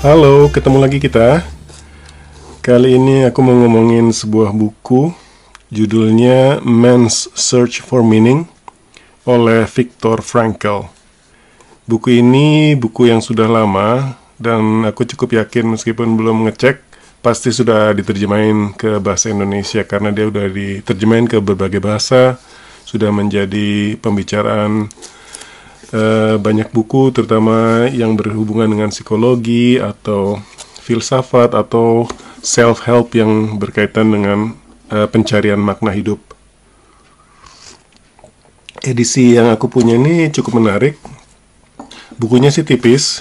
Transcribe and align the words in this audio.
Halo, 0.00 0.48
ketemu 0.48 0.80
lagi 0.80 0.96
kita. 0.96 1.44
Kali 2.64 2.96
ini 2.96 3.28
aku 3.28 3.44
mau 3.44 3.52
ngomongin 3.52 4.08
sebuah 4.16 4.48
buku 4.48 5.12
judulnya 5.68 6.64
Man's 6.64 7.28
Search 7.36 7.84
for 7.84 8.00
Meaning 8.00 8.48
oleh 9.28 9.68
Viktor 9.68 10.24
Frankl. 10.24 10.88
Buku 11.84 12.16
ini 12.16 12.72
buku 12.80 13.12
yang 13.12 13.20
sudah 13.20 13.44
lama 13.44 14.16
dan 14.40 14.88
aku 14.88 15.04
cukup 15.04 15.36
yakin 15.36 15.76
meskipun 15.76 16.16
belum 16.16 16.48
ngecek 16.48 16.80
pasti 17.20 17.52
sudah 17.52 17.92
diterjemahin 17.92 18.72
ke 18.72 19.04
bahasa 19.04 19.28
Indonesia 19.28 19.84
karena 19.84 20.08
dia 20.16 20.32
udah 20.32 20.48
diterjemahin 20.48 21.28
ke 21.28 21.44
berbagai 21.44 21.84
bahasa, 21.84 22.40
sudah 22.88 23.12
menjadi 23.12 24.00
pembicaraan 24.00 24.88
uh, 25.94 26.36
banyak 26.38 26.70
buku 26.70 27.14
terutama 27.14 27.86
yang 27.90 28.14
berhubungan 28.14 28.70
dengan 28.70 28.90
psikologi 28.90 29.78
atau 29.78 30.38
filsafat 30.80 31.54
atau 31.54 32.08
self 32.40 32.82
help 32.88 33.14
yang 33.14 33.60
berkaitan 33.60 34.10
dengan 34.10 34.56
uh, 34.90 35.06
pencarian 35.06 35.60
makna 35.60 35.92
hidup. 35.92 36.18
Edisi 38.80 39.36
yang 39.36 39.52
aku 39.52 39.68
punya 39.68 40.00
ini 40.00 40.32
cukup 40.32 40.56
menarik. 40.56 40.96
Bukunya 42.16 42.48
sih 42.48 42.64
tipis. 42.64 43.20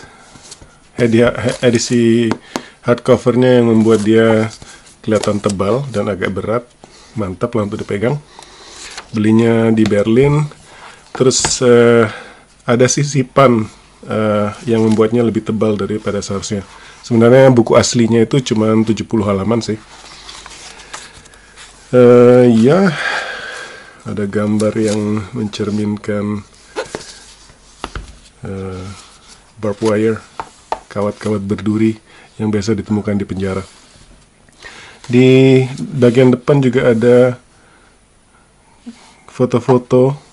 Edisi 1.63 2.31
hardcovernya 2.83 3.59
yang 3.59 3.67
membuat 3.71 4.03
dia 4.07 4.47
kelihatan 5.03 5.43
tebal 5.43 5.83
dan 5.91 6.07
agak 6.07 6.31
berat. 6.31 6.63
Mantap 7.19 7.59
lah 7.59 7.67
untuk 7.67 7.83
dipegang. 7.83 8.15
Belinya 9.11 9.67
di 9.75 9.83
Berlin. 9.83 10.47
Terus 11.11 11.59
uh, 11.59 12.07
ada 12.69 12.85
sisipan 12.85 13.65
uh, 14.05 14.53
yang 14.69 14.85
membuatnya 14.85 15.25
lebih 15.25 15.41
tebal 15.41 15.73
daripada 15.73 16.21
seharusnya. 16.21 16.61
Sebenarnya 17.01 17.49
buku 17.49 17.73
aslinya 17.73 18.21
itu 18.21 18.37
cuma 18.53 18.69
70 18.69 19.09
halaman 19.25 19.57
sih. 19.65 19.81
Uh, 21.89 22.45
ya, 22.53 22.93
ada 24.05 24.29
gambar 24.29 24.73
yang 24.77 25.25
mencerminkan 25.33 26.45
uh, 28.45 28.85
barbed 29.57 29.81
wire, 29.81 30.21
kawat-kawat 30.93 31.41
berduri 31.41 31.97
yang 32.37 32.53
biasa 32.53 32.77
ditemukan 32.77 33.17
di 33.17 33.25
penjara. 33.25 33.65
Di 35.09 35.65
bagian 35.81 36.37
depan 36.37 36.61
juga 36.61 36.93
ada 36.93 37.41
foto-foto 39.25 40.28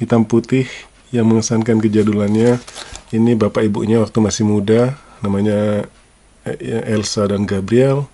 hitam 0.00 0.24
putih 0.24 0.64
yang 1.12 1.28
mengesankan 1.28 1.78
kejadulannya. 1.78 2.56
Ini 3.12 3.36
bapak 3.36 3.68
ibunya 3.68 4.00
waktu 4.00 4.18
masih 4.24 4.48
muda, 4.48 4.96
namanya 5.20 5.84
eh, 6.48 6.58
ya, 6.58 6.80
Elsa 6.88 7.28
dan 7.28 7.44
Gabriel. 7.44 8.08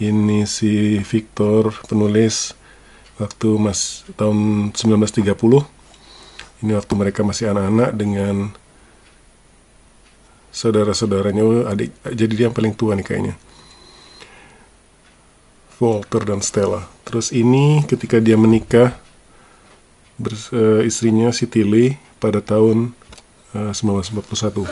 Ini 0.00 0.48
si 0.48 0.96
Victor 1.04 1.76
penulis 1.84 2.56
waktu 3.20 3.48
mas 3.60 4.06
tahun 4.16 4.70
1930. 4.72 5.36
Ini 6.64 6.72
waktu 6.76 6.92
mereka 6.96 7.20
masih 7.20 7.52
anak-anak 7.52 7.90
dengan 7.96 8.52
saudara-saudaranya 10.50 11.42
oh, 11.46 11.64
adik 11.68 11.94
jadi 12.04 12.32
dia 12.32 12.44
yang 12.48 12.56
paling 12.56 12.72
tua 12.72 12.96
nih 12.96 13.04
kayaknya. 13.04 13.34
Walter 15.80 16.22
dan 16.28 16.44
Stella. 16.44 16.84
Terus 17.08 17.32
ini 17.32 17.80
ketika 17.88 18.20
dia 18.20 18.36
menikah 18.36 18.92
istrinya 20.84 21.32
Siti 21.32 21.64
Lee 21.64 21.96
pada 22.20 22.44
tahun 22.44 22.92
uh, 23.56 23.72
1941. 23.72 24.68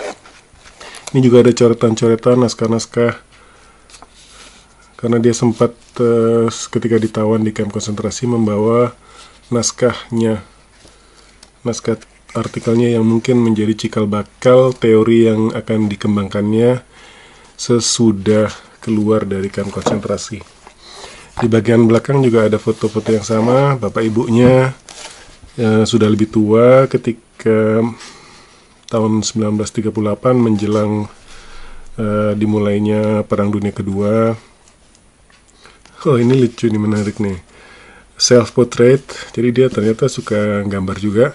Ini 1.16 1.20
juga 1.24 1.41
ada 1.41 1.52
coretan-coretan 1.56 2.36
naskah-naskah 2.36 3.16
karena 4.98 5.16
dia 5.22 5.32
sempat 5.32 5.72
uh, 6.03 6.50
ketika 6.50 7.00
ditawan 7.00 7.41
di 7.41 7.54
kamp 7.54 7.72
konsentrasi 7.72 8.28
membawa 8.28 8.92
naskahnya 9.48 10.44
naskah 11.64 11.97
artikelnya 12.37 12.92
yang 12.92 13.08
mungkin 13.08 13.41
menjadi 13.41 13.72
cikal 13.72 14.04
bakal 14.04 14.76
teori 14.76 15.32
yang 15.32 15.48
akan 15.56 15.88
dikembangkannya 15.88 16.84
sesudah 17.56 18.53
keluar 18.84 19.25
dari 19.25 19.48
kamp 19.48 19.72
konsentrasi. 19.72 20.44
Di 21.38 21.47
bagian 21.47 21.87
belakang 21.87 22.20
juga 22.20 22.50
ada 22.50 22.58
foto-foto 22.58 23.14
yang 23.14 23.25
sama, 23.25 23.78
bapak 23.78 24.03
ibunya 24.03 24.75
ya, 25.58 25.82
sudah 25.82 26.06
lebih 26.06 26.30
tua 26.30 26.86
ketika 26.86 27.82
tahun 28.88 29.20
1938 29.26 29.91
menjelang 30.38 31.10
uh, 31.98 32.32
dimulainya 32.38 33.26
Perang 33.26 33.50
Dunia 33.50 33.74
Kedua. 33.74 34.32
Oh 36.06 36.16
ini 36.16 36.38
lucu 36.38 36.70
nih 36.70 36.80
menarik 36.80 37.19
nih. 37.19 37.42
Self 38.19 38.54
portrait, 38.54 39.02
jadi 39.34 39.48
dia 39.50 39.66
ternyata 39.70 40.10
suka 40.10 40.66
gambar 40.66 40.96
juga 40.98 41.26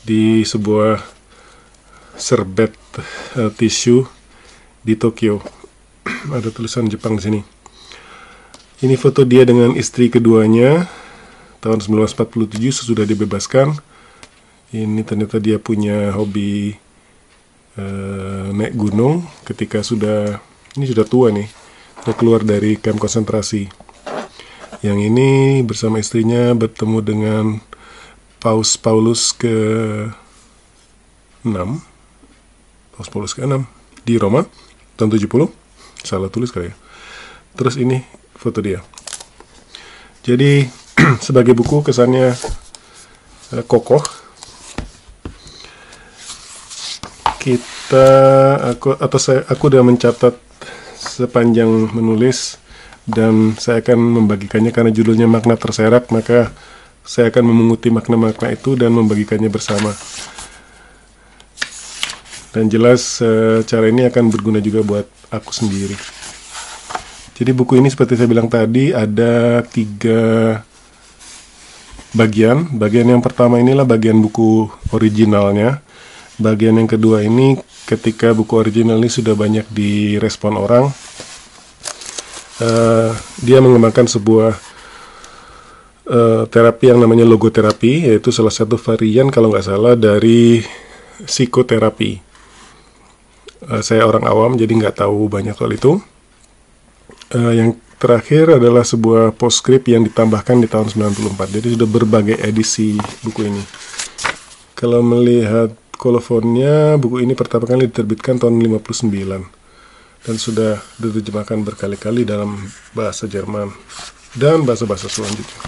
di 0.00 0.44
sebuah 0.44 1.00
serbet 2.16 2.72
uh, 3.36 3.52
tisu 3.52 4.04
di 4.80 4.96
Tokyo. 4.96 5.40
Ada 6.36 6.52
tulisan 6.52 6.88
Jepang 6.88 7.20
di 7.20 7.22
sini. 7.24 7.40
Ini 8.76 8.94
foto 9.00 9.24
dia 9.24 9.48
dengan 9.48 9.72
istri 9.72 10.12
keduanya 10.12 10.84
tahun 11.60 11.82
1947 11.82 12.58
sesudah 12.70 13.04
dibebaskan 13.08 13.76
ini 14.74 15.02
ternyata 15.06 15.38
dia 15.38 15.62
punya 15.62 16.10
hobi 16.10 16.74
uh, 17.78 18.50
naik 18.50 18.74
gunung 18.74 19.22
ketika 19.46 19.80
sudah 19.80 20.42
ini 20.74 20.84
sudah 20.90 21.06
tua 21.06 21.30
nih 21.30 21.46
sudah 22.02 22.14
keluar 22.14 22.42
dari 22.42 22.78
kamp 22.78 23.02
konsentrasi. 23.02 23.66
Yang 24.84 24.98
ini 25.10 25.30
bersama 25.64 25.98
istrinya 25.98 26.52
bertemu 26.52 26.98
dengan 27.02 27.44
Paus 28.38 28.76
Paulus 28.76 29.32
ke 29.32 29.56
6 31.42 31.50
Paus 32.94 33.08
Paulus 33.08 33.32
ke 33.32 33.42
6 33.42 33.64
di 34.06 34.20
Roma 34.20 34.46
tahun 34.94 35.16
70 35.16 35.50
salah 36.06 36.30
tulis 36.30 36.54
kali 36.54 36.70
ya. 36.70 36.74
Terus 37.56 37.74
ini 37.80 38.04
foto 38.36 38.60
dia. 38.60 38.84
Jadi 40.22 40.85
sebagai 41.26 41.54
buku 41.54 41.82
kesannya 41.86 42.34
uh, 43.54 43.64
kokoh. 43.66 44.02
Kita 47.38 48.08
aku 48.74 48.98
atau 48.98 49.18
saya 49.22 49.46
aku 49.46 49.70
udah 49.70 49.82
mencatat 49.86 50.34
sepanjang 50.98 51.94
menulis 51.94 52.58
dan 53.06 53.54
saya 53.54 53.78
akan 53.78 53.98
membagikannya 54.18 54.74
karena 54.74 54.90
judulnya 54.90 55.30
makna 55.30 55.54
terserak 55.54 56.10
maka 56.10 56.50
saya 57.06 57.30
akan 57.30 57.46
memunguti 57.46 57.86
makna-makna 57.86 58.50
itu 58.50 58.74
dan 58.74 58.90
membagikannya 58.90 59.46
bersama. 59.46 59.94
Dan 62.50 62.66
jelas 62.66 63.22
uh, 63.22 63.62
cara 63.62 63.86
ini 63.86 64.10
akan 64.10 64.32
berguna 64.32 64.58
juga 64.58 64.82
buat 64.82 65.06
aku 65.30 65.54
sendiri. 65.54 65.94
Jadi 67.36 67.50
buku 67.52 67.78
ini 67.78 67.92
seperti 67.92 68.16
saya 68.16 68.26
bilang 68.26 68.48
tadi 68.48 68.96
ada 68.96 69.60
tiga 69.60 70.56
bagian. 72.16 72.66
Bagian 72.72 73.12
yang 73.12 73.20
pertama 73.20 73.60
inilah 73.60 73.84
bagian 73.84 74.18
buku 74.24 74.66
originalnya. 74.96 75.84
Bagian 76.40 76.80
yang 76.80 76.88
kedua 76.88 77.20
ini 77.24 77.60
ketika 77.84 78.32
buku 78.32 78.56
original 78.56 78.98
ini 78.98 79.08
sudah 79.08 79.32
banyak 79.36 79.64
direspon 79.72 80.56
orang, 80.56 80.90
uh, 82.60 83.10
dia 83.40 83.60
mengembangkan 83.62 84.04
sebuah 84.04 84.52
uh, 86.10 86.42
terapi 86.50 86.92
yang 86.92 87.00
namanya 87.00 87.24
logoterapi, 87.24 88.10
yaitu 88.10 88.34
salah 88.34 88.52
satu 88.52 88.76
varian 88.76 89.32
kalau 89.32 89.48
nggak 89.48 89.64
salah 89.64 89.94
dari 89.96 90.60
psikoterapi. 91.24 92.20
Uh, 93.64 93.80
saya 93.80 94.04
orang 94.04 94.28
awam 94.28 94.60
jadi 94.60 94.72
nggak 94.76 95.00
tahu 95.00 95.32
banyak 95.32 95.56
soal 95.56 95.72
itu. 95.72 95.96
Uh, 97.32 97.52
yang 97.56 97.70
terakhir 97.96 98.60
adalah 98.60 98.84
sebuah 98.84 99.32
postscript 99.36 99.88
yang 99.88 100.04
ditambahkan 100.04 100.60
di 100.60 100.68
tahun 100.68 100.92
94. 100.92 101.56
Jadi 101.60 101.68
sudah 101.76 101.88
berbagai 101.88 102.36
edisi 102.44 102.96
buku 103.24 103.48
ini. 103.48 103.62
Kalau 104.76 105.00
melihat 105.00 105.72
kolofonnya, 105.96 107.00
buku 107.00 107.24
ini 107.24 107.32
pertama 107.32 107.64
kali 107.64 107.88
diterbitkan 107.88 108.36
tahun 108.36 108.60
59 108.60 109.56
dan 110.26 110.36
sudah 110.36 110.82
diterjemahkan 111.00 111.62
berkali-kali 111.64 112.26
dalam 112.26 112.58
bahasa 112.92 113.24
Jerman 113.30 113.72
dan 114.36 114.66
bahasa-bahasa 114.66 115.08
selanjutnya. 115.08 115.60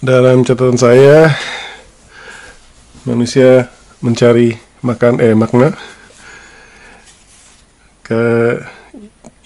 Dalam 0.00 0.46
catatan 0.46 0.78
saya, 0.80 1.34
manusia 3.04 3.68
mencari 4.00 4.56
makan 4.80 5.20
eh 5.20 5.36
makna 5.36 5.76
ke 8.04 8.22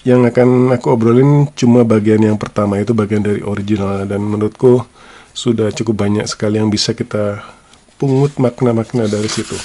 yang 0.05 0.29
akan 0.29 0.77
aku 0.77 0.93
obrolin 0.93 1.49
cuma 1.57 1.81
bagian 1.81 2.21
yang 2.21 2.37
pertama 2.37 2.77
itu 2.77 2.93
bagian 2.93 3.25
dari 3.25 3.41
original 3.41 4.05
dan 4.05 4.21
menurutku 4.21 4.85
sudah 5.33 5.73
cukup 5.73 6.05
banyak 6.05 6.29
sekali 6.29 6.61
yang 6.61 6.69
bisa 6.69 6.93
kita 6.93 7.41
pungut 7.97 8.37
makna-makna 8.37 9.09
dari 9.09 9.33
situ. 9.33 9.57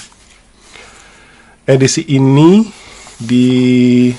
Edisi 1.68 2.08
ini 2.08 2.66
dikasih 3.20 4.18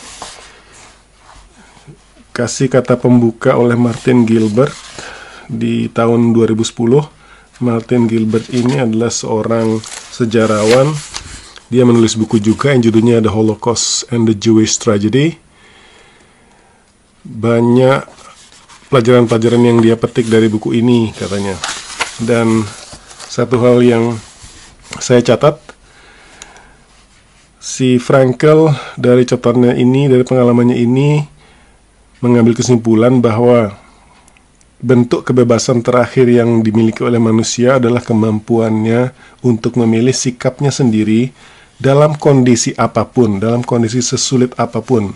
kata 2.71 3.01
pembuka 3.01 3.57
oleh 3.57 3.75
Martin 3.75 4.29
Gilbert 4.29 4.77
di 5.49 5.89
tahun 5.91 6.37
2010. 6.37 6.63
Martin 7.65 8.07
Gilbert 8.07 8.47
ini 8.55 8.79
adalah 8.79 9.11
seorang 9.11 9.81
sejarawan. 10.15 10.93
Dia 11.73 11.83
menulis 11.89 12.15
buku 12.15 12.39
juga 12.39 12.71
yang 12.77 12.85
judulnya 12.87 13.25
The 13.25 13.33
Holocaust 13.33 14.07
and 14.13 14.29
the 14.29 14.37
Jewish 14.37 14.79
Tragedy. 14.79 15.50
Banyak 17.31 18.11
pelajaran-pelajaran 18.91 19.63
yang 19.63 19.79
dia 19.79 19.95
petik 19.95 20.27
dari 20.27 20.51
buku 20.51 20.75
ini 20.75 21.15
katanya. 21.15 21.55
Dan 22.19 22.67
satu 23.31 23.63
hal 23.63 23.79
yang 23.87 24.19
saya 24.99 25.23
catat 25.23 25.63
si 27.63 28.03
Frankel 28.03 28.75
dari 28.99 29.23
catatannya 29.23 29.79
ini, 29.79 30.11
dari 30.11 30.27
pengalamannya 30.27 30.75
ini 30.75 31.23
mengambil 32.19 32.59
kesimpulan 32.59 33.23
bahwa 33.23 33.79
bentuk 34.81 35.29
kebebasan 35.29 35.85
terakhir 35.85 36.27
yang 36.27 36.65
dimiliki 36.65 37.05
oleh 37.05 37.21
manusia 37.21 37.77
adalah 37.77 38.01
kemampuannya 38.01 39.13
untuk 39.45 39.77
memilih 39.77 40.17
sikapnya 40.17 40.73
sendiri 40.73 41.31
dalam 41.77 42.17
kondisi 42.17 42.73
apa 42.77 43.05
pun, 43.09 43.41
dalam 43.41 43.61
kondisi 43.65 44.01
sesulit 44.01 44.57
apa 44.57 44.81
pun, 44.85 45.13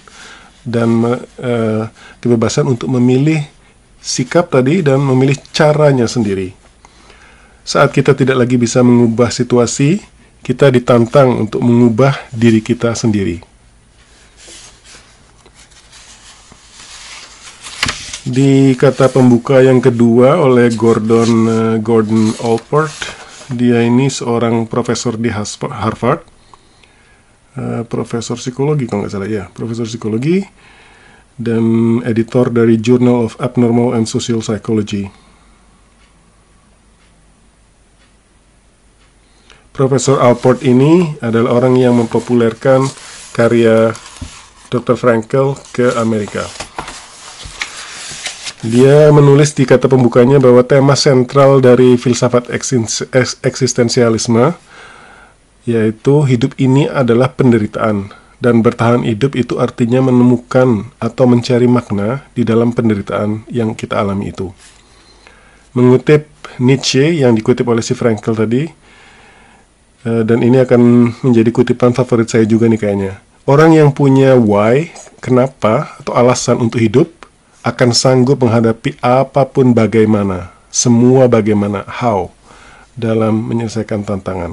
dan 0.65 1.05
uh, 1.05 1.85
kebebasan 2.19 2.67
untuk 2.67 2.89
memilih 2.89 3.45
sikap 4.01 4.53
tadi 4.53 4.85
dan 4.85 5.01
memilih 5.01 5.37
caranya 5.53 6.05
sendiri. 6.09 6.53
Saat 7.65 7.97
kita 7.97 8.13
tidak 8.13 8.45
lagi 8.45 8.61
bisa 8.61 8.85
mengubah 8.85 9.33
situasi, 9.33 10.05
kita 10.45 10.69
ditantang 10.69 11.49
untuk 11.49 11.65
mengubah 11.65 12.13
diri 12.29 12.61
kita 12.61 12.93
sendiri. 12.93 13.41
Di 18.25 18.73
kata 18.77 19.13
pembuka 19.13 19.61
yang 19.61 19.85
kedua 19.85 20.41
oleh 20.41 20.73
Gordon 20.73 21.33
uh, 21.45 21.77
Gordon 21.81 22.33
Allport, 22.41 22.93
dia 23.53 23.85
ini 23.85 24.09
seorang 24.09 24.65
profesor 24.65 25.21
di 25.21 25.29
Harvard, 25.29 26.25
uh, 27.59 27.83
profesor 27.87 28.39
psikologi 28.39 28.87
kalau 28.87 29.05
nggak 29.07 29.13
salah 29.13 29.31
ya, 29.31 29.45
profesor 29.51 29.87
psikologi 29.87 30.45
dan 31.35 31.99
editor 32.07 32.51
dari 32.51 32.79
Journal 32.79 33.27
of 33.27 33.35
Abnormal 33.43 33.99
and 33.99 34.07
Social 34.07 34.39
Psychology. 34.39 35.11
Profesor 39.75 40.23
Alport 40.23 40.63
ini 40.63 41.19
adalah 41.19 41.59
orang 41.59 41.75
yang 41.75 41.99
mempopulerkan 41.99 42.87
karya 43.35 43.91
Dr. 44.71 44.95
Frankel 44.95 45.59
ke 45.75 45.91
Amerika. 45.99 46.47
Dia 48.63 49.11
menulis 49.11 49.53
di 49.53 49.67
kata 49.67 49.91
pembukanya 49.91 50.39
bahwa 50.39 50.63
tema 50.63 50.95
sentral 50.95 51.59
dari 51.59 51.99
filsafat 51.99 52.49
eksistensialisme 53.45 54.55
yaitu 55.65 56.25
hidup 56.29 56.57
ini 56.61 56.89
adalah 56.89 57.33
penderitaan 57.33 58.13
dan 58.41 58.61
bertahan 58.61 59.05
hidup 59.09 59.37
itu 59.37 59.57
artinya 59.57 60.05
menemukan 60.05 60.93
atau 61.01 61.25
mencari 61.25 61.65
makna 61.65 62.29
di 62.37 62.45
dalam 62.45 62.77
penderitaan 62.77 63.49
yang 63.49 63.73
kita 63.73 63.97
alami 63.97 64.33
itu. 64.33 64.53
Mengutip 65.73 66.29
Nietzsche 66.61 67.19
yang 67.19 67.35
dikutip 67.35 67.67
oleh 67.67 67.81
si 67.81 67.97
Frankel 67.97 68.37
tadi, 68.37 68.85
Eh, 70.05 70.21
dan 70.21 70.45
ini 70.45 70.61
akan 70.61 71.17
menjadi 71.25 71.49
kutipan 71.49 71.97
favorit 71.97 72.29
saya 72.29 72.45
juga 72.45 72.69
nih 72.69 72.77
kayaknya. 72.77 73.25
Orang 73.49 73.73
yang 73.73 73.89
punya 73.89 74.37
why, 74.37 74.93
kenapa, 75.25 75.97
atau 75.97 76.13
alasan 76.13 76.61
untuk 76.61 76.77
hidup, 76.77 77.09
akan 77.65 77.97
sanggup 77.97 78.45
menghadapi 78.45 79.01
apa 79.01 79.49
pun 79.49 79.73
bagaimana, 79.73 80.53
semua 80.69 81.25
bagaimana, 81.25 81.89
how, 81.89 82.29
dalam 82.93 83.49
menyelesaikan 83.49 84.05
tantangan. 84.05 84.53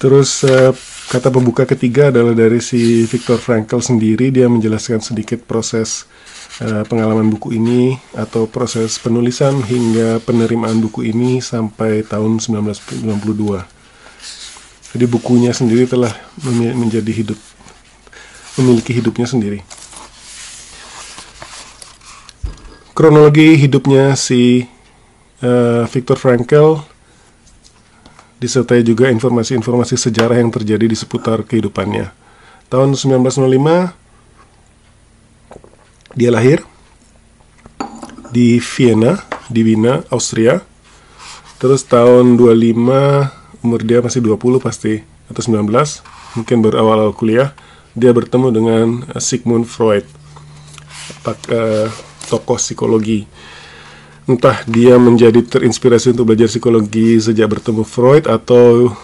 Terus 0.00 0.42
uh, 0.48 0.72
kata 1.12 1.28
pembuka 1.28 1.68
ketiga 1.68 2.08
adalah 2.08 2.32
dari 2.32 2.64
si 2.64 3.04
Viktor 3.04 3.36
Frankl 3.36 3.84
sendiri, 3.84 4.32
dia 4.32 4.48
menjelaskan 4.48 5.04
sedikit 5.04 5.44
proses 5.44 6.08
Eh, 6.60 6.84
pengalaman 6.84 7.32
buku 7.32 7.56
ini 7.56 7.96
atau 8.12 8.44
proses 8.44 9.00
penulisan 9.00 9.64
hingga 9.64 10.20
penerimaan 10.20 10.76
buku 10.84 11.08
ini 11.08 11.40
sampai 11.40 12.04
tahun 12.04 12.36
1992. 12.36 13.64
Jadi 14.92 15.04
bukunya 15.08 15.56
sendiri 15.56 15.88
telah 15.88 16.12
menjadi 16.76 17.08
hidup 17.08 17.40
memiliki 18.60 18.92
hidupnya 18.92 19.24
sendiri. 19.24 19.64
Kronologi 22.92 23.56
hidupnya 23.56 24.12
si 24.12 24.68
uh, 25.40 25.88
Viktor 25.88 26.20
Frankl 26.20 26.84
disertai 28.40 28.80
juga 28.80 29.12
informasi-informasi 29.12 30.00
sejarah 30.00 30.40
yang 30.40 30.48
terjadi 30.48 30.88
di 30.88 30.96
seputar 30.96 31.44
kehidupannya. 31.44 32.08
Tahun 32.72 32.96
1905 32.96 33.92
dia 36.16 36.30
lahir 36.32 36.64
di 38.30 38.58
Vienna, 38.62 39.18
di 39.50 39.60
Wiener, 39.66 40.06
Austria. 40.08 40.62
Terus 41.60 41.84
tahun 41.84 42.40
25, 42.40 43.28
umur 43.60 43.80
dia 43.84 44.00
masih 44.00 44.24
20 44.24 44.62
pasti, 44.64 45.04
atau 45.28 45.42
19, 45.44 46.00
mungkin 46.38 46.56
baru 46.64 46.80
awal-awal 46.80 47.12
kuliah, 47.12 47.52
dia 47.92 48.14
bertemu 48.14 48.48
dengan 48.48 48.86
eh, 49.12 49.20
Sigmund 49.20 49.68
Freud, 49.68 50.06
pak, 51.26 51.36
uh, 51.52 51.90
tokoh 52.30 52.56
psikologi. 52.56 53.28
Entah 54.30 54.62
dia 54.70 54.94
menjadi 54.94 55.42
terinspirasi 55.42 56.14
untuk 56.14 56.30
belajar 56.30 56.46
psikologi 56.46 57.18
sejak 57.18 57.50
bertemu 57.50 57.82
Freud 57.82 58.30
atau 58.30 58.94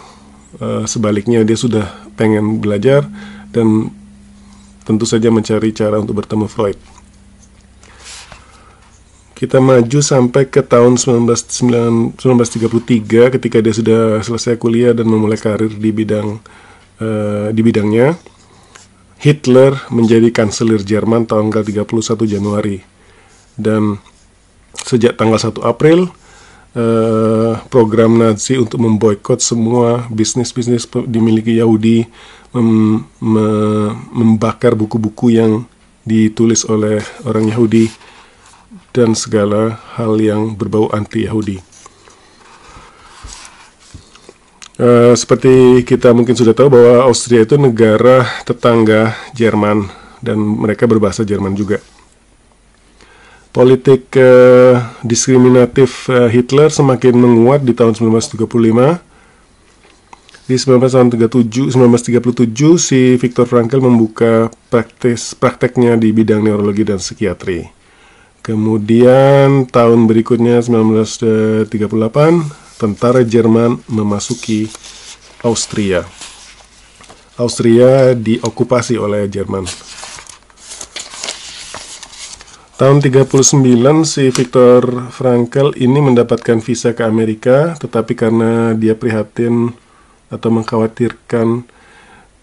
uh, 0.63 0.87
sebaliknya 0.87 1.43
dia 1.43 1.59
sudah 1.59 1.91
pengen 2.15 2.63
belajar 2.63 3.03
dan 3.51 3.91
tentu 4.87 5.03
saja 5.03 5.35
mencari 5.35 5.75
cara 5.75 5.99
untuk 5.99 6.23
bertemu 6.23 6.47
Freud 6.47 6.79
kita 9.37 9.61
maju 9.61 10.01
sampai 10.01 10.49
ke 10.49 10.65
tahun 10.65 10.97
19, 10.97 11.29
1933 12.17 13.37
ketika 13.37 13.61
dia 13.61 13.75
sudah 13.77 14.25
selesai 14.25 14.57
kuliah 14.57 14.97
dan 14.97 15.13
memulai 15.13 15.37
karir 15.37 15.69
di 15.77 15.93
bidang 15.93 16.41
uh, 17.05 17.53
di 17.53 17.61
bidangnya. 17.61 18.17
Hitler 19.21 19.77
menjadi 19.93 20.29
kanselir 20.33 20.81
Jerman 20.81 21.29
tanggal 21.29 21.61
31 21.61 21.89
Januari 22.25 22.81
dan 23.57 24.01
sejak 24.85 25.17
tanggal 25.17 25.41
1 25.41 25.63
April 25.65 26.13
uh, 26.77 27.57
program 27.73 28.21
Nazi 28.21 28.61
untuk 28.61 28.79
memboikot 28.85 29.41
semua 29.41 30.05
bisnis-bisnis 30.13 30.85
dimiliki 31.09 31.57
Yahudi 31.57 32.05
mem, 32.53 33.03
me, 33.19 33.47
membakar 34.13 34.77
buku-buku 34.77 35.37
yang 35.37 35.65
ditulis 36.07 36.63
oleh 36.69 37.03
orang 37.27 37.51
Yahudi 37.51 37.91
dan 38.95 39.13
segala 39.13 39.77
hal 39.99 40.17
yang 40.23 40.55
berbau 40.55 40.89
anti-Yahudi. 40.89 41.61
Uh, 44.77 45.17
seperti 45.17 45.85
kita 45.89 46.13
mungkin 46.13 46.37
sudah 46.37 46.53
tahu 46.53 46.69
bahwa 46.69 47.09
Austria 47.09 47.49
itu 47.49 47.57
negara 47.57 48.29
tetangga 48.45 49.17
Jerman 49.33 49.89
dan 50.21 50.37
mereka 50.37 50.85
berbahasa 50.85 51.25
Jerman 51.25 51.57
juga. 51.57 51.81
Politik 53.57 54.13
uh, 54.21 54.77
diskriminatif 55.01 56.13
uh, 56.13 56.29
Hitler 56.29 56.69
semakin 56.69 57.17
menguat 57.17 57.65
di 57.65 57.73
tahun 57.73 57.97
1935. 57.97 58.45
Di 60.45 60.61
1937, 60.61 61.73
1937 61.73 62.53
si 62.77 63.17
Viktor 63.17 63.49
Frankl 63.49 63.81
membuka 63.81 64.53
praktis, 64.69 65.33
prakteknya 65.33 65.97
di 65.97 66.13
bidang 66.13 66.45
neurologi 66.45 66.85
dan 66.85 67.01
psikiatri. 67.01 67.73
Kemudian 68.45 69.65
tahun 69.73 70.05
berikutnya 70.05 70.61
1938 70.61 71.73
tentara 72.77 73.25
Jerman 73.25 73.81
memasuki 73.89 74.69
Austria. 75.41 76.05
Austria 77.41 78.13
diokupasi 78.13 79.01
oleh 79.01 79.27
Jerman. 79.33 79.65
Tahun 82.77 83.01
39 83.01 83.41
si 84.05 84.29
Victor 84.29 85.09
Frankel 85.09 85.73
ini 85.81 85.97
mendapatkan 85.97 86.61
visa 86.61 86.93
ke 86.93 87.09
Amerika, 87.09 87.73
tetapi 87.73 88.13
karena 88.13 88.77
dia 88.77 88.93
prihatin 88.93 89.73
atau 90.29 90.53
mengkhawatirkan 90.53 91.65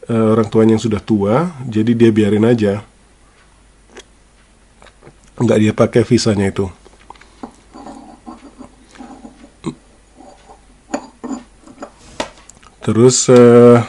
uh, 0.10 0.34
orang 0.34 0.50
tuanya 0.50 0.74
yang 0.74 0.82
sudah 0.82 0.98
tua, 0.98 1.54
jadi 1.70 1.94
dia 1.94 2.10
biarin 2.10 2.50
aja. 2.50 2.82
Nggak 5.38 5.60
dia 5.62 5.74
pakai 5.78 6.02
visanya 6.02 6.50
itu. 6.50 6.66
Terus 12.82 13.30
uh, 13.30 13.86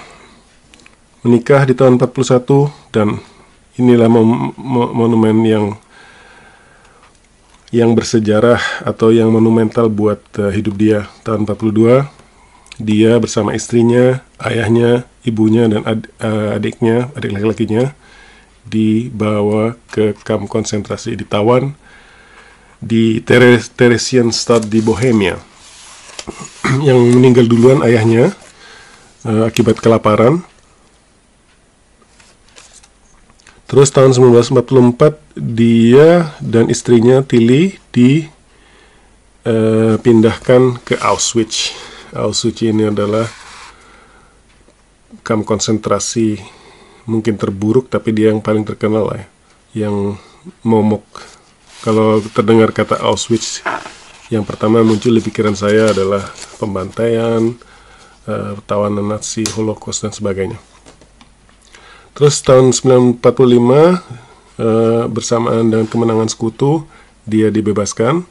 menikah 1.24 1.64
di 1.64 1.72
tahun 1.72 1.96
41 1.96 2.68
dan 2.92 3.16
inilah 3.80 4.12
mom 4.12 4.52
monumen 4.92 5.40
yang 5.48 5.80
yang 7.74 7.98
bersejarah 7.98 8.86
atau 8.86 9.10
yang 9.10 9.34
monumental 9.34 9.90
buat 9.90 10.22
uh, 10.38 10.54
hidup 10.54 10.78
dia. 10.78 11.10
Tahun 11.26 11.42
42 11.42 12.06
dia 12.78 13.18
bersama 13.18 13.50
istrinya 13.50 14.22
ayahnya 14.38 15.02
ibunya 15.26 15.66
dan 15.66 15.82
ad, 15.82 16.06
uh, 16.22 16.54
adiknya 16.54 17.10
adik 17.18 17.34
laki-lakinya 17.34 17.90
dibawa 18.62 19.74
ke 19.90 20.14
kamp 20.22 20.46
konsentrasi 20.46 21.18
di 21.18 21.26
Tawan 21.26 21.74
di 22.78 23.18
Teres 23.18 23.74
Theresienstadt 23.74 24.70
di 24.70 24.78
Bohemia. 24.78 25.34
Yang 26.86 26.98
meninggal 27.10 27.46
duluan 27.50 27.82
ayahnya 27.82 28.30
uh, 29.26 29.50
akibat 29.50 29.82
kelaparan 29.82 30.46
Terus 33.74 33.90
tahun 33.90 34.14
1944 34.14 35.34
dia 35.34 36.30
dan 36.38 36.70
istrinya 36.70 37.26
Tilly 37.26 37.74
dipindahkan 37.90 40.62
eh, 40.62 40.78
uh, 40.78 40.82
ke 40.86 40.94
Auschwitz. 41.02 41.74
Auschwitz 42.14 42.62
ini 42.62 42.86
adalah 42.86 43.26
kamp 45.26 45.42
konsentrasi 45.42 46.38
mungkin 47.10 47.34
terburuk 47.34 47.90
tapi 47.90 48.14
dia 48.14 48.30
yang 48.30 48.38
paling 48.38 48.62
terkenal 48.62 49.10
lah 49.10 49.18
ya. 49.18 49.26
yang 49.90 50.22
momok. 50.62 51.02
Kalau 51.82 52.22
terdengar 52.30 52.70
kata 52.70 53.02
Auschwitz 53.02 53.58
yang 54.30 54.46
pertama 54.46 54.86
muncul 54.86 55.10
di 55.10 55.18
pikiran 55.18 55.58
saya 55.58 55.90
adalah 55.90 56.22
pembantaian, 56.62 57.58
uh, 58.30 58.54
tawanan 58.70 59.18
Nazi, 59.18 59.42
Holocaust 59.50 60.06
dan 60.06 60.14
sebagainya. 60.14 60.73
Terus 62.14 62.46
tahun 62.46 62.70
1945 62.70 63.18
uh, 63.18 63.98
eh, 64.62 65.04
bersamaan 65.10 65.66
dengan 65.66 65.86
kemenangan 65.90 66.30
sekutu 66.30 66.86
dia 67.26 67.50
dibebaskan. 67.50 68.22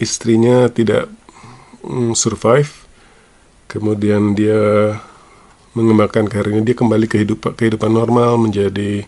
Istrinya 0.00 0.72
tidak 0.72 1.12
mm, 1.84 2.16
survive. 2.16 2.72
Kemudian 3.68 4.32
dia 4.32 4.96
mengembangkan 5.76 6.26
karirnya 6.26 6.72
dia 6.72 6.74
kembali 6.74 7.06
ke 7.06 7.20
kehidupan, 7.20 7.52
kehidupan 7.54 7.92
normal 7.92 8.40
menjadi 8.40 9.06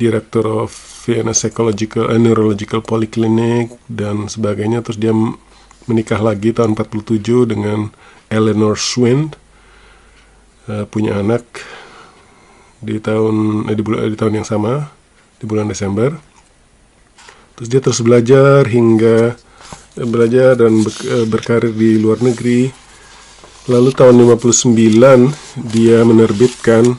Director 0.00 0.64
of 0.64 0.72
Vienna 1.04 1.36
Psychological 1.36 2.08
and 2.14 2.24
Neurological 2.24 2.80
Polyclinic 2.80 3.74
dan 3.90 4.30
sebagainya 4.30 4.80
terus 4.80 4.96
dia 4.96 5.12
menikah 5.84 6.22
lagi 6.22 6.54
tahun 6.54 6.78
47 6.78 7.52
dengan 7.52 7.92
Eleanor 8.32 8.78
Schwind 8.78 9.36
uh, 10.68 10.84
punya 10.86 11.18
anak 11.18 11.42
di 12.82 12.98
tahun 12.98 13.70
eh, 13.70 13.78
di 13.78 13.82
bulan 13.86 14.10
di 14.10 14.18
tahun 14.18 14.42
yang 14.42 14.46
sama 14.46 14.90
di 15.38 15.46
bulan 15.46 15.70
Desember. 15.70 16.10
Terus 17.54 17.70
dia 17.70 17.78
terus 17.78 18.02
belajar 18.02 18.66
hingga 18.66 19.38
eh, 19.96 20.06
belajar 20.06 20.58
dan 20.58 20.82
eh, 20.82 21.26
berkarir 21.30 21.70
di 21.70 22.02
luar 22.02 22.18
negeri. 22.18 22.74
Lalu 23.70 23.94
tahun 23.94 24.18
59 24.18 24.74
dia 25.70 26.02
menerbitkan 26.02 26.98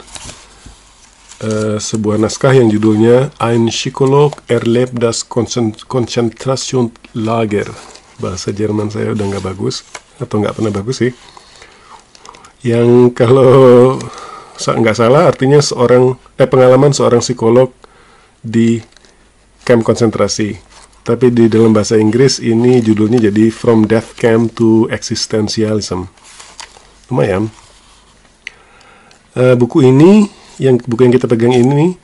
uh, 1.44 1.76
sebuah 1.76 2.16
naskah 2.16 2.56
yang 2.56 2.72
judulnya 2.72 3.36
Ein 3.36 3.68
Psycholog 3.68 4.40
erlebt 4.48 4.96
das 4.96 5.28
Konzentrationslager. 5.28 7.68
Bahasa 8.16 8.48
Jerman 8.48 8.88
saya 8.88 9.12
udah 9.12 9.28
nggak 9.28 9.44
bagus 9.44 9.84
atau 10.16 10.40
nggak 10.40 10.56
pernah 10.56 10.72
bagus 10.72 11.04
sih 11.04 11.12
yang 12.64 13.12
kalau 13.12 14.00
nggak 14.56 14.96
salah 14.96 15.28
artinya 15.28 15.60
seorang 15.60 16.16
eh 16.40 16.48
pengalaman 16.48 16.96
seorang 16.96 17.20
psikolog 17.20 17.68
di 18.40 18.80
camp 19.68 19.84
konsentrasi. 19.84 20.56
Tapi 21.04 21.28
di 21.28 21.52
dalam 21.52 21.76
bahasa 21.76 22.00
Inggris 22.00 22.40
ini 22.40 22.80
judulnya 22.80 23.28
jadi 23.28 23.52
From 23.52 23.84
Death 23.84 24.16
Camp 24.16 24.56
to 24.56 24.88
Existentialism. 24.88 26.08
Lumayan. 27.12 27.52
Uh, 29.36 29.52
buku 29.52 29.84
ini 29.84 30.32
yang 30.56 30.80
buku 30.80 31.04
yang 31.04 31.12
kita 31.12 31.28
pegang 31.28 31.52
ini 31.52 32.00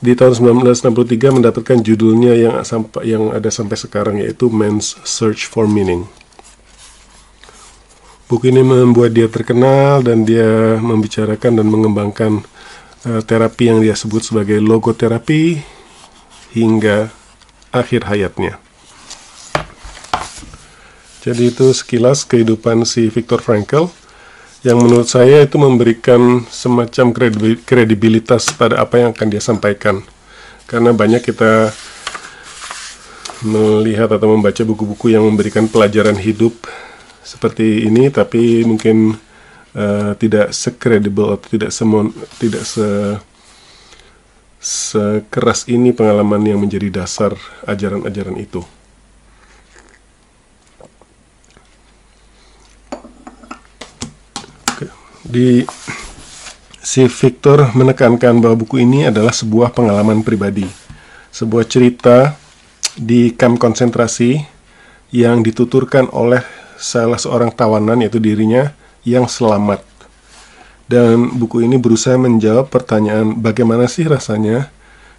di 0.00 0.16
tahun 0.16 0.58
1963 0.58 1.36
mendapatkan 1.38 1.78
judulnya 1.78 2.32
yang 2.34 2.54
sampai 2.64 3.14
yang 3.14 3.30
ada 3.30 3.52
sampai 3.52 3.76
sekarang 3.78 4.18
yaitu 4.18 4.50
Man's 4.50 4.98
Search 5.06 5.46
for 5.46 5.70
Meaning. 5.70 6.10
Buku 8.30 8.46
ini 8.46 8.62
membuat 8.62 9.10
dia 9.10 9.26
terkenal 9.26 10.06
dan 10.06 10.22
dia 10.22 10.78
membicarakan 10.78 11.58
dan 11.58 11.66
mengembangkan 11.66 12.46
uh, 13.02 13.18
terapi 13.26 13.74
yang 13.74 13.82
dia 13.82 13.98
sebut 13.98 14.22
sebagai 14.22 14.62
logoterapi 14.62 15.58
hingga 16.54 17.10
akhir 17.74 18.06
hayatnya. 18.06 18.62
Jadi 21.26 21.50
itu 21.50 21.74
sekilas 21.74 22.22
kehidupan 22.22 22.86
si 22.86 23.10
Viktor 23.10 23.42
Frankl 23.42 23.90
yang 24.62 24.78
menurut 24.78 25.10
saya 25.10 25.42
itu 25.42 25.58
memberikan 25.58 26.46
semacam 26.54 27.10
kredibilitas 27.66 28.54
pada 28.54 28.78
apa 28.78 29.02
yang 29.02 29.10
akan 29.10 29.26
dia 29.26 29.42
sampaikan. 29.42 30.06
Karena 30.70 30.94
banyak 30.94 31.26
kita 31.26 31.74
melihat 33.42 34.06
atau 34.14 34.38
membaca 34.38 34.62
buku-buku 34.62 35.10
yang 35.10 35.26
memberikan 35.26 35.66
pelajaran 35.66 36.14
hidup 36.14 36.54
seperti 37.30 37.86
ini 37.86 38.10
tapi 38.10 38.66
mungkin 38.66 39.14
uh, 39.78 40.18
tidak 40.18 40.50
sekredibel 40.50 41.38
atau 41.38 41.46
tidak 41.46 41.70
semon 41.70 42.10
tidak 42.42 42.66
se 42.66 43.22
sekeras 44.60 45.64
ini 45.72 45.94
pengalaman 45.94 46.42
yang 46.44 46.60
menjadi 46.60 46.92
dasar 46.92 47.32
ajaran-ajaran 47.64 48.36
itu. 48.36 48.60
Di 55.24 55.64
si 56.82 57.06
Victor 57.08 57.72
menekankan 57.72 58.42
bahwa 58.42 58.66
buku 58.66 58.84
ini 58.84 59.08
adalah 59.08 59.32
sebuah 59.32 59.72
pengalaman 59.72 60.20
pribadi, 60.20 60.68
sebuah 61.32 61.64
cerita 61.64 62.36
di 62.98 63.32
kamp 63.32 63.56
konsentrasi 63.56 64.44
yang 65.14 65.40
dituturkan 65.40 66.10
oleh 66.12 66.59
salah 66.80 67.20
seorang 67.20 67.52
tawanan 67.52 68.00
yaitu 68.00 68.16
dirinya 68.16 68.72
yang 69.04 69.28
selamat. 69.28 69.84
Dan 70.88 71.38
buku 71.38 71.62
ini 71.62 71.78
berusaha 71.78 72.16
menjawab 72.18 72.72
pertanyaan 72.72 73.38
bagaimana 73.38 73.86
sih 73.86 74.08
rasanya 74.08 74.72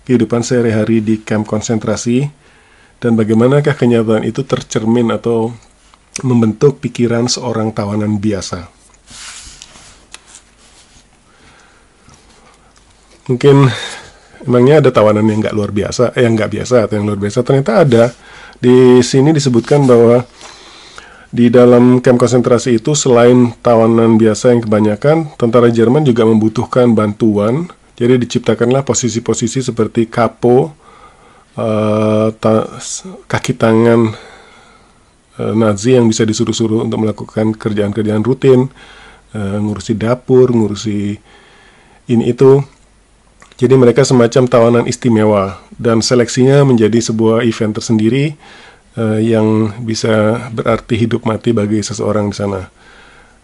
kehidupan 0.03 0.43
sehari-hari 0.43 0.99
di 0.99 1.21
kamp 1.21 1.47
konsentrasi 1.47 2.27
dan 2.99 3.15
bagaimanakah 3.15 3.77
kenyataan 3.77 4.27
itu 4.27 4.43
tercermin 4.43 5.13
atau 5.13 5.55
membentuk 6.25 6.83
pikiran 6.83 7.31
seorang 7.31 7.71
tawanan 7.71 8.19
biasa. 8.19 8.67
Mungkin 13.31 13.71
emangnya 14.43 14.83
ada 14.83 14.89
tawanan 14.91 15.23
yang 15.23 15.39
nggak 15.39 15.55
luar 15.55 15.71
biasa, 15.71 16.11
eh, 16.19 16.27
yang 16.27 16.35
nggak 16.35 16.51
biasa 16.51 16.75
atau 16.83 16.99
yang 16.99 17.07
luar 17.07 17.19
biasa. 17.21 17.39
Ternyata 17.47 17.71
ada. 17.79 18.03
Di 18.61 19.01
sini 19.01 19.33
disebutkan 19.33 19.87
bahwa 19.89 20.21
di 21.31 21.47
dalam 21.47 22.03
kamp 22.03 22.19
konsentrasi 22.19 22.75
itu 22.83 22.91
selain 22.91 23.55
tawanan 23.63 24.19
biasa 24.19 24.51
yang 24.51 24.67
kebanyakan, 24.67 25.31
tentara 25.39 25.71
Jerman 25.71 26.03
juga 26.03 26.27
membutuhkan 26.27 26.91
bantuan. 26.91 27.71
Jadi 27.95 28.27
diciptakanlah 28.27 28.83
posisi-posisi 28.83 29.63
seperti 29.63 30.11
kapo, 30.11 30.75
uh, 31.55 32.27
ta 32.35 32.67
kaki 33.31 33.55
tangan 33.55 34.11
uh, 35.39 35.53
Nazi 35.55 35.95
yang 35.95 36.11
bisa 36.11 36.27
disuruh-suruh 36.27 36.83
untuk 36.83 36.99
melakukan 36.99 37.55
kerjaan-kerjaan 37.55 38.27
rutin, 38.27 38.67
uh, 39.31 39.57
ngurusi 39.63 39.95
dapur, 39.95 40.51
ngurusi 40.51 41.15
ini 42.11 42.23
itu. 42.27 42.59
Jadi 43.55 43.77
mereka 43.77 44.03
semacam 44.03 44.49
tawanan 44.51 44.85
istimewa 44.89 45.61
dan 45.77 46.03
seleksinya 46.03 46.65
menjadi 46.67 46.97
sebuah 46.97 47.45
event 47.45 47.77
tersendiri 47.77 48.33
uh, 48.97 49.19
yang 49.19 49.71
bisa 49.83 50.47
berarti 50.51 50.95
hidup 50.97 51.23
mati 51.27 51.51
bagi 51.55 51.79
seseorang 51.83 52.31
di 52.31 52.35
sana. 52.35 52.67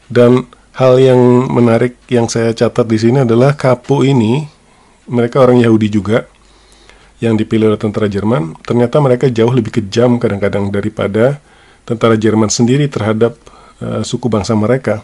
Dan 0.08 0.48
hal 0.76 1.00
yang 1.00 1.52
menarik 1.52 2.00
yang 2.08 2.32
saya 2.32 2.56
catat 2.56 2.88
di 2.88 2.98
sini 3.00 3.24
adalah 3.24 3.56
Kapu 3.56 4.08
ini, 4.08 4.48
mereka 5.08 5.44
orang 5.44 5.60
Yahudi 5.60 5.88
juga 5.92 6.28
yang 7.20 7.36
dipilih 7.36 7.74
oleh 7.74 7.82
tentara 7.82 8.06
Jerman. 8.08 8.56
Ternyata 8.64 9.02
mereka 9.02 9.26
jauh 9.28 9.52
lebih 9.52 9.82
kejam 9.82 10.22
kadang-kadang 10.22 10.70
daripada 10.70 11.42
tentara 11.88 12.20
Jerman 12.20 12.52
sendiri 12.52 12.86
terhadap 12.88 13.36
uh, 13.82 14.04
suku 14.04 14.28
bangsa 14.30 14.54
mereka. 14.54 15.02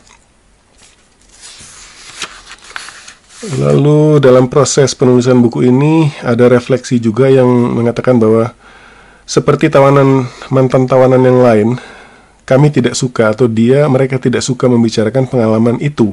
Lalu 3.43 4.23
dalam 4.23 4.47
proses 4.47 4.95
penulisan 4.95 5.43
buku 5.43 5.67
ini 5.67 6.15
ada 6.23 6.47
refleksi 6.47 6.95
juga 6.95 7.27
yang 7.27 7.75
mengatakan 7.75 8.15
bahwa 8.15 8.55
seperti 9.23 9.71
tawanan 9.71 10.27
mantan 10.51 10.87
tawanan 10.87 11.23
yang 11.23 11.39
lain, 11.39 11.69
kami 12.43 12.69
tidak 12.71 12.93
suka 12.93 13.31
atau 13.31 13.47
dia 13.47 13.87
mereka 13.87 14.19
tidak 14.19 14.43
suka 14.43 14.67
membicarakan 14.67 15.27
pengalaman 15.27 15.79
itu 15.79 16.11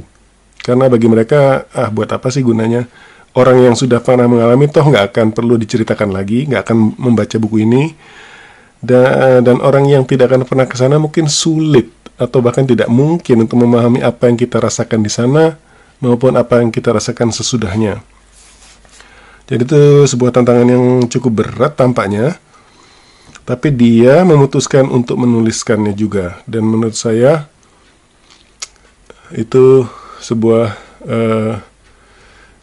karena 0.60 0.86
bagi 0.86 1.08
mereka 1.08 1.66
ah 1.74 1.88
buat 1.90 2.06
apa 2.12 2.30
sih 2.30 2.44
gunanya 2.44 2.86
orang 3.34 3.64
yang 3.64 3.74
sudah 3.74 3.98
pernah 3.98 4.28
mengalami 4.28 4.70
toh 4.70 4.84
nggak 4.86 5.10
akan 5.10 5.26
perlu 5.34 5.58
diceritakan 5.58 6.14
lagi 6.14 6.46
nggak 6.46 6.62
akan 6.68 6.78
membaca 7.00 7.36
buku 7.40 7.66
ini 7.66 7.96
dan, 8.78 9.42
dan 9.42 9.56
orang 9.60 9.88
yang 9.88 10.06
tidak 10.06 10.30
akan 10.30 10.46
pernah 10.46 10.66
ke 10.68 10.76
sana 10.78 10.96
mungkin 11.02 11.26
sulit 11.26 11.90
atau 12.20 12.44
bahkan 12.44 12.68
tidak 12.68 12.92
mungkin 12.92 13.48
untuk 13.48 13.56
memahami 13.64 14.04
apa 14.04 14.28
yang 14.28 14.36
kita 14.36 14.60
rasakan 14.60 15.00
di 15.00 15.08
sana 15.08 15.56
maupun 16.04 16.36
apa 16.36 16.60
yang 16.60 16.68
kita 16.68 16.92
rasakan 16.92 17.32
sesudahnya. 17.32 18.00
Jadi 19.48 19.62
itu 19.64 19.80
sebuah 20.04 20.32
tantangan 20.32 20.68
yang 20.68 20.84
cukup 21.08 21.44
berat 21.44 21.76
tampaknya. 21.76 22.36
Tapi 23.50 23.74
dia 23.74 24.22
memutuskan 24.22 24.86
untuk 24.86 25.18
menuliskannya 25.26 25.90
juga 25.90 26.38
dan 26.46 26.62
menurut 26.62 26.94
saya 26.94 27.50
itu 29.34 29.90
sebuah 30.22 30.78
uh, 31.02 31.58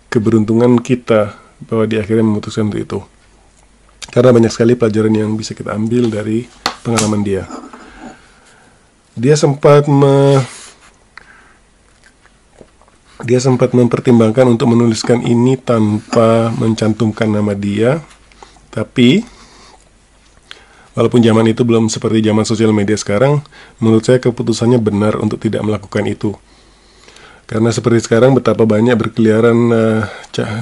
keberuntungan 0.08 0.80
kita 0.80 1.36
bahwa 1.68 1.84
dia 1.92 2.00
akhirnya 2.00 2.24
memutuskan 2.24 2.72
untuk 2.72 2.80
itu. 2.80 3.00
Karena 4.16 4.32
banyak 4.32 4.48
sekali 4.48 4.80
pelajaran 4.80 5.12
yang 5.12 5.36
bisa 5.36 5.52
kita 5.52 5.76
ambil 5.76 6.08
dari 6.08 6.48
pengalaman 6.88 7.20
dia. 7.20 7.44
Dia 9.12 9.36
sempat 9.36 9.92
me 9.92 10.40
dia 13.28 13.44
sempat 13.44 13.76
mempertimbangkan 13.76 14.56
untuk 14.56 14.72
menuliskan 14.72 15.20
ini 15.20 15.60
tanpa 15.60 16.48
mencantumkan 16.56 17.28
nama 17.28 17.52
dia, 17.52 18.00
tapi 18.72 19.36
walaupun 20.98 21.22
zaman 21.22 21.46
itu 21.46 21.62
belum 21.62 21.94
seperti 21.94 22.26
zaman 22.26 22.42
sosial 22.42 22.74
media 22.74 22.98
sekarang, 22.98 23.46
menurut 23.78 24.02
saya 24.02 24.18
keputusannya 24.18 24.82
benar 24.82 25.22
untuk 25.22 25.38
tidak 25.38 25.62
melakukan 25.62 26.10
itu. 26.10 26.34
Karena 27.48 27.72
seperti 27.72 28.10
sekarang 28.10 28.36
betapa 28.36 28.68
banyak 28.68 28.98
berkeliaran 28.98 29.58
eh, 29.72 30.04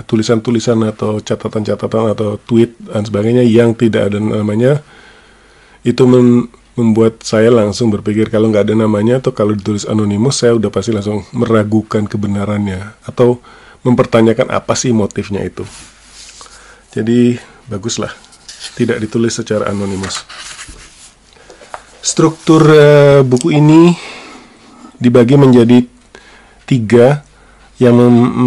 tulisan-tulisan 0.06 0.86
atau 0.86 1.18
catatan-catatan 1.24 2.14
atau 2.14 2.38
tweet 2.38 2.78
dan 2.78 3.02
sebagainya 3.08 3.42
yang 3.48 3.74
tidak 3.74 4.12
ada 4.12 4.20
namanya, 4.20 4.84
itu 5.88 6.04
membuat 6.76 7.24
saya 7.24 7.50
langsung 7.50 7.90
berpikir 7.90 8.28
kalau 8.30 8.52
nggak 8.52 8.70
ada 8.70 8.76
namanya 8.76 9.24
atau 9.24 9.32
kalau 9.32 9.56
ditulis 9.56 9.88
anonimus 9.88 10.44
saya 10.44 10.60
udah 10.60 10.70
pasti 10.70 10.92
langsung 10.92 11.24
meragukan 11.32 12.06
kebenarannya 12.06 13.00
atau 13.08 13.40
mempertanyakan 13.82 14.52
apa 14.52 14.76
sih 14.78 14.92
motifnya 14.92 15.42
itu. 15.42 15.64
Jadi 16.94 17.40
baguslah 17.66 18.25
tidak 18.74 18.98
ditulis 19.04 19.38
secara 19.38 19.70
anonimus. 19.70 20.26
Struktur 22.02 22.62
uh, 22.66 23.22
buku 23.22 23.54
ini 23.54 23.94
dibagi 24.98 25.38
menjadi 25.38 25.86
tiga 26.66 27.22
yang 27.78 27.98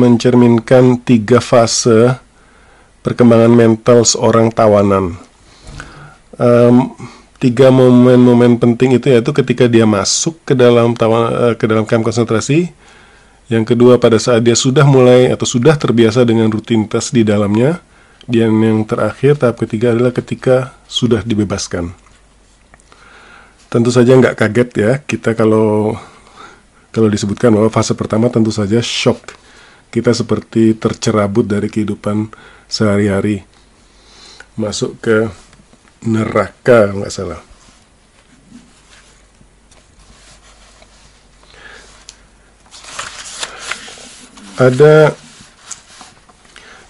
mencerminkan 0.00 1.04
tiga 1.04 1.38
fase 1.38 2.16
perkembangan 3.04 3.52
mental 3.52 4.02
seorang 4.02 4.48
tawanan. 4.50 5.16
Um, 6.38 6.94
tiga 7.38 7.70
momen-momen 7.70 8.58
penting 8.58 8.98
itu 8.98 9.14
yaitu 9.14 9.30
ketika 9.30 9.70
dia 9.70 9.86
masuk 9.86 10.38
ke 10.42 10.54
dalam 10.58 10.94
tawa, 10.98 11.50
eh, 11.50 11.54
ke 11.54 11.64
dalam 11.66 11.86
kamp 11.86 12.02
konsentrasi. 12.02 12.70
Yang 13.48 13.74
kedua 13.74 13.96
pada 13.96 14.20
saat 14.20 14.44
dia 14.44 14.52
sudah 14.52 14.84
mulai 14.84 15.32
atau 15.32 15.48
sudah 15.48 15.72
terbiasa 15.72 16.20
dengan 16.26 16.52
rutinitas 16.52 17.08
di 17.08 17.24
dalamnya. 17.24 17.80
Dan 18.28 18.60
yang 18.60 18.84
terakhir 18.84 19.40
tahap 19.40 19.56
ketiga 19.64 19.96
adalah 19.96 20.12
ketika 20.12 20.76
sudah 20.84 21.24
dibebaskan. 21.24 21.96
Tentu 23.72 23.88
saja 23.88 24.20
nggak 24.20 24.36
kaget 24.36 24.70
ya 24.76 24.92
kita 25.00 25.32
kalau 25.32 25.96
kalau 26.92 27.08
disebutkan 27.08 27.56
bahwa 27.56 27.72
fase 27.72 27.96
pertama 27.96 28.28
tentu 28.28 28.52
saja 28.52 28.84
shock. 28.84 29.32
Kita 29.88 30.12
seperti 30.12 30.76
tercerabut 30.76 31.48
dari 31.48 31.72
kehidupan 31.72 32.28
sehari-hari. 32.68 33.48
Masuk 34.60 35.00
ke 35.00 35.32
neraka 36.04 36.92
nggak 36.92 37.08
salah. 37.08 37.40
Ada 44.60 45.16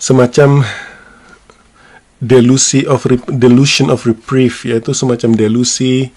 semacam 0.02 0.66
delusi 2.18 2.82
of 2.86 3.06
delusion 3.30 3.94
of 3.94 4.02
reprieve 4.02 4.66
yaitu 4.66 4.90
semacam 4.90 5.38
delusi 5.38 6.10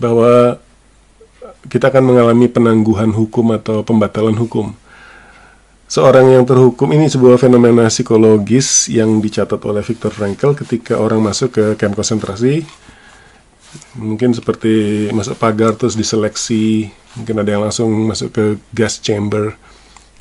bahwa 0.00 0.56
kita 1.68 1.92
akan 1.92 2.14
mengalami 2.14 2.48
penangguhan 2.48 3.12
hukum 3.12 3.52
atau 3.52 3.84
pembatalan 3.84 4.36
hukum. 4.36 4.72
Seorang 5.88 6.36
yang 6.36 6.44
terhukum 6.44 6.92
ini 6.92 7.08
sebuah 7.08 7.40
fenomena 7.40 7.88
psikologis 7.88 8.92
yang 8.92 9.24
dicatat 9.24 9.56
oleh 9.64 9.80
Viktor 9.80 10.12
Frankl 10.12 10.52
ketika 10.52 11.00
orang 11.00 11.24
masuk 11.24 11.56
ke 11.56 11.64
kamp 11.80 11.96
konsentrasi. 11.96 12.64
Mungkin 13.96 14.32
seperti 14.32 15.08
masuk 15.12 15.36
pagar 15.36 15.76
terus 15.76 15.96
diseleksi 15.96 16.88
mungkin 17.16 17.40
ada 17.40 17.50
yang 17.52 17.64
langsung 17.68 17.88
masuk 18.04 18.28
ke 18.32 18.44
gas 18.72 19.00
chamber 19.00 19.56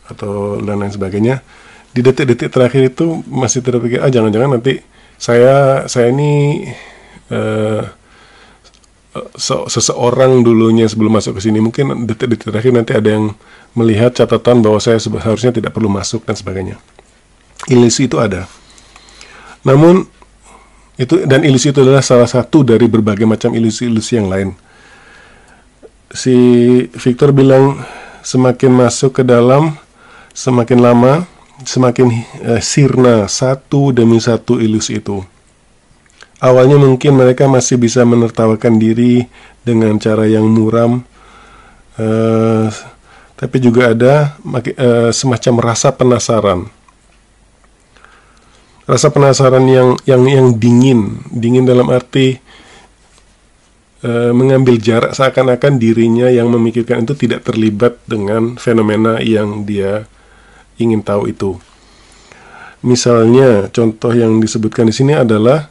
atau 0.07 0.59
dan 0.63 0.79
lain 0.79 0.91
sebagainya. 0.91 1.43
Di 1.91 1.99
detik-detik 1.99 2.51
terakhir 2.51 2.91
itu 2.91 3.23
masih 3.27 3.59
terpikir 3.59 3.99
ah 4.03 4.11
jangan-jangan 4.11 4.59
nanti 4.59 4.79
saya 5.17 5.85
saya 5.89 6.13
ini 6.13 6.65
uh, 7.33 7.83
seseorang 9.67 10.45
dulunya 10.45 10.85
sebelum 10.85 11.17
masuk 11.17 11.41
ke 11.41 11.49
sini 11.49 11.57
mungkin 11.57 12.05
detik-detik 12.05 12.53
terakhir 12.53 12.71
nanti 12.73 12.93
ada 12.93 13.17
yang 13.17 13.33
melihat 13.73 14.13
catatan 14.13 14.61
bahwa 14.61 14.77
saya 14.77 15.01
seharusnya 15.01 15.53
tidak 15.53 15.73
perlu 15.73 15.89
masuk 15.89 16.25
dan 16.25 16.37
sebagainya. 16.37 16.77
Ilusi 17.65 18.05
itu 18.05 18.21
ada. 18.21 18.45
Namun 19.65 20.05
itu 20.97 21.25
dan 21.25 21.45
ilusi 21.45 21.69
itu 21.73 21.81
adalah 21.81 22.01
salah 22.01 22.29
satu 22.29 22.65
dari 22.65 22.85
berbagai 22.89 23.25
macam 23.25 23.53
ilusi-ilusi 23.53 24.17
yang 24.17 24.29
lain. 24.29 24.49
Si 26.13 26.33
Victor 26.93 27.33
bilang 27.33 27.81
semakin 28.25 28.71
masuk 28.73 29.21
ke 29.21 29.23
dalam, 29.25 29.77
semakin 30.33 30.79
lama, 30.81 31.13
semakin 31.65 32.07
uh, 32.45 32.61
sirna 32.61 33.25
satu 33.25 33.89
demi 33.89 34.21
satu 34.21 34.61
ilusi 34.61 35.01
itu. 35.01 35.23
Awalnya 36.37 36.77
mungkin 36.77 37.17
mereka 37.17 37.49
masih 37.49 37.81
bisa 37.81 38.05
menertawakan 38.05 38.77
diri 38.77 39.25
dengan 39.65 39.97
cara 39.97 40.29
yang 40.29 40.45
muram, 40.45 41.01
uh, 41.97 42.69
tapi 43.33 43.57
juga 43.57 43.97
ada 43.97 44.37
uh, 44.45 45.09
semacam 45.09 45.73
rasa 45.73 45.89
penasaran. 45.89 46.69
Rasa 48.85 49.09
penasaran 49.09 49.65
yang 49.65 49.97
yang 50.05 50.23
yang 50.29 50.47
dingin, 50.55 51.25
dingin 51.33 51.65
dalam 51.65 51.89
arti 51.89 52.37
uh, 54.05 54.29
mengambil 54.29 54.77
jarak 54.77 55.17
seakan-akan 55.17 55.81
dirinya 55.81 56.29
yang 56.29 56.53
memikirkan 56.53 57.01
itu 57.01 57.17
tidak 57.17 57.49
terlibat 57.49 57.97
dengan 58.05 58.61
fenomena 58.61 59.17
yang 59.25 59.65
dia 59.65 60.05
ingin 60.77 61.01
tahu 61.01 61.29
itu. 61.29 61.57
Misalnya, 62.85 63.69
contoh 63.73 64.13
yang 64.13 64.37
disebutkan 64.37 64.87
di 64.87 64.93
sini 64.93 65.17
adalah 65.17 65.69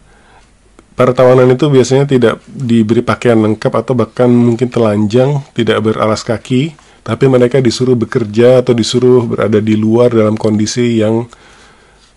Para 0.97 1.13
tawanan 1.13 1.53
itu 1.53 1.69
biasanya 1.69 2.09
tidak 2.09 2.41
diberi 2.49 3.05
pakaian 3.05 3.37
lengkap 3.37 3.69
atau 3.69 3.93
bahkan 3.93 4.33
mungkin 4.33 4.73
telanjang, 4.73 5.45
tidak 5.53 5.85
beralas 5.85 6.25
kaki, 6.25 6.73
tapi 7.05 7.29
mereka 7.29 7.61
disuruh 7.61 7.93
bekerja 7.93 8.65
atau 8.65 8.73
disuruh 8.73 9.29
berada 9.29 9.61
di 9.61 9.77
luar 9.77 10.09
dalam 10.09 10.41
kondisi 10.41 11.05
yang 11.05 11.29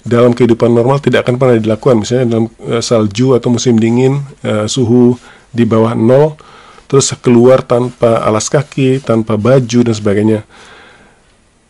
dalam 0.08 0.32
kehidupan 0.32 0.72
normal 0.72 1.04
tidak 1.04 1.28
akan 1.28 1.36
pernah 1.36 1.60
dilakukan. 1.60 2.00
Misalnya 2.00 2.26
dalam 2.32 2.48
uh, 2.48 2.80
salju 2.80 3.36
atau 3.36 3.52
musim 3.52 3.76
dingin, 3.76 4.24
uh, 4.48 4.64
suhu 4.64 5.20
di 5.52 5.68
bawah 5.68 5.92
nol, 5.92 6.40
terus 6.88 7.12
keluar 7.20 7.60
tanpa 7.68 8.24
alas 8.24 8.48
kaki, 8.48 9.04
tanpa 9.04 9.36
baju 9.36 9.92
dan 9.92 9.92
sebagainya. 9.92 10.48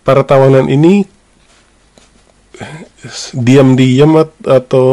Para 0.10 0.26
tawanan 0.26 0.66
ini 0.74 1.06
diam-diam 3.38 4.26
atau 4.42 4.90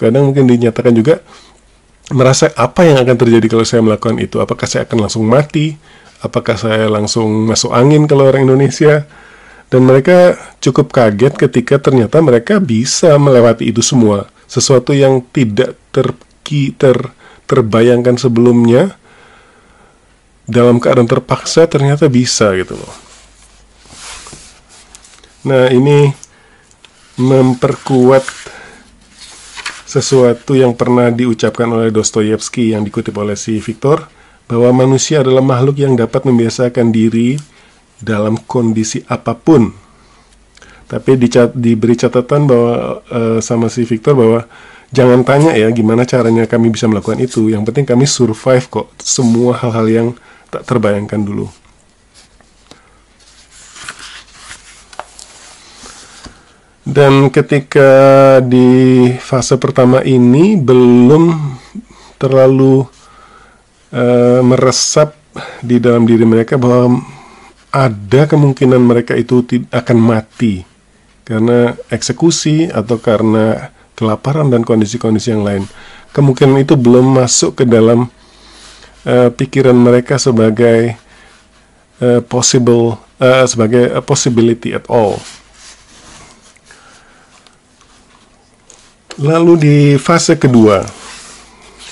kadang 0.00 0.32
mungkin 0.32 0.48
dinyatakan 0.48 0.96
juga 0.96 1.20
merasa 2.08 2.48
apa 2.56 2.88
yang 2.88 2.96
akan 2.96 3.12
terjadi 3.12 3.44
kalau 3.44 3.68
saya 3.68 3.84
melakukan 3.84 4.16
itu? 4.24 4.40
Apakah 4.40 4.64
saya 4.64 4.88
akan 4.88 5.04
langsung 5.04 5.28
mati? 5.28 5.76
Apakah 6.24 6.56
saya 6.56 6.88
langsung 6.88 7.44
masuk 7.44 7.76
angin 7.76 8.08
kalau 8.08 8.24
orang 8.24 8.48
Indonesia? 8.48 9.04
Dan 9.68 9.84
mereka 9.84 10.32
cukup 10.64 10.96
kaget 10.96 11.36
ketika 11.36 11.76
ternyata 11.76 12.24
mereka 12.24 12.56
bisa 12.56 13.20
melewati 13.20 13.68
itu 13.68 13.84
semua. 13.84 14.32
Sesuatu 14.48 14.96
yang 14.96 15.20
tidak 15.28 15.76
terki, 15.92 16.72
ter, 16.72 17.12
terbayangkan 17.44 18.16
sebelumnya 18.16 18.96
dalam 20.48 20.80
keadaan 20.80 21.04
terpaksa 21.04 21.68
ternyata 21.68 22.08
bisa 22.08 22.56
gitu 22.56 22.80
loh. 22.80 23.13
Nah 25.44 25.68
ini 25.68 26.08
memperkuat 27.20 28.24
sesuatu 29.84 30.58
yang 30.58 30.74
pernah 30.74 31.12
diucapkan 31.12 31.70
oleh 31.70 31.94
Dostoyevsky 31.94 32.74
yang 32.74 32.82
dikutip 32.82 33.14
oleh 33.14 33.38
si 33.38 33.62
Victor 33.62 34.10
bahwa 34.50 34.84
manusia 34.84 35.22
adalah 35.22 35.44
makhluk 35.44 35.78
yang 35.78 35.94
dapat 35.94 36.26
membiasakan 36.26 36.90
diri 36.90 37.38
dalam 38.02 38.40
kondisi 38.44 39.06
apa 39.06 39.38
pun. 39.38 39.70
Tapi 40.84 41.16
dicat, 41.16 41.56
diberi 41.56 41.96
catatan 41.96 42.44
bahwa 42.44 43.00
uh, 43.08 43.38
sama 43.40 43.72
si 43.72 43.88
Victor 43.88 44.12
bahwa 44.18 44.44
jangan 44.92 45.24
tanya 45.24 45.56
ya 45.56 45.70
gimana 45.72 46.04
caranya 46.04 46.44
kami 46.44 46.68
bisa 46.74 46.90
melakukan 46.90 47.22
itu. 47.22 47.48
Yang 47.48 47.72
penting 47.72 47.86
kami 47.88 48.04
survive 48.04 48.66
kok 48.68 48.92
semua 49.00 49.56
hal-hal 49.56 49.86
yang 49.88 50.08
tak 50.52 50.68
terbayangkan 50.68 51.24
dulu. 51.24 51.48
Dan 56.84 57.32
ketika 57.32 57.90
di 58.44 59.08
fase 59.16 59.56
pertama 59.56 60.04
ini 60.04 60.60
belum 60.60 61.32
terlalu 62.20 62.84
uh, 63.88 64.44
meresap 64.44 65.16
di 65.64 65.80
dalam 65.80 66.04
diri 66.04 66.28
mereka 66.28 66.60
bahwa 66.60 67.00
ada 67.72 68.28
kemungkinan 68.28 68.84
mereka 68.84 69.16
itu 69.16 69.42
akan 69.72 69.98
mati 69.98 70.62
karena 71.24 71.72
eksekusi 71.88 72.68
atau 72.70 73.00
karena 73.00 73.72
kelaparan 73.96 74.52
dan 74.52 74.62
kondisi-kondisi 74.62 75.32
yang 75.32 75.42
lain. 75.42 75.64
Kemungkinan 76.12 76.62
itu 76.62 76.76
belum 76.76 77.16
masuk 77.16 77.58
ke 77.58 77.64
dalam 77.64 78.12
uh, 79.08 79.32
pikiran 79.32 79.74
mereka 79.74 80.20
sebagai 80.20 81.00
uh, 82.04 82.20
possible 82.28 83.00
uh, 83.18 83.48
sebagai 83.48 83.88
possibility 84.04 84.76
at 84.76 84.84
all. 84.92 85.16
Lalu 89.14 89.52
di 89.54 89.76
fase 89.94 90.34
kedua, 90.34 90.82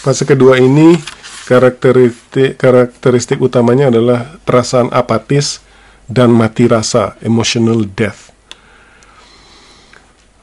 fase 0.02 0.26
kedua 0.26 0.58
ini 0.58 0.98
karakteristik 1.46 2.58
karakteristik 2.58 3.38
utamanya 3.38 3.94
adalah 3.94 4.42
perasaan 4.42 4.90
apatis 4.90 5.62
dan 6.10 6.34
mati 6.34 6.66
rasa, 6.66 7.14
emotional 7.22 7.86
death. 7.86 8.34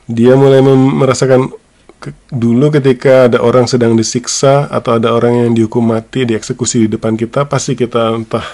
Dia 0.07 0.39
mulai 0.39 0.63
merasakan 0.63 1.51
ke, 1.99 2.15
dulu 2.31 2.71
ketika 2.71 3.27
ada 3.27 3.43
orang 3.43 3.67
sedang 3.67 3.99
disiksa 3.99 4.71
atau 4.71 4.95
ada 4.95 5.11
orang 5.11 5.45
yang 5.45 5.51
dihukum 5.51 5.83
mati, 5.83 6.23
dieksekusi 6.23 6.87
di 6.87 6.95
depan 6.95 7.19
kita, 7.19 7.43
pasti 7.43 7.75
kita 7.75 8.15
entah 8.15 8.47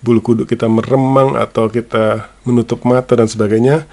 bulu 0.00 0.24
kuduk 0.24 0.48
kita 0.48 0.64
meremang 0.64 1.36
atau 1.36 1.68
kita 1.68 2.32
menutup 2.48 2.88
mata 2.88 3.12
dan 3.20 3.28
sebagainya. 3.28 3.84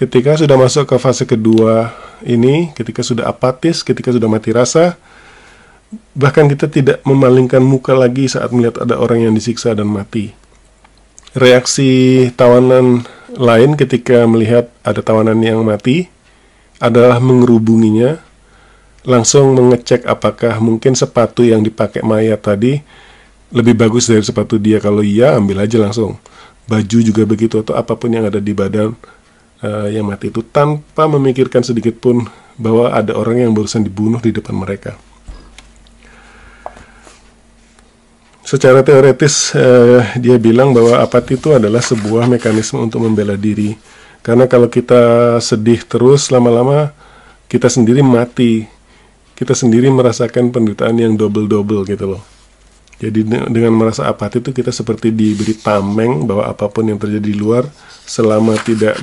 Ketika 0.00 0.40
sudah 0.40 0.56
masuk 0.56 0.88
ke 0.88 0.96
fase 0.96 1.28
kedua 1.28 1.92
ini, 2.24 2.72
ketika 2.72 3.04
sudah 3.04 3.28
apatis, 3.28 3.84
ketika 3.84 4.08
sudah 4.08 4.32
mati 4.32 4.48
rasa, 4.48 4.96
bahkan 6.16 6.48
kita 6.48 6.72
tidak 6.72 7.04
memalingkan 7.04 7.60
muka 7.60 7.92
lagi 7.92 8.24
saat 8.24 8.48
melihat 8.48 8.80
ada 8.80 8.96
orang 8.96 9.28
yang 9.28 9.36
disiksa 9.36 9.76
dan 9.76 9.92
mati 9.92 10.32
reaksi 11.34 12.26
tawanan 12.34 13.06
lain 13.38 13.78
ketika 13.78 14.26
melihat 14.26 14.70
ada 14.82 14.98
tawanan 15.02 15.38
yang 15.38 15.62
mati 15.62 16.10
adalah 16.80 17.20
mengerubunginya, 17.20 18.18
langsung 19.04 19.52
mengecek 19.54 20.08
apakah 20.08 20.58
mungkin 20.58 20.96
sepatu 20.96 21.44
yang 21.44 21.60
dipakai 21.60 22.00
mayat 22.02 22.40
tadi 22.40 22.80
lebih 23.52 23.76
bagus 23.76 24.08
dari 24.08 24.24
sepatu 24.24 24.56
dia. 24.56 24.80
Kalau 24.80 25.04
iya, 25.04 25.36
ambil 25.36 25.62
aja 25.62 25.76
langsung. 25.76 26.16
Baju 26.66 26.98
juga 27.02 27.22
begitu 27.26 27.60
atau 27.60 27.74
apa 27.76 27.98
pun 27.98 28.10
yang 28.10 28.26
ada 28.26 28.38
di 28.38 28.54
badan 28.54 28.94
uh, 29.64 29.88
yang 29.88 30.08
mati 30.08 30.28
itu 30.28 30.44
tanpa 30.44 31.08
memikirkan 31.08 31.64
sedikit 31.64 32.00
pun 32.00 32.24
bahwa 32.60 32.92
ada 32.92 33.16
orang 33.16 33.48
yang 33.48 33.52
barusan 33.56 33.84
dibunuh 33.84 34.20
di 34.20 34.32
depan 34.36 34.52
mereka. 34.52 35.00
Secara 38.50 38.82
teoretis, 38.82 39.54
eh, 39.54 40.02
dia 40.18 40.34
bilang 40.34 40.74
bahwa 40.74 40.98
apati 40.98 41.38
itu 41.38 41.54
adalah 41.54 41.78
sebuah 41.78 42.26
mekanisme 42.26 42.82
untuk 42.82 42.98
membela 43.06 43.38
diri. 43.38 43.78
Karena 44.26 44.50
kalau 44.50 44.66
kita 44.66 45.38
sedih 45.38 45.86
terus, 45.86 46.34
lama-lama 46.34 46.90
kita 47.46 47.70
sendiri 47.70 48.02
mati. 48.02 48.66
Kita 49.38 49.54
sendiri 49.54 49.86
merasakan 49.88 50.50
penderitaan 50.50 50.98
yang 50.98 51.14
double-double 51.14 51.86
gitu 51.88 52.18
loh. 52.18 52.22
Jadi 53.00 53.24
dengan 53.24 53.72
merasa 53.72 54.04
apati 54.10 54.44
itu 54.44 54.52
kita 54.52 54.68
seperti 54.68 55.08
diberi 55.08 55.56
tameng 55.56 56.28
bahwa 56.28 56.44
apa 56.44 56.68
pun 56.68 56.84
yang 56.84 57.00
terjadi 57.00 57.32
di 57.32 57.32
luar 57.32 57.64
selama 58.04 58.60
tidak 58.60 59.00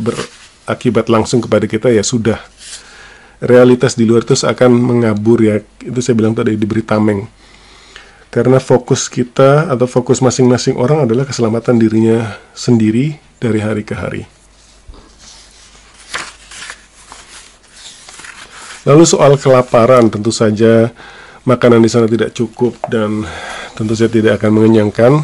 berakibat 0.67 1.07
langsung 1.07 1.39
kepada 1.39 1.63
kita 1.63 1.87
ya 1.87 2.03
sudah. 2.03 2.43
Realitas 3.39 3.95
di 3.95 4.03
luar 4.03 4.27
itu 4.27 4.35
akan 4.35 4.71
mengabur 4.75 5.39
ya. 5.39 5.63
Itu 5.79 6.03
saya 6.03 6.19
bilang 6.19 6.35
tadi 6.35 6.59
diberi 6.59 6.83
tameng 6.83 7.23
karena 8.27 8.59
fokus 8.59 9.07
kita 9.07 9.71
atau 9.71 9.87
fokus 9.87 10.19
masing-masing 10.19 10.75
orang 10.75 11.07
adalah 11.07 11.23
keselamatan 11.23 11.79
dirinya 11.79 12.35
sendiri 12.51 13.15
dari 13.39 13.59
hari 13.63 13.87
ke 13.87 13.95
hari. 13.95 14.27
Lalu 18.87 19.03
soal 19.03 19.35
kelaparan, 19.35 20.07
tentu 20.07 20.31
saja 20.31 20.91
makanan 21.43 21.83
di 21.83 21.89
sana 21.91 22.07
tidak 22.07 22.31
cukup 22.35 22.75
dan 22.87 23.23
tentu 23.75 23.95
saja 23.95 24.11
tidak 24.11 24.39
akan 24.39 24.51
mengenyangkan. 24.59 25.23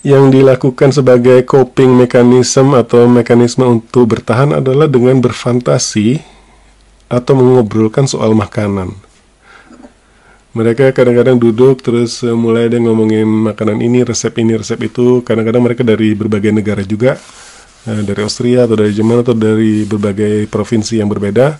Yang 0.00 0.24
dilakukan 0.40 0.96
sebagai 0.96 1.44
coping 1.44 1.92
mechanism 1.92 2.72
atau 2.72 3.04
mekanisme 3.04 3.68
untuk 3.68 4.16
bertahan 4.16 4.56
adalah 4.56 4.88
dengan 4.88 5.20
berfantasi 5.20 6.24
atau 7.12 7.32
mengobrolkan 7.36 8.08
soal 8.08 8.32
makanan 8.32 8.96
mereka 10.50 10.90
kadang-kadang 10.90 11.38
duduk 11.38 11.78
terus 11.78 12.26
uh, 12.26 12.34
mulai 12.34 12.66
ada 12.66 12.78
ngomongin 12.82 13.26
makanan 13.26 13.78
ini, 13.78 14.02
resep 14.02 14.34
ini, 14.42 14.58
resep 14.58 14.82
itu. 14.82 15.22
Kadang-kadang 15.22 15.62
mereka 15.62 15.86
dari 15.86 16.10
berbagai 16.18 16.50
negara 16.50 16.82
juga, 16.82 17.14
uh, 17.86 18.02
dari 18.02 18.20
Austria 18.26 18.66
atau 18.66 18.74
dari 18.74 18.90
Jerman 18.90 19.22
atau 19.22 19.34
dari 19.34 19.86
berbagai 19.86 20.50
provinsi 20.50 20.98
yang 20.98 21.06
berbeda, 21.06 21.54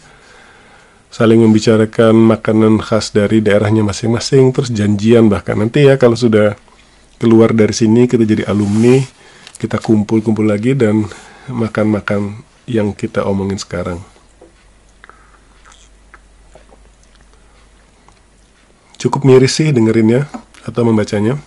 saling 1.06 1.38
membicarakan 1.38 2.18
makanan 2.34 2.82
khas 2.82 3.14
dari 3.14 3.38
daerahnya 3.38 3.86
masing-masing, 3.86 4.50
terus 4.50 4.74
janjian 4.74 5.30
bahkan 5.30 5.54
nanti 5.54 5.86
ya 5.86 5.94
kalau 5.94 6.18
sudah 6.18 6.58
keluar 7.20 7.52
dari 7.52 7.76
sini 7.76 8.08
kita 8.08 8.24
jadi 8.24 8.48
alumni, 8.48 8.96
kita 9.60 9.76
kumpul-kumpul 9.76 10.48
lagi 10.48 10.72
dan 10.72 11.04
makan-makan 11.52 12.40
yang 12.64 12.96
kita 12.96 13.28
omongin 13.28 13.60
sekarang. 13.60 14.00
cukup 19.00 19.24
miris 19.24 19.56
sih 19.56 19.72
dengerinnya 19.72 20.28
atau 20.68 20.84
membacanya. 20.84 21.40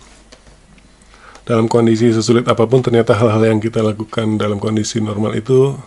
Dalam 1.46 1.70
kondisi 1.70 2.10
sesulit 2.10 2.42
apa 2.50 2.66
pun 2.66 2.82
ternyata 2.82 3.14
hal-hal 3.14 3.54
yang 3.54 3.60
kita 3.62 3.78
lakukan 3.78 4.34
dalam 4.34 4.58
kondisi 4.58 4.98
normal 4.98 5.38
itu 5.38 5.78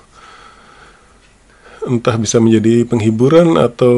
entah 1.84 2.16
bisa 2.16 2.40
menjadi 2.40 2.88
penghiburan 2.88 3.60
atau 3.60 3.98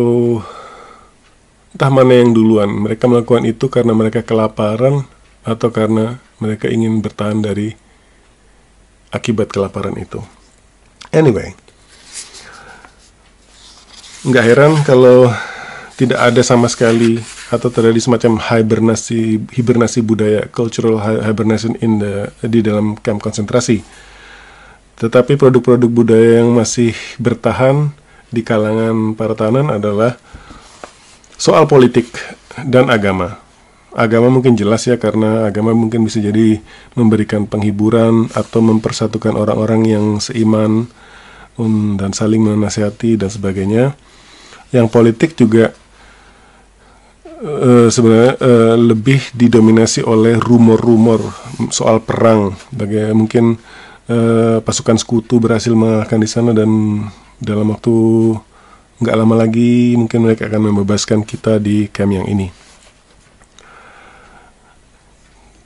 entah 1.76 1.92
mana 1.94 2.18
yang 2.18 2.34
duluan. 2.34 2.74
Mereka 2.74 3.06
melakukan 3.06 3.46
itu 3.46 3.70
karena 3.70 3.94
mereka 3.94 4.26
kelaparan 4.26 5.06
atau 5.44 5.70
karena 5.72 6.20
mereka 6.40 6.68
ingin 6.68 7.00
bertahan 7.04 7.40
dari 7.44 7.76
akibat 9.10 9.50
kelaparan 9.50 9.98
itu. 9.98 10.22
Anyway, 11.10 11.58
nggak 14.28 14.46
heran 14.46 14.74
kalau 14.86 15.32
tidak 16.00 16.20
ada 16.22 16.42
sama 16.46 16.72
sekali 16.72 17.20
atau 17.52 17.68
terjadi 17.68 18.00
semacam 18.00 18.40
hibernasi 18.40 19.52
hibernasi 19.52 20.00
budaya 20.06 20.48
cultural 20.48 21.02
hibernation 21.02 21.76
in 21.84 22.00
the 22.00 22.32
di 22.46 22.64
dalam 22.64 22.96
kamp 22.96 23.20
konsentrasi. 23.20 23.84
Tetapi 25.00 25.40
produk-produk 25.40 25.90
budaya 25.92 26.44
yang 26.44 26.56
masih 26.56 26.96
bertahan 27.20 27.92
di 28.30 28.46
kalangan 28.46 29.16
para 29.18 29.34
tahanan 29.34 29.74
adalah 29.76 30.16
soal 31.40 31.66
politik 31.66 32.12
dan 32.68 32.92
agama. 32.92 33.40
Agama 33.90 34.30
mungkin 34.30 34.54
jelas 34.54 34.86
ya 34.86 35.02
karena 35.02 35.50
agama 35.50 35.74
mungkin 35.74 36.06
bisa 36.06 36.22
jadi 36.22 36.62
memberikan 36.94 37.50
penghiburan 37.50 38.30
atau 38.38 38.62
mempersatukan 38.62 39.34
orang-orang 39.34 39.82
yang 39.90 40.06
seiman 40.22 40.86
um, 41.58 41.98
dan 41.98 42.14
saling 42.14 42.46
menasihati 42.46 43.18
dan 43.18 43.34
sebagainya. 43.34 43.98
Yang 44.70 44.88
politik 44.94 45.34
juga 45.34 45.74
uh, 47.42 47.90
sebenarnya 47.90 48.38
uh, 48.38 48.76
lebih 48.78 49.34
didominasi 49.34 50.06
oleh 50.06 50.38
rumor-rumor 50.38 51.26
soal 51.74 52.06
perang. 52.06 52.54
Bagaimana 52.70 53.18
mungkin 53.18 53.58
uh, 54.06 54.62
pasukan 54.62 55.02
sekutu 55.02 55.42
berhasil 55.42 55.74
mengalahkan 55.74 56.22
di 56.22 56.30
sana 56.30 56.54
dan 56.54 56.70
dalam 57.42 57.74
waktu 57.74 57.96
nggak 59.00 59.16
lama 59.16 59.36
lagi 59.48 59.96
mungkin 59.96 60.28
mereka 60.28 60.52
akan 60.52 60.72
membebaskan 60.72 61.24
kita 61.24 61.58
di 61.58 61.88
camp 61.88 62.12
yang 62.12 62.28
ini. 62.28 62.59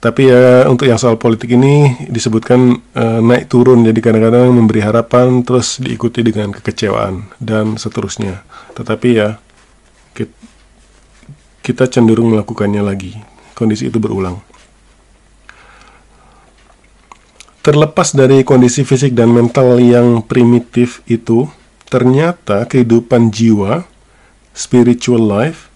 Tapi 0.04 0.28
ya 0.28 0.68
untuk 0.68 0.84
yang 0.92 1.00
soal 1.00 1.16
politik 1.16 1.56
ini 1.56 1.96
disebutkan 2.12 2.76
uh, 2.92 3.24
naik 3.24 3.48
turun 3.48 3.88
jadi 3.88 3.96
kadang-kadang 4.04 4.52
memberi 4.52 4.84
harapan 4.84 5.48
terus 5.48 5.80
diikuti 5.80 6.20
dengan 6.20 6.52
kekecewaan 6.52 7.32
dan 7.39 7.80
seterusnya. 7.80 8.44
Tetapi 8.76 9.10
ya 9.16 9.39
kita 11.63 11.88
cenderung 11.88 12.36
melakukannya 12.36 12.84
lagi 12.84 13.16
kondisi 13.56 13.88
itu 13.88 13.96
berulang. 13.96 14.44
Terlepas 17.63 18.12
dari 18.12 18.44
kondisi 18.44 18.84
fisik 18.84 19.16
dan 19.16 19.32
mental 19.32 19.80
yang 19.80 20.20
primitif 20.20 21.00
itu, 21.08 21.48
ternyata 21.88 22.68
kehidupan 22.68 23.32
jiwa, 23.32 23.88
spiritual 24.52 25.24
life, 25.24 25.72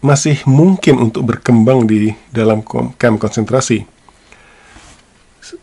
masih 0.00 0.40
mungkin 0.48 0.96
untuk 0.96 1.28
berkembang 1.28 1.84
di 1.84 2.12
dalam 2.32 2.64
camp 2.96 3.16
konsentrasi. 3.20 3.84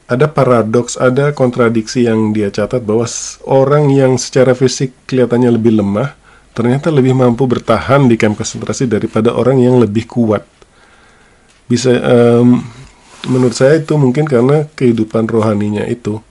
Ada 0.08 0.32
paradoks, 0.32 0.96
ada 0.96 1.36
kontradiksi 1.36 2.08
yang 2.08 2.32
dia 2.32 2.48
catat 2.48 2.80
bahwa 2.86 3.04
orang 3.44 3.92
yang 3.92 4.16
secara 4.16 4.56
fisik 4.56 4.96
kelihatannya 5.10 5.52
lebih 5.52 5.84
lemah, 5.84 6.16
ternyata 6.56 6.88
lebih 6.94 7.12
mampu 7.18 7.44
bertahan 7.44 8.08
di 8.08 8.16
camp 8.16 8.40
konsentrasi 8.40 8.88
daripada 8.88 9.36
orang 9.36 9.60
yang 9.60 9.76
lebih 9.82 10.08
kuat. 10.08 10.48
Bisa 11.68 11.92
um, 12.00 12.64
menurut 13.28 13.58
saya 13.58 13.84
itu 13.84 14.00
mungkin 14.00 14.24
karena 14.24 14.64
kehidupan 14.78 15.28
rohaninya 15.28 15.84
itu 15.84 16.24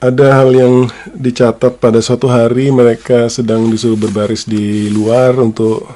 ada 0.00 0.42
hal 0.42 0.50
yang 0.54 0.74
dicatat 1.14 1.78
pada 1.82 1.98
suatu 2.02 2.30
hari 2.30 2.70
mereka 2.70 3.30
sedang 3.30 3.70
disuruh 3.70 3.98
berbaris 3.98 4.46
di 4.46 4.90
luar 4.90 5.38
untuk 5.38 5.86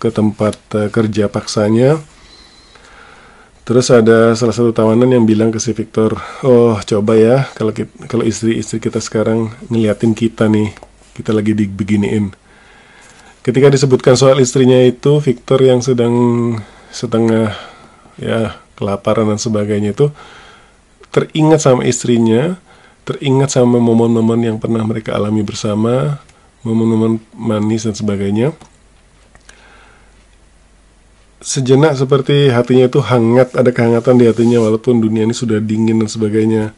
ke 0.00 0.08
tempat 0.08 0.56
uh, 0.76 0.88
kerja 0.88 1.28
paksanya 1.28 2.00
Terus 3.70 3.86
ada 3.86 4.34
salah 4.34 4.50
satu 4.50 4.74
tawanan 4.74 5.14
yang 5.14 5.22
bilang 5.22 5.54
ke 5.54 5.62
si 5.62 5.70
Victor, 5.70 6.18
oh 6.42 6.74
coba 6.82 7.14
ya 7.14 7.46
kalau 7.54 7.70
kalau 8.10 8.26
istri-istri 8.26 8.82
kita 8.82 8.98
sekarang 8.98 9.54
ngeliatin 9.70 10.10
kita 10.10 10.50
nih, 10.50 10.74
kita 11.14 11.30
lagi 11.30 11.54
dibeginiin. 11.54 12.34
Ketika 13.46 13.70
disebutkan 13.70 14.18
soal 14.18 14.42
istrinya 14.42 14.74
itu, 14.82 15.22
Victor 15.22 15.62
yang 15.62 15.86
sedang 15.86 16.10
setengah 16.90 17.54
ya 18.18 18.58
kelaparan 18.74 19.30
dan 19.30 19.38
sebagainya 19.38 19.94
itu 19.94 20.10
teringat 21.14 21.62
sama 21.62 21.86
istrinya, 21.86 22.58
teringat 23.04 23.54
sama 23.54 23.78
momen-momen 23.78 24.40
yang 24.40 24.56
pernah 24.56 24.82
mereka 24.84 25.16
alami 25.16 25.40
bersama, 25.44 26.20
momen-momen 26.66 27.20
manis 27.36 27.88
dan 27.88 27.94
sebagainya. 27.96 28.52
Sejenak 31.40 31.96
seperti 31.96 32.52
hatinya 32.52 32.84
itu 32.84 33.00
hangat, 33.00 33.56
ada 33.56 33.72
kehangatan 33.72 34.20
di 34.20 34.28
hatinya 34.28 34.60
walaupun 34.60 35.00
dunia 35.00 35.24
ini 35.24 35.32
sudah 35.32 35.56
dingin 35.56 36.04
dan 36.04 36.08
sebagainya. 36.08 36.76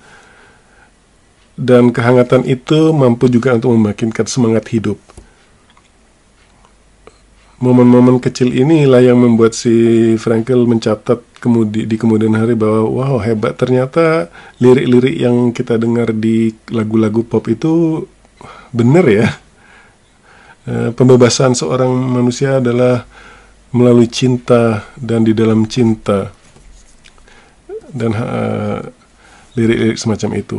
Dan 1.58 1.90
kehangatan 1.90 2.46
itu 2.46 2.94
mampu 2.94 3.28
juga 3.28 3.52
untuk 3.52 3.74
membangkitkan 3.74 4.24
semangat 4.24 4.70
hidup 4.72 4.96
momen-momen 7.62 8.18
kecil 8.18 8.50
inilah 8.50 8.98
yang 8.98 9.22
membuat 9.22 9.54
si 9.54 9.72
Frankel 10.18 10.66
mencatat 10.66 11.22
kemudi 11.38 11.86
di 11.86 11.94
kemudian 11.94 12.34
hari 12.34 12.58
bahwa 12.58 12.90
wow 12.90 13.16
hebat. 13.22 13.54
Ternyata 13.54 14.26
lirik-lirik 14.58 15.14
yang 15.14 15.54
kita 15.54 15.78
dengar 15.78 16.10
di 16.10 16.50
lagu-lagu 16.74 17.22
pop 17.22 17.46
itu 17.46 18.02
benar 18.74 19.06
ya. 19.06 19.30
E, 20.66 20.90
pembebasan 20.90 21.54
seorang 21.54 21.90
manusia 21.90 22.58
adalah 22.58 23.06
melalui 23.70 24.10
cinta 24.10 24.82
dan 24.98 25.22
di 25.22 25.32
dalam 25.32 25.64
cinta 25.64 26.34
dan 27.92 28.12
uh, 28.16 28.80
lirik-lirik 29.56 30.00
semacam 30.00 30.30
itu 30.36 30.58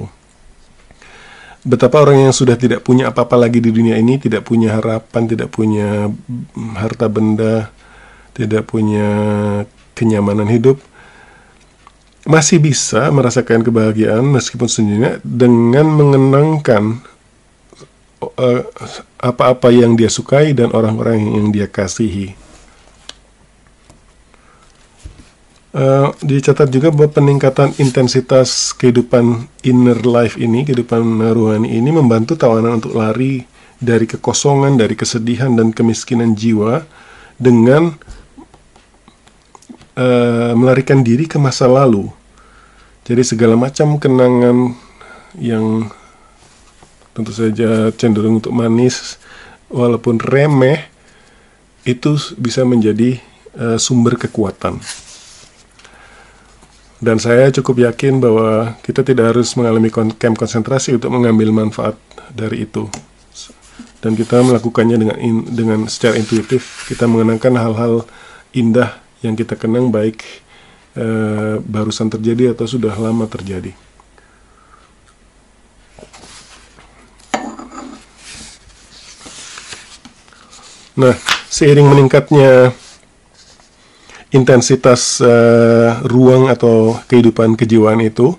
betapa 1.63 2.03
orang 2.03 2.27
yang 2.29 2.35
sudah 2.35 2.59
tidak 2.59 2.83
punya 2.83 3.09
apa-apa 3.09 3.39
lagi 3.47 3.63
di 3.63 3.71
dunia 3.71 3.95
ini, 3.95 4.19
tidak 4.19 4.43
punya 4.43 4.77
harapan, 4.77 5.23
tidak 5.25 5.49
punya 5.49 6.11
harta 6.75 7.07
benda, 7.07 7.71
tidak 8.35 8.67
punya 8.67 9.07
kenyamanan 9.95 10.47
hidup, 10.51 10.77
masih 12.27 12.59
bisa 12.59 13.07
merasakan 13.11 13.63
kebahagiaan 13.63 14.23
meskipun 14.23 14.67
sendirinya 14.67 15.19
dengan 15.23 15.87
mengenangkan 15.87 16.83
eh, 18.39 18.63
apa-apa 19.19 19.71
yang 19.71 19.95
dia 19.95 20.11
sukai 20.11 20.51
dan 20.51 20.71
orang-orang 20.75 21.19
yang 21.19 21.47
dia 21.51 21.67
kasihi. 21.67 22.42
Uh, 25.73 26.13
dicatat 26.21 26.69
juga 26.69 26.93
bahwa 26.93 27.09
peningkatan 27.09 27.73
intensitas 27.81 28.77
kehidupan 28.77 29.49
inner 29.65 29.97
life 30.05 30.37
ini, 30.37 30.61
kehidupan 30.61 31.01
rohani 31.33 31.73
ini 31.73 31.89
membantu 31.89 32.37
tawanan 32.37 32.77
untuk 32.77 32.93
lari 32.93 33.41
dari 33.81 34.05
kekosongan, 34.05 34.77
dari 34.77 34.93
kesedihan 34.93 35.49
dan 35.57 35.73
kemiskinan 35.73 36.37
jiwa 36.37 36.85
dengan 37.41 37.89
uh, 39.97 40.53
melarikan 40.53 41.01
diri 41.01 41.25
ke 41.25 41.41
masa 41.41 41.65
lalu. 41.65 42.05
Jadi 43.09 43.25
segala 43.25 43.57
macam 43.57 43.97
kenangan 43.97 44.77
yang 45.41 45.89
tentu 47.17 47.33
saja 47.33 47.89
cenderung 47.97 48.37
untuk 48.37 48.53
manis, 48.53 49.17
walaupun 49.73 50.21
remeh, 50.21 50.85
itu 51.81 52.13
bisa 52.37 52.61
menjadi 52.61 53.17
uh, 53.57 53.81
sumber 53.81 54.21
kekuatan. 54.21 54.77
Dan 57.03 57.19
saya 57.19 57.51
cukup 57.51 57.83
yakin 57.83 58.23
bahwa 58.23 58.79
kita 58.79 59.03
tidak 59.03 59.35
harus 59.35 59.51
mengalami 59.59 59.91
camp 59.91 60.39
konsentrasi 60.39 60.95
untuk 60.95 61.11
mengambil 61.11 61.51
manfaat 61.51 61.99
dari 62.31 62.63
itu. 62.63 62.87
Dan 63.99 64.15
kita 64.15 64.39
melakukannya 64.39 64.95
dengan 64.95 65.17
in, 65.19 65.43
dengan 65.51 65.83
secara 65.91 66.15
intuitif, 66.15 66.87
kita 66.87 67.03
mengenangkan 67.03 67.59
hal-hal 67.59 68.07
indah 68.55 69.03
yang 69.19 69.35
kita 69.35 69.59
kenang 69.59 69.91
baik 69.91 70.23
eh, 70.95 71.59
barusan 71.59 72.07
terjadi 72.07 72.55
atau 72.55 72.63
sudah 72.71 72.95
lama 72.95 73.27
terjadi. 73.27 73.75
Nah, 80.95 81.19
seiring 81.51 81.91
meningkatnya 81.91 82.71
intensitas 84.33 85.21
uh, 85.21 86.01
ruang 86.09 86.49
atau 86.49 86.97
kehidupan 87.05 87.53
kejiwaan 87.53 88.01
itu, 88.01 88.33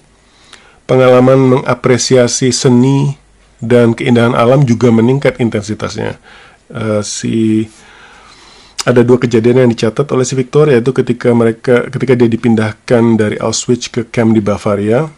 pengalaman 0.90 1.59
mengapresiasi 1.59 2.50
seni 2.50 3.14
dan 3.62 3.94
keindahan 3.94 4.35
alam 4.35 4.66
juga 4.66 4.90
meningkat 4.90 5.38
intensitasnya. 5.38 6.18
Uh, 6.68 7.00
si 7.00 7.64
ada 8.85 9.00
dua 9.00 9.16
kejadian 9.16 9.64
yang 9.64 9.70
dicatat 9.70 10.04
oleh 10.12 10.26
si 10.28 10.37
Victor 10.37 10.68
yaitu 10.68 10.92
ketika 10.92 11.33
mereka 11.33 11.88
ketika 11.88 12.12
dia 12.12 12.28
dipindahkan 12.28 13.16
dari 13.16 13.40
Auschwitz 13.40 13.88
ke 13.88 14.04
camp 14.11 14.35
di 14.35 14.42
Bavaria, 14.42 15.09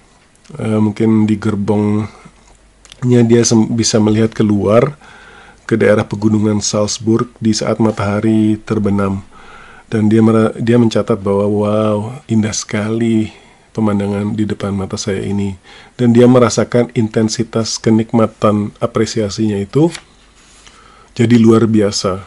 uh, 0.60 0.80
mungkin 0.84 1.24
di 1.24 1.40
gerbongnya 1.40 3.24
dia 3.26 3.42
bisa 3.72 3.96
melihat 3.96 4.36
keluar 4.36 4.94
ke 5.66 5.74
daerah 5.74 6.06
pegunungan 6.06 6.62
Salzburg 6.62 7.32
di 7.42 7.50
saat 7.50 7.82
matahari 7.82 8.60
terbenam 8.62 9.24
dan 9.86 10.10
dia 10.10 10.18
dia 10.58 10.76
mencatat 10.78 11.18
bahwa 11.22 11.46
wow 11.46 11.98
indah 12.26 12.50
sekali 12.50 13.30
pemandangan 13.76 14.32
di 14.32 14.48
depan 14.48 14.72
mata 14.72 14.96
saya 14.96 15.20
ini. 15.20 15.54
Dan 15.94 16.16
dia 16.16 16.24
merasakan 16.24 16.88
intensitas 16.96 17.76
kenikmatan 17.76 18.72
apresiasinya 18.80 19.60
itu 19.60 19.92
jadi 21.12 21.36
luar 21.36 21.68
biasa. 21.68 22.24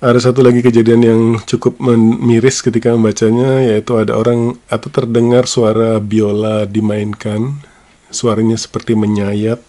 Ada 0.00 0.32
satu 0.32 0.40
lagi 0.40 0.64
kejadian 0.64 1.02
yang 1.04 1.22
cukup 1.44 1.76
miris 2.24 2.64
ketika 2.64 2.88
membacanya 2.92 3.60
yaitu 3.60 4.00
ada 4.00 4.16
orang 4.16 4.56
atau 4.72 4.88
terdengar 4.88 5.44
suara 5.44 6.00
biola 6.00 6.64
dimainkan. 6.64 7.60
Suaranya 8.08 8.56
seperti 8.56 8.96
menyayat 8.96 9.60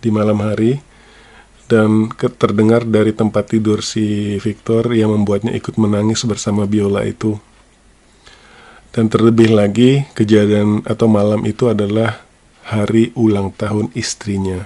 di 0.00 0.08
malam 0.08 0.40
hari 0.40 0.80
dan 1.68 2.08
terdengar 2.16 2.88
dari 2.88 3.12
tempat 3.12 3.52
tidur 3.52 3.84
si 3.84 4.36
Victor 4.40 4.88
yang 4.96 5.12
membuatnya 5.12 5.52
ikut 5.52 5.76
menangis 5.76 6.24
bersama 6.24 6.64
biola 6.64 7.04
itu. 7.04 7.36
Dan 8.88 9.12
terlebih 9.12 9.52
lagi, 9.52 10.08
kejadian 10.16 10.80
atau 10.88 11.06
malam 11.12 11.44
itu 11.44 11.68
adalah 11.68 12.24
hari 12.64 13.12
ulang 13.12 13.52
tahun 13.52 13.92
istrinya. 13.92 14.64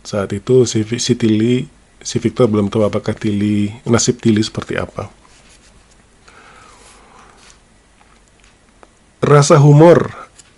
Saat 0.00 0.32
itu 0.32 0.64
si, 0.64 0.80
si 0.96 1.12
Tilly, 1.12 1.68
si 2.00 2.16
Victor 2.16 2.48
belum 2.48 2.72
tahu 2.72 2.88
apakah 2.88 3.12
Tilly, 3.12 3.68
nasib 3.84 4.16
Tilly 4.16 4.40
seperti 4.40 4.80
apa. 4.80 5.12
Rasa 9.20 9.60
humor 9.60 10.08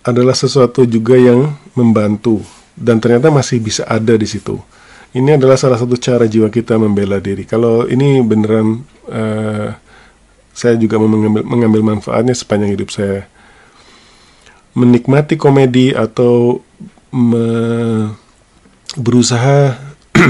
adalah 0.07 0.31
sesuatu 0.31 0.87
juga 0.87 1.19
yang 1.19 1.59
membantu 1.75 2.39
dan 2.79 3.03
ternyata 3.03 3.27
masih 3.27 3.59
bisa 3.59 3.83
ada 3.83 4.15
di 4.15 4.23
situ 4.23 4.63
ini 5.13 5.29
adalah 5.37 5.53
salah 5.57 5.77
satu 5.77 5.93
cara 5.97 6.25
jiwa 6.25 6.49
kita 6.49 6.73
membela 6.81 7.21
diri. 7.21 7.45
Kalau 7.45 7.85
ini 7.85 8.17
beneran 8.25 8.81
uh, 9.13 9.69
saya 10.53 10.73
juga 10.77 10.97
mengambil, 10.97 11.45
mengambil 11.45 11.81
manfaatnya 11.85 12.33
sepanjang 12.33 12.73
hidup 12.73 12.89
saya. 12.89 13.29
Menikmati 14.73 15.37
komedi 15.37 15.93
atau 15.93 16.65
me, 17.13 17.45
berusaha 18.97 19.77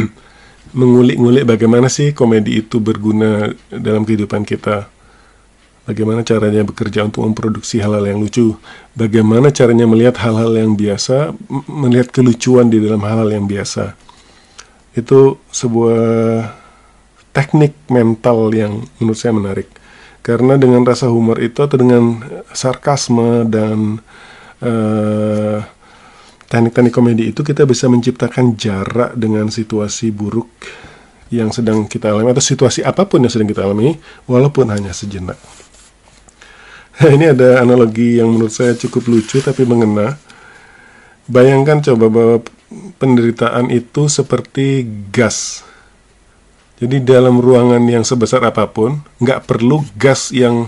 mengulik-ngulik 0.80 1.48
bagaimana 1.48 1.88
sih 1.88 2.12
komedi 2.12 2.60
itu 2.60 2.84
berguna 2.84 3.56
dalam 3.72 4.04
kehidupan 4.04 4.44
kita. 4.44 4.92
Bagaimana 5.84 6.24
caranya 6.24 6.64
bekerja 6.64 7.04
untuk 7.04 7.28
memproduksi 7.28 7.80
hal-hal 7.84 8.08
yang 8.08 8.20
lucu. 8.24 8.56
Bagaimana 8.96 9.52
caranya 9.52 9.84
melihat 9.84 10.16
hal-hal 10.24 10.56
yang 10.56 10.80
biasa, 10.80 11.36
melihat 11.68 12.08
kelucuan 12.12 12.72
di 12.72 12.80
dalam 12.80 13.04
hal-hal 13.04 13.32
yang 13.32 13.48
biasa. 13.48 13.96
Itu 14.94 15.42
sebuah 15.50 16.50
teknik 17.34 17.74
mental 17.90 18.54
yang 18.54 18.86
menurut 19.02 19.18
saya 19.18 19.34
menarik. 19.34 19.68
Karena 20.24 20.56
dengan 20.56 20.88
rasa 20.88 21.12
humor 21.12 21.42
itu 21.44 21.60
atau 21.60 21.76
dengan 21.76 22.24
sarkasme 22.56 23.44
dan 23.50 24.00
uh, 24.64 25.60
teknik-teknik 26.48 26.94
komedi 26.94 27.24
itu 27.36 27.44
kita 27.44 27.68
bisa 27.68 27.92
menciptakan 27.92 28.56
jarak 28.56 29.18
dengan 29.20 29.52
situasi 29.52 30.14
buruk 30.16 30.48
yang 31.34 31.50
sedang 31.50 31.90
kita 31.90 32.14
alami 32.14 32.30
atau 32.30 32.46
situasi 32.46 32.86
apa 32.86 33.10
pun 33.10 33.26
yang 33.26 33.34
sedang 33.34 33.50
kita 33.50 33.66
alami 33.66 33.98
walaupun 34.30 34.70
hanya 34.70 34.94
sejenak. 34.94 35.36
Ini 37.18 37.34
ada 37.34 37.66
analogi 37.66 38.22
yang 38.22 38.30
menurut 38.30 38.54
saya 38.54 38.78
cukup 38.78 39.10
lucu 39.10 39.42
tapi 39.42 39.66
mengena. 39.66 40.14
Bayangkan 41.26 41.82
coba 41.82 42.06
bahwa 42.08 42.36
penderitaan 42.98 43.70
itu 43.70 44.10
seperti 44.10 44.86
gas. 45.10 45.64
Jadi 46.82 47.00
dalam 47.00 47.40
ruangan 47.40 47.80
yang 47.88 48.04
sebesar 48.04 48.44
apa 48.44 48.68
pun, 48.68 49.00
nggak 49.22 49.48
perlu 49.48 49.86
gas 49.96 50.34
yang 50.36 50.68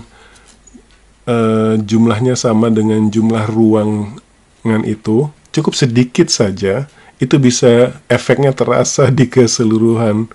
uh, 1.26 1.74
jumlahnya 1.76 2.38
sama 2.38 2.72
dengan 2.72 3.10
jumlah 3.10 3.44
ruangan 3.50 4.82
itu 4.86 5.28
cukup 5.52 5.72
sedikit 5.76 6.28
saja 6.28 6.88
itu 7.16 7.36
bisa 7.40 7.96
efeknya 8.12 8.52
terasa 8.52 9.08
di 9.08 9.24
keseluruhan 9.24 10.28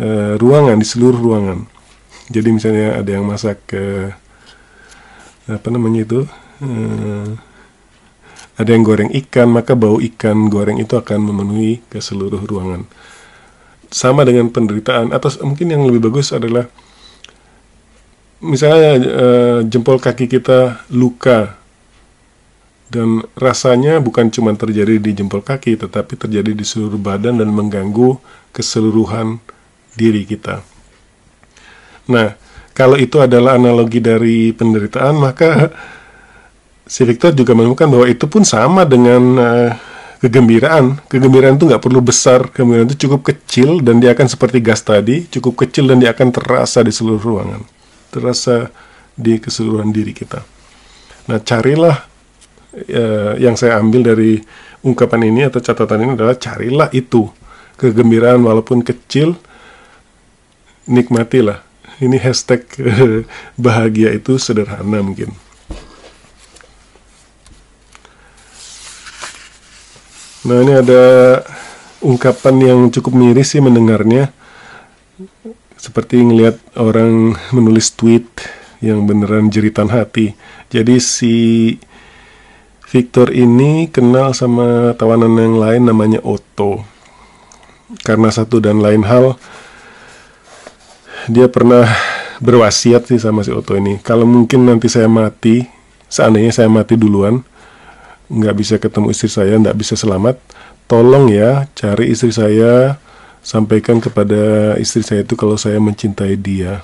uh, 0.00 0.32
ruangan 0.40 0.76
di 0.80 0.86
seluruh 0.88 1.20
ruangan. 1.20 1.68
Jadi 2.26 2.48
misalnya 2.50 2.98
ada 2.98 3.10
yang 3.12 3.24
masak 3.24 3.62
uh, 3.76 4.10
apa 5.46 5.68
namanya 5.70 6.02
itu 6.02 6.20
uh, 6.64 7.28
ada 8.56 8.72
yang 8.72 8.84
goreng 8.84 9.12
ikan 9.12 9.52
maka 9.52 9.76
bau 9.76 10.00
ikan 10.00 10.48
goreng 10.48 10.80
itu 10.80 10.96
akan 10.96 11.20
memenuhi 11.20 11.84
ke 11.92 12.00
seluruh 12.00 12.40
ruangan. 12.40 12.88
Sama 13.92 14.24
dengan 14.24 14.48
penderitaan 14.48 15.12
atau 15.12 15.28
mungkin 15.44 15.76
yang 15.76 15.84
lebih 15.84 16.08
bagus 16.08 16.32
adalah 16.32 16.66
misalnya 18.40 18.92
uh, 19.00 19.58
jempol 19.64 20.00
kaki 20.00 20.28
kita 20.28 20.88
luka 20.92 21.56
dan 22.86 23.24
rasanya 23.34 23.98
bukan 23.98 24.30
cuma 24.30 24.54
terjadi 24.54 25.02
di 25.02 25.10
jempol 25.12 25.42
kaki 25.44 25.76
tetapi 25.76 26.16
terjadi 26.16 26.56
di 26.56 26.64
seluruh 26.64 26.98
badan 26.98 27.42
dan 27.42 27.50
mengganggu 27.52 28.16
keseluruhan 28.56 29.36
diri 29.98 30.24
kita. 30.24 30.64
Nah, 32.06 32.38
kalau 32.76 32.94
itu 32.94 33.18
adalah 33.18 33.58
analogi 33.58 33.98
dari 33.98 34.54
penderitaan 34.54 35.18
maka 35.18 35.72
si 36.86 37.02
Victor 37.02 37.34
juga 37.34 37.52
menemukan 37.52 37.90
bahwa 37.90 38.06
itu 38.06 38.30
pun 38.30 38.46
sama 38.46 38.86
dengan 38.86 39.22
uh, 39.36 39.70
kegembiraan. 40.22 41.02
Kegembiraan 41.10 41.58
itu 41.58 41.66
nggak 41.66 41.82
perlu 41.82 42.00
besar, 42.00 42.48
kegembiraan 42.48 42.86
itu 42.86 43.06
cukup 43.06 43.34
kecil 43.34 43.82
dan 43.82 43.98
dia 43.98 44.14
akan 44.14 44.30
seperti 44.30 44.62
gas 44.62 44.80
tadi, 44.86 45.26
cukup 45.26 45.66
kecil 45.66 45.90
dan 45.90 45.98
dia 45.98 46.14
akan 46.14 46.30
terasa 46.30 46.86
di 46.86 46.94
seluruh 46.94 47.20
ruangan, 47.20 47.62
terasa 48.14 48.70
di 49.18 49.36
keseluruhan 49.42 49.90
diri 49.90 50.14
kita. 50.14 50.40
Nah, 51.26 51.42
carilah 51.42 52.06
uh, 52.78 53.34
yang 53.36 53.58
saya 53.58 53.82
ambil 53.82 54.06
dari 54.14 54.38
ungkapan 54.86 55.26
ini 55.26 55.50
atau 55.50 55.58
catatan 55.58 56.06
ini 56.06 56.10
adalah 56.14 56.38
carilah 56.38 56.88
itu. 56.94 57.26
Kegembiraan 57.76 58.40
walaupun 58.40 58.80
kecil 58.80 59.36
nikmatilah. 60.88 61.66
Ini 61.96 62.20
hashtag 62.20 62.64
bahagia 63.56 64.12
itu 64.12 64.36
sederhana 64.36 65.00
mungkin 65.00 65.45
nah 70.46 70.62
ini 70.62 70.72
ada 70.78 71.02
ungkapan 72.00 72.56
yang 72.62 72.80
cukup 72.94 73.12
miris 73.12 73.52
sih 73.52 73.60
mendengarnya 73.60 74.30
seperti 75.74 76.22
ngelihat 76.22 76.56
orang 76.78 77.34
menulis 77.50 77.92
tweet 77.92 78.26
yang 78.78 79.04
beneran 79.04 79.50
jeritan 79.50 79.90
hati 79.90 80.38
jadi 80.70 81.02
si 81.02 81.76
Victor 82.86 83.34
ini 83.34 83.90
kenal 83.90 84.30
sama 84.30 84.94
tawanan 84.94 85.34
yang 85.34 85.58
lain 85.58 85.82
namanya 85.90 86.22
Otto. 86.22 86.86
Karena 88.06 88.30
satu 88.30 88.62
dan 88.62 88.78
lain 88.78 89.02
hal, 89.02 89.34
dia 91.26 91.50
pernah 91.50 91.90
berwasiat 92.38 93.10
sih 93.10 93.18
sama 93.18 93.42
si 93.42 93.50
Otto 93.50 93.74
ini. 93.74 93.98
Kalau 94.06 94.22
mungkin 94.22 94.70
nanti 94.70 94.86
saya 94.86 95.10
mati, 95.10 95.66
seandainya 96.06 96.54
saya 96.54 96.70
mati 96.70 96.94
duluan, 96.94 97.42
nggak 98.26 98.56
bisa 98.58 98.74
ketemu 98.82 99.14
istri 99.14 99.30
saya, 99.30 99.54
nggak 99.58 99.78
bisa 99.78 99.94
selamat, 99.94 100.38
tolong 100.90 101.30
ya 101.30 101.70
cari 101.78 102.10
istri 102.10 102.34
saya, 102.34 102.98
sampaikan 103.46 104.02
kepada 104.02 104.74
istri 104.82 105.06
saya 105.06 105.22
itu 105.22 105.38
kalau 105.38 105.54
saya 105.54 105.78
mencintai 105.78 106.34
dia. 106.34 106.82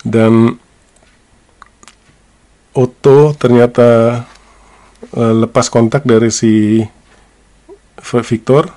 Dan 0.00 0.56
Otto 2.72 3.36
ternyata 3.36 4.22
uh, 5.12 5.34
lepas 5.44 5.68
kontak 5.68 6.08
dari 6.08 6.32
si 6.32 6.80
Victor. 8.00 8.72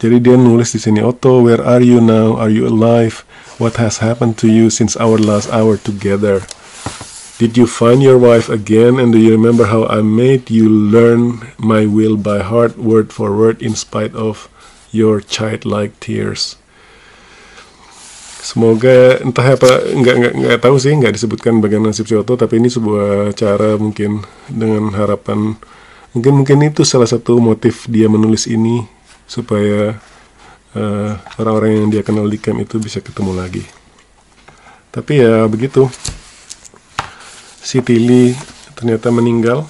Jadi 0.00 0.18
dia 0.18 0.34
nulis 0.34 0.74
di 0.74 0.80
sini, 0.82 0.98
Otto, 0.98 1.46
where 1.46 1.62
are 1.62 1.84
you 1.84 2.02
now? 2.02 2.34
Are 2.34 2.50
you 2.50 2.66
alive? 2.66 3.22
What 3.62 3.78
has 3.78 4.02
happened 4.02 4.34
to 4.42 4.50
you 4.50 4.66
since 4.66 4.98
our 4.98 5.14
last 5.14 5.52
hour 5.52 5.78
together? 5.78 6.42
Did 7.42 7.58
you 7.58 7.66
find 7.66 7.98
your 7.98 8.22
wife 8.22 8.46
again? 8.46 9.02
And 9.02 9.10
do 9.10 9.18
you 9.18 9.34
remember 9.34 9.66
how 9.66 9.90
I 9.90 9.98
made 9.98 10.46
you 10.46 10.70
learn 10.70 11.42
my 11.58 11.90
will 11.90 12.14
by 12.14 12.38
heart, 12.38 12.78
word 12.78 13.10
for 13.10 13.34
word, 13.34 13.58
in 13.58 13.74
spite 13.74 14.14
of 14.14 14.46
your 14.94 15.18
childlike 15.18 15.98
tears? 15.98 16.54
Semoga 18.38 19.18
entah 19.26 19.58
apa 19.58 19.90
nggak 19.90 20.16
nggak 20.22 20.34
nggak 20.38 20.60
tahu 20.62 20.78
sih 20.78 20.94
nggak 20.94 21.18
disebutkan 21.18 21.58
bagian 21.58 21.82
nasib 21.82 22.06
Otto 22.14 22.38
tapi 22.38 22.62
ini 22.62 22.70
sebuah 22.70 23.34
cara 23.34 23.74
mungkin 23.74 24.22
dengan 24.46 24.94
harapan 24.94 25.58
mungkin 26.14 26.46
mungkin 26.46 26.62
itu 26.62 26.86
salah 26.86 27.10
satu 27.10 27.42
motif 27.42 27.90
dia 27.90 28.06
menulis 28.06 28.46
ini 28.46 28.86
supaya 29.26 29.98
eh, 30.78 31.10
orang-orang 31.42 31.70
yang 31.74 31.88
dia 31.90 32.06
kenal 32.06 32.30
di 32.30 32.38
camp 32.38 32.62
itu 32.62 32.78
bisa 32.78 33.02
ketemu 33.02 33.34
lagi. 33.34 33.66
Tapi 34.94 35.26
ya 35.26 35.50
begitu. 35.50 35.90
Si 37.62 37.78
Tilly 37.80 38.34
ternyata 38.74 39.14
meninggal. 39.14 39.64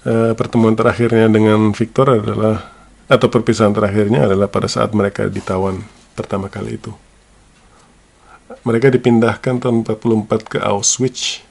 Uh, 0.00 0.32
pertemuan 0.32 0.72
terakhirnya 0.72 1.28
dengan 1.28 1.76
Victor 1.76 2.08
adalah 2.08 2.72
atau 3.04 3.28
perpisahan 3.28 3.76
terakhirnya 3.76 4.24
adalah 4.24 4.48
pada 4.48 4.64
saat 4.64 4.96
mereka 4.96 5.28
ditawan 5.28 5.84
pertama 6.16 6.48
kali 6.48 6.80
itu 6.80 6.88
mereka 8.64 8.92
dipindahkan 8.92 9.62
tahun 9.62 9.86
44 9.86 10.52
ke 10.52 10.58
Auschwitz. 10.60 11.42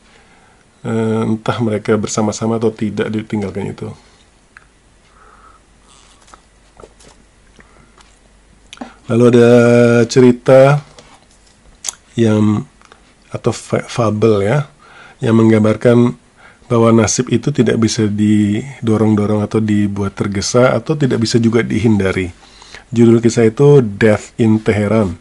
Uh, 0.80 1.36
entah 1.36 1.60
mereka 1.60 2.00
bersama-sama 2.00 2.56
atau 2.56 2.72
tidak 2.72 3.12
ditinggalkan 3.12 3.76
itu. 3.76 3.92
Lalu 9.12 9.24
ada 9.36 9.52
cerita 10.06 10.80
yang 12.14 12.64
atau 13.34 13.52
fabel 13.90 14.46
ya 14.46 14.70
yang 15.20 15.36
menggambarkan 15.36 16.16
bahwa 16.70 16.90
nasib 16.94 17.32
itu 17.34 17.50
tidak 17.50 17.82
bisa 17.82 18.06
didorong-dorong 18.06 19.42
atau 19.42 19.58
dibuat 19.60 20.14
tergesa 20.14 20.76
atau 20.76 20.94
tidak 20.94 21.24
bisa 21.24 21.42
juga 21.42 21.66
dihindari. 21.66 22.30
Judul 22.94 23.22
kisah 23.22 23.50
itu 23.50 23.82
Death 23.82 24.34
in 24.38 24.62
Tehran 24.62 25.18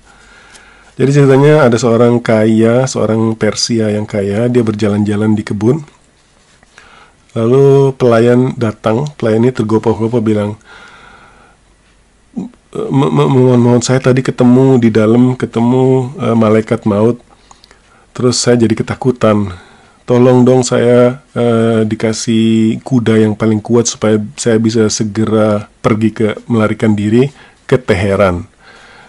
jadi 0.99 1.15
ceritanya 1.15 1.71
ada 1.71 1.79
seorang 1.79 2.19
kaya, 2.19 2.83
seorang 2.91 3.39
Persia 3.39 3.87
yang 3.87 4.03
kaya, 4.03 4.51
dia 4.51 4.67
berjalan-jalan 4.67 5.31
di 5.39 5.47
kebun. 5.47 5.87
Lalu 7.39 7.95
pelayan 7.95 8.51
datang, 8.59 9.07
pelayan 9.15 9.47
ini 9.47 9.55
tergopoh-gopoh 9.55 10.19
bilang, 10.19 10.59
mohon 12.91 13.63
mohon 13.63 13.79
saya 13.79 14.03
tadi 14.03 14.27
ketemu 14.27 14.83
di 14.83 14.91
dalam 14.91 15.39
ketemu 15.39 16.19
uh, 16.19 16.35
malaikat 16.35 16.83
maut, 16.83 17.23
terus 18.11 18.43
saya 18.43 18.59
jadi 18.59 18.75
ketakutan. 18.75 19.55
Tolong 20.09 20.41
dong 20.41 20.65
saya 20.65 21.21
uh, 21.37 21.85
dikasih 21.85 22.81
kuda 22.81 23.21
yang 23.29 23.37
paling 23.37 23.61
kuat 23.61 23.93
supaya 23.93 24.17
saya 24.41 24.57
bisa 24.57 24.89
segera 24.89 25.69
pergi 25.85 26.17
ke 26.17 26.33
melarikan 26.49 26.97
diri 26.97 27.29
ke 27.69 27.77
Teheran. 27.77 28.49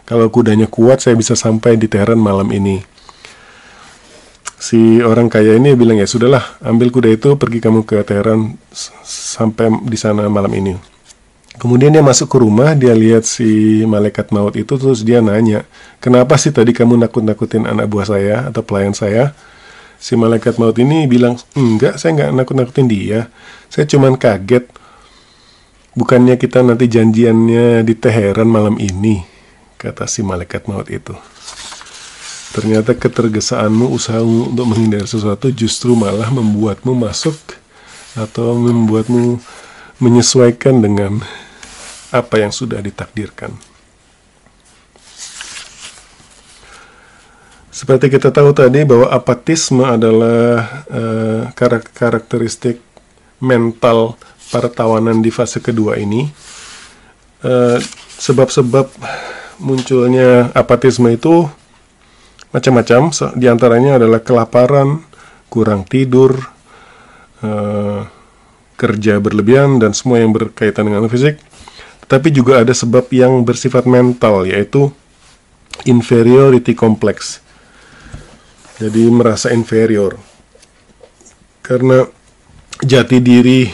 Kalau 0.03 0.27
kudanya 0.27 0.67
kuat, 0.67 0.99
saya 0.99 1.15
bisa 1.15 1.39
sampai 1.39 1.79
di 1.79 1.87
Teheran 1.87 2.19
malam 2.19 2.51
ini. 2.51 2.83
Si 4.59 4.99
orang 4.99 5.31
kaya 5.31 5.55
ini 5.55 5.71
bilang, 5.71 5.95
ya 5.95 6.03
sudahlah, 6.03 6.59
ambil 6.67 6.91
kuda 6.91 7.15
itu, 7.15 7.39
pergi 7.39 7.63
kamu 7.63 7.87
ke 7.87 8.03
Teheran 8.03 8.59
sampai 9.07 9.71
di 9.87 9.95
sana 9.95 10.27
malam 10.27 10.51
ini. 10.51 10.75
Kemudian 11.55 11.95
dia 11.95 12.03
masuk 12.03 12.27
ke 12.27 12.43
rumah, 12.43 12.75
dia 12.75 12.91
lihat 12.91 13.23
si 13.23 13.87
malaikat 13.87 14.35
maut 14.35 14.59
itu, 14.59 14.75
terus 14.75 14.99
dia 15.07 15.23
nanya, 15.23 15.63
kenapa 16.03 16.35
sih 16.35 16.51
tadi 16.51 16.75
kamu 16.75 16.99
nakut-nakutin 17.07 17.63
anak 17.71 17.87
buah 17.87 18.07
saya 18.11 18.35
atau 18.51 18.59
pelayan 18.67 18.91
saya? 18.91 19.31
Si 19.99 20.15
malaikat 20.15 20.55
maut 20.55 20.79
ini 20.79 21.05
bilang, 21.11 21.35
enggak, 21.59 21.99
saya 21.99 22.15
enggak 22.15 22.31
nakut-nakutin 22.31 22.87
dia. 22.87 23.27
Saya 23.67 23.83
cuman 23.83 24.15
kaget. 24.15 24.71
Bukannya 25.93 26.39
kita 26.39 26.63
nanti 26.63 26.87
janjiannya 26.87 27.83
di 27.83 27.93
Teheran 27.99 28.47
malam 28.47 28.79
ini, 28.79 29.19
kata 29.75 30.07
si 30.07 30.23
malaikat 30.23 30.71
maut 30.71 30.87
itu. 30.87 31.11
Ternyata 32.55 32.97
ketergesaanmu, 32.97 33.91
usahamu 33.91 34.55
untuk 34.55 34.65
menghindari 34.71 35.05
sesuatu 35.05 35.51
justru 35.53 35.93
malah 35.93 36.31
membuatmu 36.31 36.95
masuk 36.95 37.35
atau 38.17 38.57
membuatmu 38.57 39.37
menyesuaikan 39.99 40.79
dengan 40.81 41.19
apa 42.09 42.41
yang 42.41 42.49
sudah 42.49 42.81
ditakdirkan. 42.81 43.68
Seperti 47.79 48.11
kita 48.11 48.27
tahu 48.27 48.51
tadi 48.51 48.83
bahwa 48.83 49.07
apatisme 49.07 49.87
adalah 49.87 50.83
uh, 50.91 51.47
karakteristik 51.95 52.83
mental 53.39 54.19
para 54.51 54.67
tawanan 54.67 55.23
di 55.23 55.31
fase 55.31 55.63
kedua 55.63 55.95
ini. 55.95 56.27
Eh, 57.39 57.79
sebab-sebab 58.19 58.83
uh, 58.83 59.19
munculnya 59.63 60.51
apatisme 60.51 61.07
itu 61.07 61.47
macam-macam. 62.51 63.15
Di 63.39 63.47
antaranya 63.47 63.95
adalah 63.95 64.19
kelaparan, 64.27 64.99
kurang 65.47 65.87
tidur, 65.87 66.35
uh, 67.39 68.03
kerja 68.75 69.23
berlebihan, 69.23 69.79
dan 69.79 69.95
semua 69.95 70.19
yang 70.19 70.35
berkaitan 70.35 70.83
dengan 70.83 71.07
fisik. 71.07 71.39
Tapi 72.11 72.27
juga 72.35 72.59
ada 72.59 72.75
sebab 72.75 73.07
yang 73.15 73.47
bersifat 73.47 73.87
mental, 73.87 74.43
yaitu 74.43 74.91
inferiority 75.87 76.75
complex. 76.75 77.39
Jadi 78.79 79.11
merasa 79.11 79.51
inferior. 79.51 80.15
Karena 81.59 82.07
jati 82.79 83.19
diri, 83.19 83.67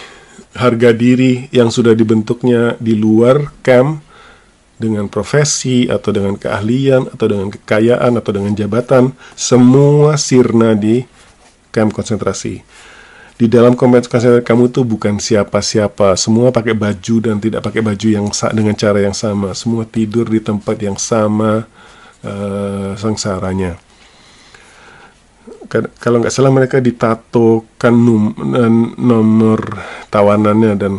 harga 0.57 0.89
diri 0.97 1.45
yang 1.53 1.69
sudah 1.69 1.93
dibentuknya 1.93 2.73
di 2.81 2.97
luar 2.97 3.53
camp 3.61 4.01
dengan 4.81 5.05
profesi 5.07 5.85
atau 5.87 6.09
dengan 6.09 6.35
keahlian 6.35 7.13
atau 7.13 7.25
dengan 7.29 7.47
kekayaan 7.53 8.17
atau 8.17 8.31
dengan 8.33 8.51
jabatan 8.57 9.13
semua 9.37 10.17
sirna 10.17 10.73
di 10.73 11.05
camp 11.69 11.93
konsentrasi. 11.93 12.65
Di 13.37 13.45
dalam 13.45 13.77
konsentrasi 13.77 14.41
kamu 14.41 14.73
tuh 14.73 14.89
bukan 14.89 15.21
siapa-siapa. 15.21 16.17
Semua 16.17 16.49
pakai 16.49 16.73
baju 16.73 17.15
dan 17.21 17.37
tidak 17.37 17.61
pakai 17.61 17.85
baju 17.85 18.07
yang 18.09 18.25
dengan 18.57 18.73
cara 18.73 19.05
yang 19.05 19.13
sama. 19.13 19.53
Semua 19.53 19.85
tidur 19.85 20.25
di 20.25 20.41
tempat 20.41 20.81
yang 20.81 20.97
sama 20.97 21.69
uh, 22.25 22.91
sengsaranya 22.97 23.84
kalau 25.71 26.21
nggak 26.21 26.33
salah 26.33 26.53
mereka 26.53 26.77
ditatokan 26.79 27.95
nomor 28.97 29.59
tawanannya 30.13 30.73
dan 30.77 30.93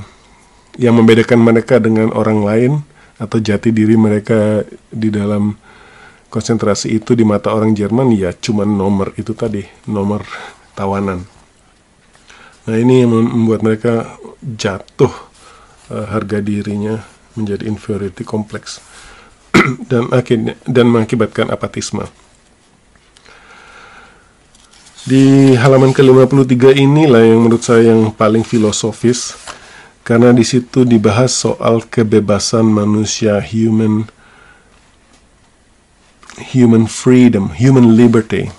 yang 0.76 0.96
membedakan 0.98 1.40
mereka 1.40 1.80
dengan 1.80 2.12
orang 2.12 2.40
lain 2.44 2.72
atau 3.16 3.40
jati 3.40 3.72
diri 3.72 3.96
mereka 3.96 4.60
di 4.92 5.08
dalam 5.08 5.56
konsentrasi 6.28 6.92
itu 7.00 7.16
di 7.16 7.24
mata 7.24 7.48
orang 7.54 7.72
Jerman 7.72 8.12
ya 8.12 8.34
cuma 8.36 8.68
nomor 8.68 9.16
itu 9.16 9.32
tadi 9.32 9.64
nomor 9.88 10.26
tawanan 10.76 11.36
Nah 12.66 12.76
ini 12.82 13.06
yang 13.06 13.14
membuat 13.14 13.62
mereka 13.62 14.18
jatuh 14.42 15.10
uh, 15.90 16.06
harga 16.10 16.42
dirinya 16.42 16.98
menjadi 17.38 17.62
inferiority 17.62 18.26
complex 18.26 18.82
dan 19.90 20.10
akhirnya 20.10 20.58
dan 20.66 20.90
mengakibatkan 20.90 21.46
apatisme. 21.54 22.10
Di 25.07 25.54
halaman 25.54 25.94
ke-53 25.94 26.82
inilah 26.82 27.22
yang 27.22 27.46
menurut 27.46 27.62
saya 27.62 27.94
yang 27.94 28.11
paling 28.11 28.42
filosofis 28.42 29.38
karena 30.02 30.34
di 30.34 30.42
situ 30.42 30.82
dibahas 30.82 31.30
soal 31.30 31.86
kebebasan 31.86 32.66
manusia 32.66 33.38
human 33.38 34.11
human 36.50 36.90
freedom, 36.90 37.54
human 37.54 37.94
liberty. 37.94 38.50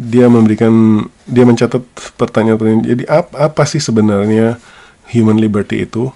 Dia 0.00 0.32
memberikan 0.32 1.04
dia 1.28 1.44
mencatat 1.44 1.84
pertanyaan-pertanyaan 2.16 2.88
jadi 2.88 3.04
apa, 3.04 3.52
apa 3.52 3.62
sih 3.68 3.84
sebenarnya 3.84 4.56
human 5.12 5.36
liberty 5.36 5.84
itu? 5.84 6.08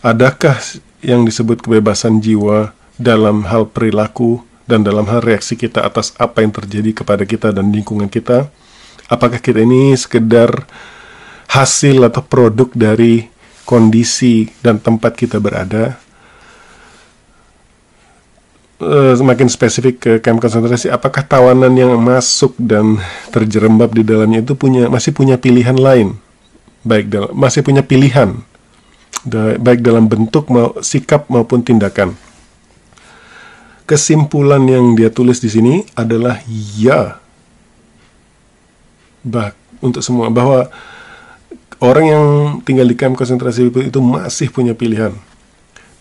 Adakah 0.00 0.56
yang 1.04 1.28
disebut 1.28 1.60
kebebasan 1.60 2.24
jiwa 2.24 2.72
dalam 2.96 3.44
hal 3.52 3.68
perilaku 3.68 4.40
dan 4.64 4.80
dalam 4.80 5.04
hal 5.12 5.20
reaksi 5.20 5.60
kita 5.60 5.84
atas 5.84 6.16
apa 6.16 6.40
yang 6.40 6.56
terjadi 6.56 7.04
kepada 7.04 7.28
kita 7.28 7.52
dan 7.52 7.68
lingkungan 7.68 8.08
kita 8.08 8.48
apakah 9.14 9.38
kita 9.38 9.62
ini 9.62 9.94
sekedar 9.94 10.66
hasil 11.48 12.02
atau 12.02 12.20
produk 12.20 12.68
dari 12.74 13.30
kondisi 13.62 14.50
dan 14.60 14.82
tempat 14.82 15.14
kita 15.14 15.38
berada? 15.38 15.96
Uh, 18.82 19.14
semakin 19.14 19.46
spesifik 19.46 19.94
ke 20.02 20.12
kamp 20.18 20.42
konsentrasi, 20.42 20.90
apakah 20.90 21.22
tawanan 21.22 21.72
yang 21.78 21.94
masuk 21.94 22.58
dan 22.58 22.98
terjerembab 23.30 23.94
di 23.94 24.02
dalamnya 24.02 24.42
itu 24.42 24.58
punya 24.58 24.90
masih 24.90 25.14
punya 25.14 25.38
pilihan 25.38 25.78
lain, 25.78 26.18
baik 26.82 27.06
dalam 27.06 27.30
masih 27.32 27.62
punya 27.62 27.86
pilihan, 27.86 28.34
baik 29.62 29.80
dalam 29.80 30.10
bentuk 30.10 30.50
mau 30.50 30.74
sikap 30.82 31.30
maupun 31.30 31.62
tindakan. 31.62 32.18
Kesimpulan 33.86 34.66
yang 34.66 34.98
dia 34.98 35.08
tulis 35.08 35.38
di 35.38 35.48
sini 35.48 35.74
adalah 35.94 36.42
ya, 36.76 37.23
bah 39.24 39.56
untuk 39.80 40.04
semua. 40.04 40.30
Bahwa 40.30 40.70
orang 41.82 42.04
yang 42.06 42.24
tinggal 42.62 42.86
di 42.86 42.94
kamp 42.94 43.18
konsentrasi 43.18 43.72
itu, 43.72 43.98
masih 43.98 44.52
punya 44.52 44.76
pilihan. 44.76 45.16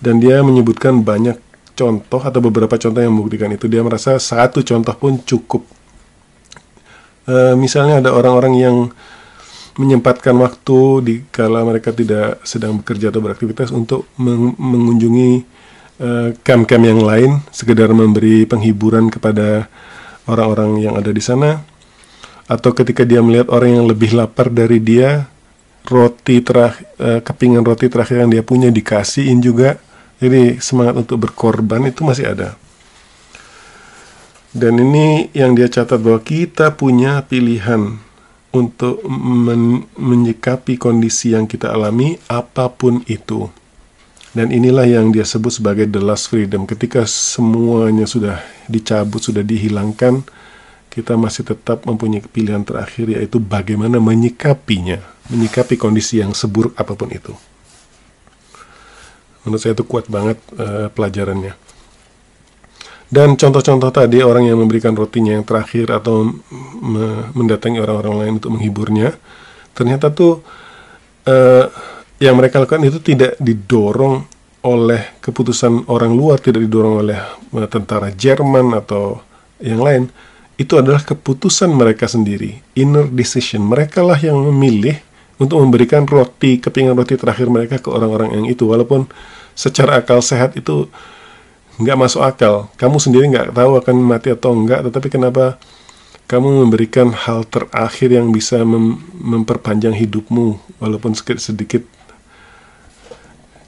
Dan 0.03 0.19
dia 0.19 0.43
menyebutkan 0.43 1.01
banyak 1.01 1.39
contoh 1.73 2.21
atau 2.21 2.39
beberapa 2.43 2.75
contoh 2.75 3.01
yang 3.01 3.15
membuktikan 3.15 3.49
itu. 3.55 3.65
Dia 3.71 3.81
merasa 3.81 4.19
satu 4.19 4.61
contoh 4.61 4.93
pun 4.99 5.17
cukup. 5.23 5.63
E, 7.23 7.55
misalnya 7.55 8.03
ada 8.03 8.11
orang-orang 8.11 8.53
yang 8.59 8.77
menyempatkan 9.77 10.37
waktu 10.37 10.79
di 11.01 11.15
kala 11.33 11.65
mereka 11.65 11.89
tidak 11.89 12.41
sedang 12.45 12.81
bekerja 12.81 13.09
atau 13.09 13.21
beraktivitas 13.25 13.73
untuk 13.73 14.05
meng 14.21 14.53
mengunjungi 14.53 15.31
eh, 15.97 16.29
camp-camp 16.45 16.85
yang 16.85 17.01
lain 17.01 17.41
sekedar 17.49 17.89
memberi 17.89 18.45
penghiburan 18.45 19.09
kepada 19.09 19.65
orang-orang 20.29 20.77
yang 20.77 20.93
ada 20.93 21.09
di 21.09 21.23
sana 21.23 21.65
atau 22.47 22.75
ketika 22.75 23.07
dia 23.07 23.23
melihat 23.23 23.47
orang 23.51 23.79
yang 23.81 23.85
lebih 23.87 24.15
lapar 24.15 24.51
dari 24.51 24.83
dia 24.83 25.31
roti 25.87 26.39
terakhir 26.39 26.83
uh, 26.99 27.19
kepingan 27.19 27.63
roti 27.63 27.91
terakhir 27.91 28.23
yang 28.23 28.31
dia 28.31 28.43
punya 28.43 28.71
dikasihin 28.71 29.43
juga 29.43 29.79
jadi 30.23 30.55
semangat 30.63 31.03
untuk 31.03 31.27
berkorban 31.27 31.83
itu 31.83 31.99
masih 32.07 32.31
ada. 32.31 32.55
Dan 34.55 34.79
ini 34.79 35.33
yang 35.35 35.51
dia 35.51 35.67
catat 35.67 35.99
bahwa 35.99 36.23
kita 36.23 36.77
punya 36.79 37.25
pilihan 37.25 37.99
untuk 38.53 39.01
men 39.09 39.83
menyikapi 39.97 40.77
kondisi 40.77 41.33
yang 41.33 41.49
kita 41.49 41.73
alami 41.73 42.21
apa 42.29 42.69
pun 42.71 43.03
itu. 43.09 43.51
Dan 44.33 44.49
inilah 44.53 44.87
yang 44.87 45.11
dia 45.11 45.25
sebut 45.27 45.59
sebagai 45.59 45.89
the 45.91 45.99
last 45.99 46.31
freedom. 46.31 46.69
Ketika 46.69 47.03
semuanya 47.03 48.07
sudah 48.07 48.39
dicabut, 48.71 49.21
sudah 49.21 49.43
dihilangkan, 49.43 50.23
kita 50.93 51.17
masih 51.17 51.41
tetap 51.41 51.89
mempunyai 51.89 52.21
pilihan 52.21 52.61
terakhir 52.61 53.09
yaitu 53.09 53.41
bagaimana 53.41 53.97
menyikapinya, 53.97 55.01
menyikapi 55.33 55.73
kondisi 55.73 56.21
yang 56.21 56.37
seburuk 56.37 56.77
apa 56.77 56.93
pun 56.93 57.09
itu. 57.09 57.33
Menurut 59.41 59.59
saya 59.59 59.73
itu 59.73 59.83
kuat 59.83 60.05
banget 60.05 60.37
uh, 60.55 60.93
pelajarannya. 60.93 61.57
Dan 63.13 63.37
contoh-contoh 63.37 63.93
tadi 63.93 64.25
orang 64.25 64.49
yang 64.49 64.57
memberikan 64.57 64.93
rotinya 64.93 65.37
yang 65.37 65.45
terakhir 65.45 65.89
atau 65.93 66.29
me 66.81 67.29
mendatangi 67.37 67.77
orang-orang 67.77 68.15
lain 68.25 68.33
untuk 68.41 68.57
menghiburnya 68.57 69.13
ternyata 69.73 70.09
tuh 70.09 70.41
uh, 71.29 71.65
yang 72.17 72.33
mereka 72.33 72.57
lakukan 72.57 72.81
itu 72.89 72.97
tidak 73.05 73.37
didorong 73.37 74.25
oleh 74.65 75.19
keputusan 75.21 75.91
orang 75.93 76.17
luar 76.17 76.41
tidak 76.41 76.65
didorong 76.65 77.05
oleh 77.05 77.19
uh, 77.53 77.67
tentara 77.69 78.09
Jerman 78.09 78.81
atau 78.81 79.21
yang 79.61 79.81
lain 79.81 80.09
itu 80.63 80.79
adalah 80.79 81.03
keputusan 81.03 81.69
mereka 81.69 82.07
sendiri 82.07 82.63
inner 82.73 83.05
decision. 83.11 83.67
Mereka 83.67 83.99
lah 84.01 84.17
yang 84.17 84.39
memilih 84.39 84.97
untuk 85.37 85.59
memberikan 85.59 86.07
roti 86.07 86.57
kepingan 86.63 86.95
roti 86.95 87.19
terakhir 87.19 87.51
mereka 87.51 87.77
ke 87.83 87.91
orang-orang 87.91 88.31
yang 88.33 88.45
itu. 88.47 88.63
Walaupun 88.63 89.11
secara 89.53 89.99
akal 90.01 90.23
sehat 90.23 90.55
itu 90.55 90.87
nggak 91.77 91.97
masuk 91.99 92.23
akal. 92.23 92.71
Kamu 92.79 92.97
sendiri 92.97 93.27
nggak 93.29 93.53
tahu 93.53 93.71
akan 93.83 93.95
mati 93.99 94.31
atau 94.31 94.55
enggak 94.55 94.87
tetapi 94.87 95.07
kenapa 95.11 95.59
kamu 96.31 96.65
memberikan 96.65 97.11
hal 97.11 97.43
terakhir 97.45 98.09
yang 98.15 98.31
bisa 98.31 98.63
mem 98.63 98.97
memperpanjang 99.19 99.93
hidupmu 99.93 100.79
walaupun 100.79 101.13
sedikit 101.13 101.43
sedikit? 101.43 101.83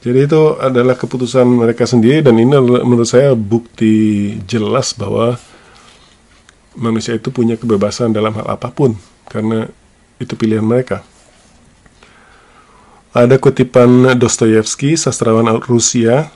Jadi 0.05 0.29
itu 0.29 0.41
adalah 0.61 0.93
keputusan 0.93 1.49
mereka 1.49 1.89
sendiri 1.89 2.21
dan 2.21 2.37
ini 2.37 2.53
menurut 2.61 3.09
saya 3.09 3.33
bukti 3.33 4.37
jelas 4.45 4.93
bahwa 4.93 5.41
manusia 6.75 7.15
itu 7.15 7.31
punya 7.31 7.55
kebebasan 7.55 8.11
dalam 8.11 8.35
hal 8.35 8.45
apa 8.45 8.71
pun 8.71 8.95
karena 9.27 9.67
itu 10.19 10.35
pilihan 10.35 10.63
mereka. 10.63 11.03
Ada 13.15 13.39
kutipan 13.39 14.19
Dostoyevsky, 14.19 14.99
sastrawan 14.99 15.47
Rusia, 15.63 16.35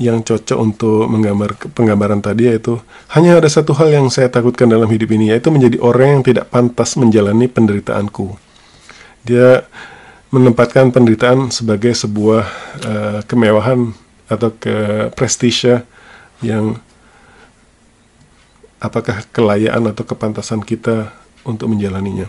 yang 0.00 0.24
cocok 0.24 0.56
untuk 0.56 1.04
menggambar 1.04 1.52
penggambaran 1.76 2.24
tadi 2.24 2.48
yaitu 2.48 2.80
hanya 3.12 3.36
ada 3.36 3.48
satu 3.50 3.76
hal 3.76 3.92
yang 3.92 4.08
saya 4.08 4.32
takutkan 4.32 4.64
dalam 4.64 4.88
hidup 4.88 5.12
ini 5.12 5.36
yaitu 5.36 5.52
menjadi 5.52 5.76
orang 5.84 6.20
yang 6.20 6.22
tidak 6.24 6.48
pantas 6.48 6.96
menjalani 6.96 7.44
penderitaanku. 7.44 8.32
Dia 9.28 9.68
menempatkan 10.32 10.88
penderitaan 10.96 11.52
sebagai 11.52 11.92
sebuah 11.92 12.44
uh, 12.88 13.18
kemewahan 13.28 13.92
atau 14.32 14.48
ke 14.56 15.08
prestise 15.12 15.84
yang 16.40 16.80
apakah 18.82 19.22
kelayaan 19.30 19.86
atau 19.86 20.02
kepantasan 20.02 20.58
kita 20.66 21.14
untuk 21.46 21.70
menjalaninya. 21.70 22.26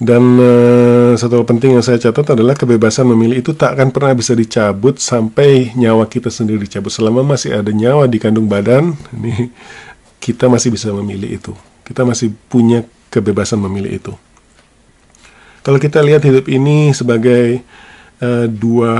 Dan 0.00 0.40
uh, 0.40 1.12
satu 1.12 1.36
hal 1.36 1.44
penting 1.44 1.76
yang 1.76 1.84
saya 1.84 2.00
catat 2.00 2.32
adalah 2.32 2.56
kebebasan 2.56 3.04
memilih 3.04 3.44
itu 3.44 3.52
tak 3.52 3.76
akan 3.76 3.92
pernah 3.92 4.16
bisa 4.16 4.32
dicabut 4.32 4.96
sampai 4.96 5.76
nyawa 5.76 6.08
kita 6.08 6.32
sendiri 6.32 6.64
dicabut. 6.64 6.88
Selama 6.88 7.20
masih 7.20 7.52
ada 7.52 7.68
nyawa 7.68 8.08
di 8.08 8.16
kandung 8.16 8.48
badan, 8.48 8.96
ini 9.12 9.52
kita 10.16 10.48
masih 10.48 10.72
bisa 10.72 10.88
memilih 10.88 11.36
itu. 11.36 11.52
Kita 11.84 12.08
masih 12.08 12.32
punya 12.48 12.80
kebebasan 13.12 13.60
memilih 13.60 13.92
itu. 14.00 14.12
Kalau 15.60 15.76
kita 15.76 16.00
lihat 16.00 16.24
hidup 16.24 16.48
ini 16.48 16.96
sebagai 16.96 17.60
uh, 18.20 18.46
dua 18.46 18.92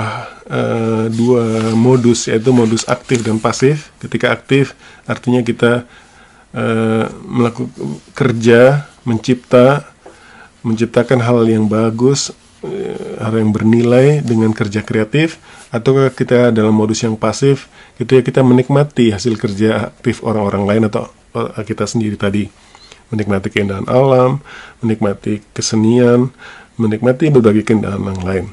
uh, 0.48 1.06
dua 1.08 1.72
modus 1.76 2.26
yaitu 2.26 2.50
modus 2.50 2.84
aktif 2.88 3.22
dan 3.22 3.40
pasif. 3.40 3.94
Ketika 4.02 4.32
aktif 4.34 4.76
artinya 5.06 5.40
kita 5.40 5.88
uh, 6.56 7.06
melakukan 7.24 7.70
kerja, 8.12 8.90
mencipta 9.04 9.90
menciptakan 10.60 11.20
hal 11.24 11.48
yang 11.48 11.66
bagus, 11.66 12.32
eh, 12.64 13.16
hal 13.20 13.32
yang 13.36 13.50
bernilai 13.52 14.20
dengan 14.20 14.52
kerja 14.52 14.84
kreatif, 14.84 15.40
atau 15.72 15.96
kita 16.12 16.52
dalam 16.52 16.74
modus 16.74 17.00
yang 17.00 17.16
pasif, 17.16 17.70
gitu 17.96 18.18
ya 18.18 18.22
kita 18.24 18.44
menikmati 18.44 19.12
hasil 19.14 19.40
kerja 19.40 19.92
aktif 19.92 20.20
orang-orang 20.20 20.64
lain 20.68 20.82
atau 20.92 21.08
eh, 21.36 21.64
kita 21.64 21.88
sendiri 21.88 22.16
tadi, 22.20 22.48
menikmati 23.08 23.48
keindahan 23.48 23.88
alam, 23.88 24.44
menikmati 24.84 25.40
kesenian, 25.56 26.28
menikmati 26.76 27.32
berbagai 27.32 27.64
keindahan 27.64 28.00
yang 28.00 28.24
lain. 28.24 28.46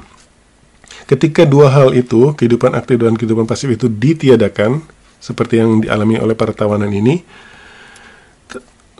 Ketika 1.08 1.48
dua 1.48 1.72
hal 1.72 1.96
itu, 1.96 2.36
kehidupan 2.36 2.76
aktif 2.76 3.00
dan 3.00 3.16
kehidupan 3.16 3.48
pasif 3.48 3.72
itu 3.72 3.88
ditiadakan, 3.88 4.84
seperti 5.16 5.56
yang 5.56 5.80
dialami 5.80 6.20
oleh 6.20 6.36
para 6.36 6.52
tawanan 6.52 6.92
ini, 6.92 7.24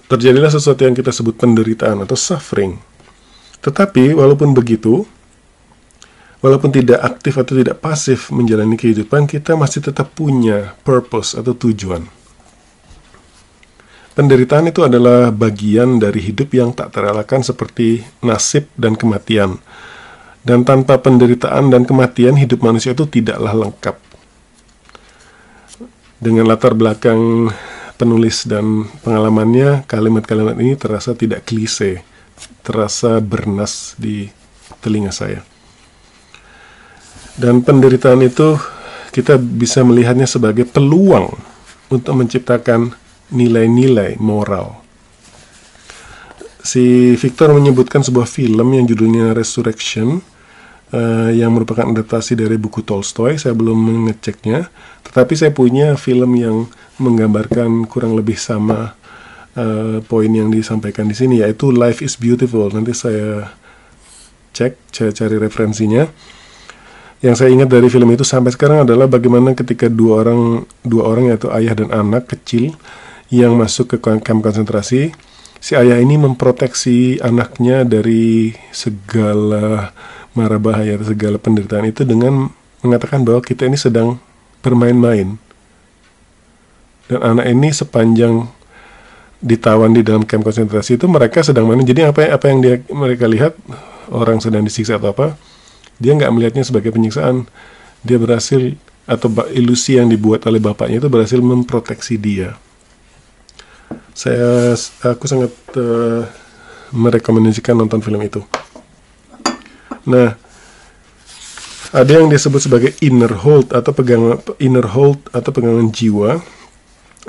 terjadilah 0.09 0.49
sesuatu 0.49 0.89
yang 0.89 0.97
kita 0.97 1.13
sebut 1.13 1.37
penderitaan 1.37 2.01
atau 2.01 2.17
suffering. 2.17 2.81
Tetapi 3.61 4.17
walaupun 4.17 4.57
begitu, 4.57 5.05
walaupun 6.41 6.73
tidak 6.73 7.05
aktif 7.05 7.37
atau 7.37 7.53
tidak 7.53 7.77
pasif 7.85 8.33
menjalani 8.33 8.81
kehidupan, 8.81 9.29
kita 9.29 9.53
masih 9.53 9.85
tetap 9.85 10.09
punya 10.17 10.73
purpose 10.89 11.37
atau 11.37 11.53
tujuan. 11.53 12.09
Penderitaan 14.17 14.67
itu 14.73 14.83
adalah 14.83 15.31
bagian 15.31 16.01
dari 16.01 16.19
hidup 16.25 16.51
yang 16.51 16.75
tak 16.75 16.91
terelakkan 16.91 17.45
seperti 17.45 18.03
nasib 18.25 18.67
dan 18.75 18.99
kematian. 18.99 19.61
Dan 20.43 20.63
tanpa 20.67 20.99
penderitaan 21.03 21.71
dan 21.71 21.85
kematian, 21.85 22.39
hidup 22.39 22.63
manusia 22.65 22.95
itu 22.95 23.05
tidaklah 23.05 23.53
lengkap. 23.53 23.97
Dengan 26.19 26.51
latar 26.51 26.75
belakang 26.75 27.53
penulis 27.99 28.47
dan 28.47 28.87
pengalamannya, 29.07 29.87
kalimat-kalimat 29.87 30.59
ini 30.59 30.75
terasa 30.79 31.15
tidak 31.15 31.47
klise 31.47 32.03
terasa 32.63 33.19
bernas 33.19 33.97
di 33.99 34.29
telinga 34.85 35.11
saya. 35.11 35.43
Dan 37.39 37.63
penderitaan 37.63 38.21
itu 38.23 38.59
kita 39.15 39.39
bisa 39.39 39.87
melihatnya 39.87 40.27
sebagai 40.27 40.67
peluang 40.67 41.33
untuk 41.89 42.13
menciptakan 42.19 42.93
nilai-nilai 43.31 44.19
moral. 44.19 44.88
Si 46.69 47.17
Victor 47.17 47.57
menyebutkan 47.57 48.05
sebuah 48.05 48.29
film 48.29 48.77
yang 48.77 48.85
judulnya 48.85 49.33
Resurrection 49.33 50.21
uh, 50.93 51.33
yang 51.33 51.57
merupakan 51.57 51.89
adaptasi 51.89 52.37
dari 52.37 52.61
buku 52.61 52.85
Tolstoy. 52.85 53.41
Saya 53.41 53.57
belum 53.57 53.73
mengeceknya, 53.73 54.69
tetapi 55.01 55.33
saya 55.33 55.49
punya 55.49 55.97
film 55.97 56.37
yang 56.37 56.69
menggambarkan 57.01 57.89
kurang 57.89 58.21
lebih 58.21 58.37
sama 58.37 58.93
uh, 59.57 60.05
poin 60.05 60.29
yang 60.29 60.53
disampaikan 60.53 61.09
di 61.09 61.17
sini 61.17 61.41
yaitu 61.41 61.73
life 61.73 62.05
is 62.05 62.21
beautiful. 62.21 62.69
Nanti 62.69 62.93
saya 62.93 63.49
cek, 64.53 64.93
saya 64.93 65.17
cari 65.17 65.41
referensinya. 65.41 66.05
Yang 67.25 67.35
saya 67.41 67.49
ingat 67.49 67.73
dari 67.73 67.89
film 67.89 68.13
itu 68.13 68.29
sampai 68.29 68.53
sekarang 68.53 68.85
adalah 68.85 69.09
bagaimana 69.09 69.57
ketika 69.57 69.89
dua 69.89 70.21
orang 70.21 70.69
dua 70.85 71.17
orang 71.17 71.33
yaitu 71.33 71.49
ayah 71.49 71.73
dan 71.73 71.89
anak 71.97 72.29
kecil 72.29 72.77
yang 73.33 73.57
masuk 73.57 73.97
ke 73.97 74.21
kamp 74.21 74.45
konsentrasi, 74.45 75.17
si 75.59 75.75
ayah 75.75 75.99
ini 75.99 76.19
memproteksi 76.19 77.19
anaknya 77.23 77.83
dari 77.83 78.55
segala 78.71 79.91
mara 80.35 80.59
bahaya, 80.59 80.95
segala 81.03 81.37
penderitaan 81.39 81.91
itu 81.91 82.07
dengan 82.07 82.51
mengatakan 82.83 83.27
bahwa 83.27 83.43
kita 83.43 83.67
ini 83.67 83.75
sedang 83.75 84.23
bermain-main. 84.63 85.39
Dan 87.09 87.21
anak 87.25 87.47
ini 87.49 87.69
sepanjang 87.73 88.47
ditawan 89.39 89.95
di 89.95 90.03
dalam 90.05 90.27
kamp 90.27 90.45
konsentrasi 90.45 90.99
itu 91.01 91.07
mereka 91.09 91.43
sedang 91.43 91.67
main. 91.67 91.83
Jadi 91.83 92.05
apa 92.07 92.29
apa 92.31 92.45
yang 92.51 92.59
dia 92.61 92.75
mereka 92.93 93.25
lihat 93.25 93.57
orang 94.13 94.39
sedang 94.39 94.63
disiksa 94.63 95.01
atau 95.01 95.15
apa 95.15 95.35
dia 95.99 96.15
nggak 96.15 96.31
melihatnya 96.31 96.63
sebagai 96.63 96.93
penyiksaan. 96.95 97.49
Dia 98.05 98.21
berhasil 98.21 98.79
atau 99.09 99.33
ilusi 99.51 99.97
yang 99.97 100.13
dibuat 100.13 100.45
oleh 100.47 100.61
bapaknya 100.61 101.01
itu 101.01 101.09
berhasil 101.09 101.41
memproteksi 101.41 102.21
dia 102.21 102.61
saya 104.13 104.75
aku 105.05 105.25
sangat 105.31 105.53
uh, 105.77 106.27
merekomendasikan 106.93 107.77
nonton 107.77 108.03
film 108.03 108.21
itu 108.23 108.43
nah 110.09 110.35
ada 111.89 112.13
yang 112.21 112.29
disebut 112.29 112.61
sebagai 112.61 112.91
inner 113.01 113.33
hold 113.33 113.73
atau 113.73 113.93
pegangan 113.97 114.41
inner 114.61 114.85
hold 114.93 115.21
atau 115.33 115.51
pegangan 115.53 115.89
jiwa 115.89 116.41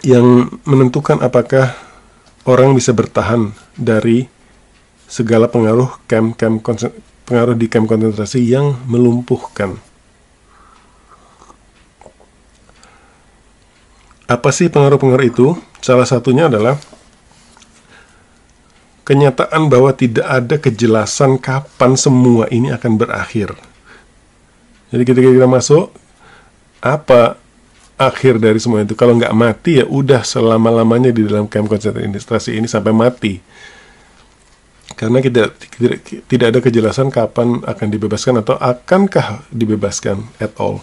yang 0.04 0.48
menentukan 0.68 1.20
apakah 1.24 1.76
orang 2.48 2.76
bisa 2.76 2.96
bertahan 2.96 3.52
dari 3.76 4.28
segala 5.10 5.50
pengaruh 5.50 6.00
camp-camp 6.06 6.64
pengaruh 7.30 7.54
di 7.58 7.70
camp 7.70 7.86
konsentrasi 7.86 8.42
yang 8.42 8.78
melumpuhkan. 8.90 9.78
Apa 14.30 14.54
sih 14.54 14.70
pengaruh-pengaruh 14.70 15.26
itu? 15.26 15.58
Salah 15.82 16.06
satunya 16.06 16.46
adalah 16.46 16.78
kenyataan 19.10 19.74
bahwa 19.74 19.90
tidak 19.90 20.30
ada 20.30 20.62
kejelasan 20.62 21.42
kapan 21.42 21.98
semua 21.98 22.46
ini 22.54 22.70
akan 22.70 22.94
berakhir. 22.94 23.58
Jadi 24.94 25.02
ketika 25.02 25.30
kita 25.34 25.50
masuk, 25.50 25.90
apa 26.78 27.42
akhir 27.98 28.38
dari 28.38 28.62
semua 28.62 28.86
itu. 28.86 28.94
Kalau 28.94 29.18
nggak 29.18 29.34
mati 29.34 29.82
ya 29.82 29.86
udah 29.90 30.22
selama-lamanya 30.22 31.10
di 31.10 31.26
dalam 31.26 31.50
camp 31.50 31.66
konsentrasi 31.68 32.54
ini 32.54 32.70
sampai 32.70 32.94
mati. 32.94 33.42
Karena 34.94 35.26
kita 35.26 35.54
tidak, 35.58 36.06
tidak 36.06 36.48
ada 36.54 36.60
kejelasan 36.62 37.10
kapan 37.10 37.66
akan 37.66 37.88
dibebaskan 37.90 38.46
atau 38.46 38.62
akankah 38.62 39.42
dibebaskan 39.50 40.22
at 40.38 40.54
all. 40.60 40.82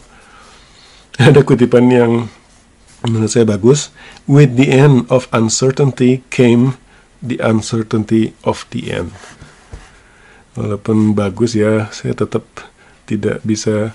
Ada 1.20 1.42
kutipan 1.42 1.88
yang 1.90 2.12
menurut 3.06 3.30
saya 3.30 3.46
bagus. 3.46 3.94
With 4.26 4.58
the 4.58 4.68
end 4.68 5.06
of 5.06 5.30
uncertainty 5.30 6.26
came 6.34 6.74
the 7.22 7.38
uncertainty 7.40 8.34
of 8.42 8.66
the 8.74 8.90
end. 8.90 9.14
Walaupun 10.58 11.14
bagus 11.14 11.54
ya, 11.54 11.88
saya 11.92 12.16
tetap 12.16 12.44
tidak 13.06 13.44
bisa 13.46 13.94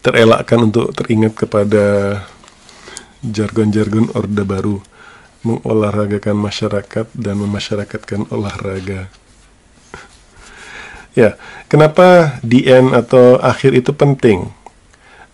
terelakkan 0.00 0.70
untuk 0.70 0.94
teringat 0.94 1.34
kepada 1.34 1.84
jargon-jargon 3.26 4.14
Orde 4.14 4.46
Baru 4.46 4.78
mengolahragakan 5.42 6.38
masyarakat 6.38 7.06
dan 7.14 7.38
memasyarakatkan 7.38 8.30
olahraga. 8.30 9.10
ya, 11.18 11.38
kenapa 11.70 12.38
DN 12.42 12.94
atau 12.94 13.38
akhir 13.42 13.74
itu 13.74 13.90
penting? 13.94 14.50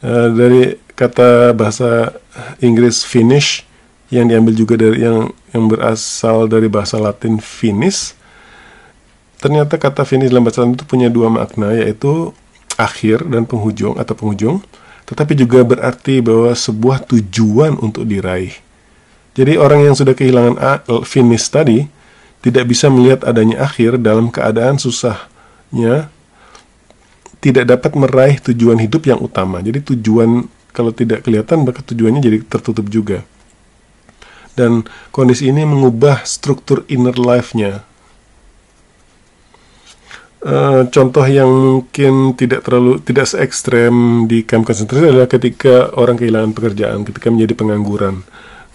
Uh, 0.03 0.29
dari 0.35 0.82
kata 0.95 1.57
bahasa 1.57 2.17
Inggris 2.61 3.05
finish 3.07 3.65
yang 4.13 4.29
diambil 4.29 4.53
juga 4.53 4.75
dari 4.77 5.03
yang 5.05 5.33
yang 5.57 5.65
berasal 5.69 6.45
dari 6.49 6.69
bahasa 6.69 7.01
Latin 7.01 7.41
finis 7.41 8.13
ternyata 9.43 9.75
kata 9.75 10.07
finish 10.07 10.31
dalam 10.31 10.47
bahasa 10.47 10.63
Arab 10.63 10.79
itu 10.79 10.87
punya 10.87 11.11
dua 11.11 11.27
makna 11.27 11.75
yaitu 11.75 12.31
akhir 12.77 13.27
dan 13.29 13.45
penghujung 13.45 13.99
atau 13.99 14.15
penghujung, 14.17 14.63
tetapi 15.09 15.37
juga 15.37 15.65
berarti 15.65 16.23
bahwa 16.25 16.53
sebuah 16.53 17.05
tujuan 17.09 17.77
untuk 17.81 18.07
diraih. 18.07 18.55
Jadi 19.33 19.57
orang 19.57 19.89
yang 19.89 19.97
sudah 19.97 20.13
kehilangan 20.13 20.85
finish 21.09 21.49
tadi 21.49 21.89
tidak 22.45 22.69
bisa 22.69 22.93
melihat 22.93 23.25
adanya 23.25 23.65
akhir 23.65 23.97
dalam 24.03 24.29
keadaan 24.29 24.77
susahnya 24.77 26.13
tidak 27.43 27.65
dapat 27.65 27.93
meraih 27.97 28.37
tujuan 28.39 28.77
hidup 28.79 29.09
yang 29.09 29.19
utama. 29.19 29.65
Jadi 29.65 29.81
tujuan 29.95 30.47
kalau 30.73 30.91
tidak 30.91 31.25
kelihatan 31.29 31.65
maka 31.69 31.85
tujuannya 31.85 32.21
jadi 32.21 32.39
tertutup 32.45 32.89
juga. 32.89 33.25
Dan 34.53 34.85
kondisi 35.09 35.49
ini 35.49 35.65
mengubah 35.65 36.29
struktur 36.29 36.85
inner 36.89 37.17
life-nya 37.17 37.89
Uh, 40.43 40.91
contoh 40.91 41.23
yang 41.23 41.47
mungkin 41.47 42.35
tidak 42.35 42.67
terlalu 42.67 42.99
tidak 43.07 43.31
se 43.31 43.39
ekstrem 43.39 44.27
di 44.27 44.43
kamp 44.43 44.67
konsentrasi 44.67 45.15
adalah 45.15 45.31
ketika 45.31 45.95
orang 45.95 46.19
kehilangan 46.19 46.51
pekerjaan, 46.51 47.07
ketika 47.07 47.31
menjadi 47.31 47.55
pengangguran 47.55 48.27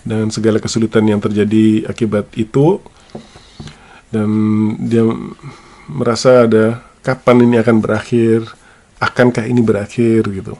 dan 0.07 0.31
segala 0.31 0.63
kesulitan 0.63 1.03
yang 1.11 1.19
terjadi 1.19 1.83
akibat 1.91 2.31
itu 2.39 2.79
dan 4.15 4.31
dia 4.79 5.03
merasa 5.91 6.47
ada 6.47 6.79
kapan 7.03 7.43
ini 7.43 7.59
akan 7.59 7.83
berakhir, 7.83 8.47
akankah 9.03 9.43
ini 9.43 9.59
berakhir 9.59 10.23
gitu. 10.31 10.55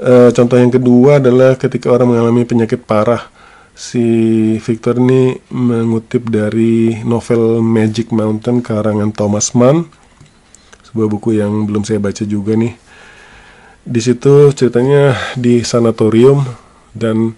Uh, 0.00 0.32
contoh 0.32 0.56
yang 0.56 0.72
kedua 0.72 1.20
adalah 1.20 1.60
ketika 1.60 1.92
orang 1.92 2.16
mengalami 2.16 2.48
penyakit 2.48 2.80
parah. 2.88 3.28
Si 3.76 4.00
Victor 4.60 4.96
ini 4.96 5.36
mengutip 5.52 6.28
dari 6.28 7.00
novel 7.04 7.60
Magic 7.60 8.08
Mountain 8.12 8.64
karangan 8.64 9.12
Thomas 9.12 9.52
Mann 9.56 9.88
sebuah 10.88 11.08
buku 11.08 11.36
yang 11.40 11.68
belum 11.68 11.84
saya 11.84 12.00
baca 12.00 12.24
juga 12.24 12.56
nih. 12.56 12.76
Di 13.84 14.00
situ 14.04 14.52
ceritanya 14.52 15.16
di 15.36 15.64
sanatorium 15.64 16.44
dan 16.92 17.32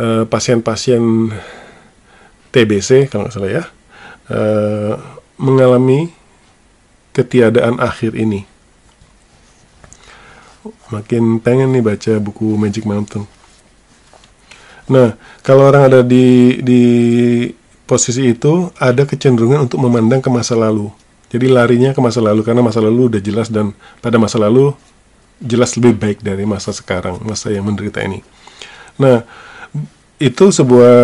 eh, 0.00 0.24
pasien-pasien 0.24 1.02
TBC 2.56 3.12
kalau 3.12 3.28
nggak 3.28 3.34
salah 3.36 3.52
ya 3.52 3.64
uh, 4.32 4.94
mengalami 5.36 6.08
ketiadaan 7.12 7.76
akhir 7.76 8.16
ini 8.16 8.48
makin 10.90 11.42
pengen 11.42 11.74
nih 11.74 11.82
baca 11.82 12.12
buku 12.22 12.54
Magic 12.54 12.86
Mountain 12.86 13.26
Nah, 14.86 15.18
kalau 15.42 15.66
orang 15.66 15.90
ada 15.90 16.00
di 16.06 16.58
di 16.62 16.82
posisi 17.86 18.30
itu 18.30 18.70
ada 18.78 19.02
kecenderungan 19.02 19.66
untuk 19.66 19.82
memandang 19.82 20.22
ke 20.22 20.30
masa 20.30 20.54
lalu. 20.54 20.90
Jadi 21.26 21.50
larinya 21.50 21.90
ke 21.90 21.98
masa 21.98 22.22
lalu 22.22 22.46
karena 22.46 22.62
masa 22.62 22.78
lalu 22.78 23.10
udah 23.10 23.22
jelas 23.22 23.50
dan 23.50 23.74
pada 23.98 24.14
masa 24.14 24.38
lalu 24.38 24.70
jelas 25.42 25.74
lebih 25.74 25.98
baik 25.98 26.18
dari 26.22 26.46
masa 26.46 26.70
sekarang, 26.70 27.18
masa 27.26 27.50
yang 27.50 27.66
menderita 27.66 27.98
ini. 27.98 28.22
Nah, 28.96 29.26
itu 30.22 30.54
sebuah 30.54 30.94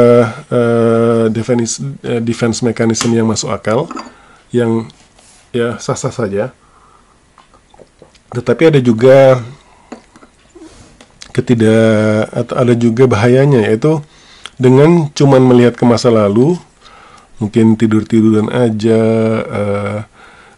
uh, 0.48 1.26
defense 1.28 1.82
uh, 2.06 2.22
defense 2.22 2.62
mechanism 2.62 3.10
yang 3.12 3.26
masuk 3.26 3.50
akal 3.50 3.90
yang 4.54 4.86
ya 5.50 5.74
sah-sah 5.82 6.14
saja. 6.14 6.54
Tetapi 8.32 8.72
ada 8.72 8.80
juga 8.80 9.42
ketidak 11.32 12.28
atau 12.30 12.54
ada 12.56 12.76
juga 12.76 13.08
bahayanya 13.08 13.64
yaitu 13.64 14.04
dengan 14.60 15.08
cuman 15.16 15.42
melihat 15.42 15.74
ke 15.74 15.84
masa 15.88 16.12
lalu 16.12 16.60
mungkin 17.40 17.74
tidur 17.74 18.06
tiduran 18.06 18.52
aja 18.52 19.00
uh, 19.42 19.98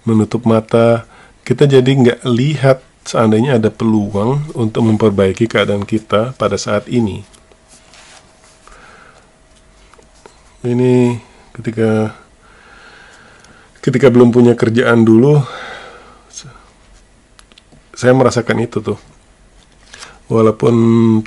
menutup 0.04 0.44
mata 0.44 1.08
kita 1.46 1.64
jadi 1.64 1.86
nggak 1.86 2.20
lihat 2.26 2.84
seandainya 3.04 3.60
ada 3.60 3.68
peluang 3.68 4.52
untuk 4.56 4.80
memperbaiki 4.88 5.44
keadaan 5.44 5.84
kita 5.84 6.32
pada 6.40 6.56
saat 6.56 6.88
ini. 6.88 7.20
Ini 10.64 11.20
ketika 11.52 12.16
ketika 13.84 14.08
belum 14.08 14.32
punya 14.32 14.56
kerjaan 14.56 15.04
dulu 15.04 15.44
saya 17.92 18.16
merasakan 18.16 18.64
itu 18.64 18.80
tuh 18.80 18.96
walaupun 20.28 20.74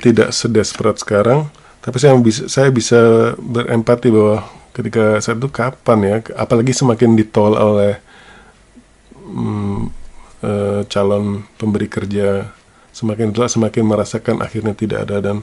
tidak 0.02 0.34
sedesperat 0.34 0.98
sekarang 0.98 1.46
tapi 1.78 1.96
saya 2.02 2.18
bisa 2.18 2.42
saya 2.50 2.68
bisa 2.74 3.32
berempati 3.38 4.10
bahwa 4.10 4.44
ketika 4.74 5.18
saat 5.22 5.38
itu 5.38 5.50
kapan 5.50 5.98
ya 6.04 6.16
apalagi 6.38 6.70
semakin 6.74 7.18
ditol 7.18 7.54
oleh 7.54 7.98
hmm, 9.26 9.90
e, 10.42 10.50
calon 10.86 11.46
pemberi 11.58 11.86
kerja 11.90 12.50
semakin 12.94 13.30
tua 13.30 13.46
semakin 13.46 13.86
merasakan 13.86 14.42
akhirnya 14.42 14.74
tidak 14.74 15.06
ada 15.06 15.22
dan 15.22 15.36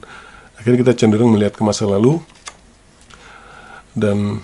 akhirnya 0.59 0.87
kita 0.87 0.93
cenderung 0.95 1.35
melihat 1.35 1.55
ke 1.55 1.63
masa 1.63 1.87
lalu 1.87 2.19
dan 3.95 4.43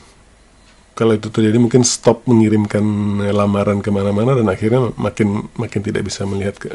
kalau 1.02 1.18
itu 1.18 1.34
terjadi 1.34 1.58
mungkin 1.58 1.82
stop 1.82 2.30
mengirimkan 2.30 2.86
lamaran 3.34 3.82
ke 3.82 3.89
mana-mana 3.89 4.38
dan 4.38 4.45
akhirnya 4.45 4.93
makin 5.02 5.49
makin 5.58 5.82
tidak 5.82 6.06
bisa 6.06 6.30
melihat 6.30 6.62
ke, 6.62 6.70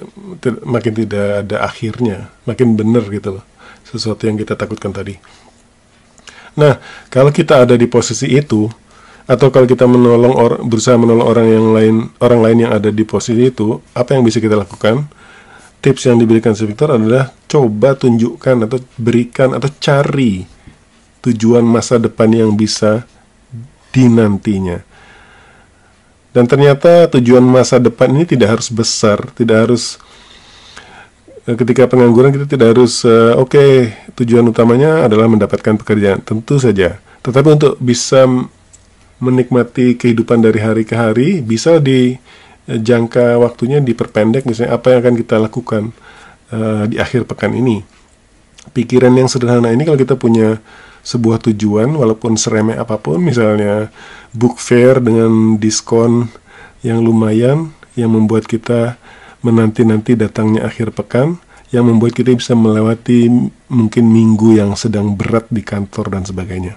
makin 0.66 0.92
tidak 0.98 1.46
ada 1.46 1.62
akhirnya 1.62 2.34
makin 2.42 2.74
benar 2.74 3.06
gitu 3.06 3.38
loh 3.38 3.46
sesuatu 3.86 4.26
yang 4.26 4.34
kita 4.34 4.58
takutkan 4.58 4.90
tadi. 4.90 5.14
Nah 6.58 6.82
kalau 7.06 7.30
kita 7.30 7.62
ada 7.62 7.78
di 7.78 7.86
posisi 7.86 8.26
itu 8.34 8.66
atau 9.30 9.46
kalau 9.54 9.70
kita 9.70 9.86
menolong 9.86 10.34
or, 10.34 10.52
berusaha 10.66 10.98
menolong 10.98 11.26
orang 11.30 11.46
yang 11.46 11.66
lain 11.70 11.94
orang 12.18 12.40
lain 12.42 12.58
yang 12.66 12.72
ada 12.74 12.90
di 12.90 13.06
posisi 13.06 13.46
itu 13.46 13.78
apa 13.94 14.18
yang 14.18 14.26
bisa 14.26 14.42
kita 14.42 14.58
lakukan? 14.58 15.06
Tips 15.78 16.10
yang 16.10 16.18
diberikan 16.18 16.50
si 16.50 16.66
Victor 16.66 16.98
adalah 16.98 17.30
coba 17.46 17.94
tunjukkan 17.94 18.66
atau 18.66 18.82
berikan 18.98 19.54
atau 19.54 19.70
cari 19.78 20.42
tujuan 21.22 21.62
masa 21.62 22.02
depan 22.02 22.26
yang 22.34 22.58
bisa 22.58 23.06
di 23.96 24.12
nantinya. 24.12 24.76
Dan 26.36 26.44
ternyata 26.44 27.08
tujuan 27.16 27.40
masa 27.40 27.80
depan 27.80 28.12
ini 28.12 28.28
tidak 28.28 28.60
harus 28.60 28.68
besar, 28.68 29.24
tidak 29.32 29.56
harus 29.64 29.96
eh, 31.48 31.56
ketika 31.56 31.88
pengangguran 31.88 32.28
kita 32.28 32.44
tidak 32.44 32.76
harus 32.76 33.00
uh, 33.08 33.40
oke 33.40 33.56
okay, 33.56 33.96
tujuan 34.12 34.44
utamanya 34.44 35.08
adalah 35.08 35.32
mendapatkan 35.32 35.80
pekerjaan 35.80 36.20
tentu 36.20 36.60
saja 36.60 37.00
tetapi 37.24 37.56
untuk 37.56 37.80
bisa 37.80 38.28
menikmati 39.16 39.96
kehidupan 39.96 40.44
dari 40.44 40.60
hari 40.60 40.84
ke 40.84 40.92
hari 40.92 41.40
bisa 41.40 41.80
di 41.80 42.20
uh, 42.68 42.76
jangka 42.76 43.40
waktunya 43.40 43.80
diperpendek 43.80 44.44
misalnya 44.44 44.76
apa 44.76 44.92
yang 44.92 44.98
akan 45.08 45.14
kita 45.16 45.36
lakukan 45.40 45.82
uh, 46.52 46.84
di 46.84 47.00
akhir 47.00 47.24
pekan 47.24 47.56
ini 47.56 47.80
pikiran 48.76 49.14
yang 49.16 49.30
sederhana 49.30 49.72
ini 49.72 49.88
kalau 49.88 49.96
kita 49.96 50.18
punya 50.18 50.60
sebuah 51.06 51.38
tujuan 51.46 51.94
walaupun 51.94 52.34
seremeh 52.34 52.74
apa 52.74 52.98
pun 52.98 53.22
misalnya 53.22 53.94
book 54.34 54.58
fair 54.58 54.98
dengan 54.98 55.54
diskon 55.54 56.26
yang 56.82 56.98
lumayan 56.98 57.70
yang 57.94 58.10
membuat 58.10 58.50
kita 58.50 58.98
menanti-nanti 59.46 60.18
datangnya 60.18 60.66
akhir 60.66 60.90
pekan 60.90 61.38
yang 61.70 61.86
membuat 61.86 62.18
kita 62.18 62.34
bisa 62.34 62.58
melewati 62.58 63.30
mungkin 63.70 64.04
minggu 64.10 64.58
yang 64.58 64.74
sedang 64.74 65.14
berat 65.14 65.46
di 65.50 65.62
kantor 65.62 66.18
dan 66.18 66.22
sebagainya. 66.26 66.74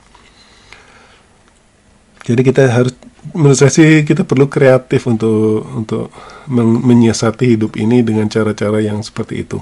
Jadi 2.25 2.41
kita 2.45 2.69
harus 2.69 2.93
menurut 3.34 3.57
saya 3.57 3.73
sih 3.73 4.05
kita 4.05 4.21
perlu 4.21 4.45
kreatif 4.45 5.09
untuk 5.09 5.65
untuk 5.73 6.13
menyiasati 6.53 7.57
hidup 7.57 7.73
ini 7.82 8.05
dengan 8.05 8.30
cara-cara 8.30 8.82
yang 8.82 9.01
seperti 9.01 9.45
itu. 9.45 9.57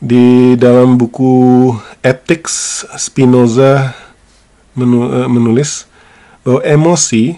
Di 0.00 0.56
dalam 0.56 0.96
buku 0.96 1.68
Ethics, 2.00 2.88
Spinoza 2.96 3.92
eh, 4.72 5.28
menulis 5.28 5.84
bahwa 6.40 6.64
emosi 6.64 7.36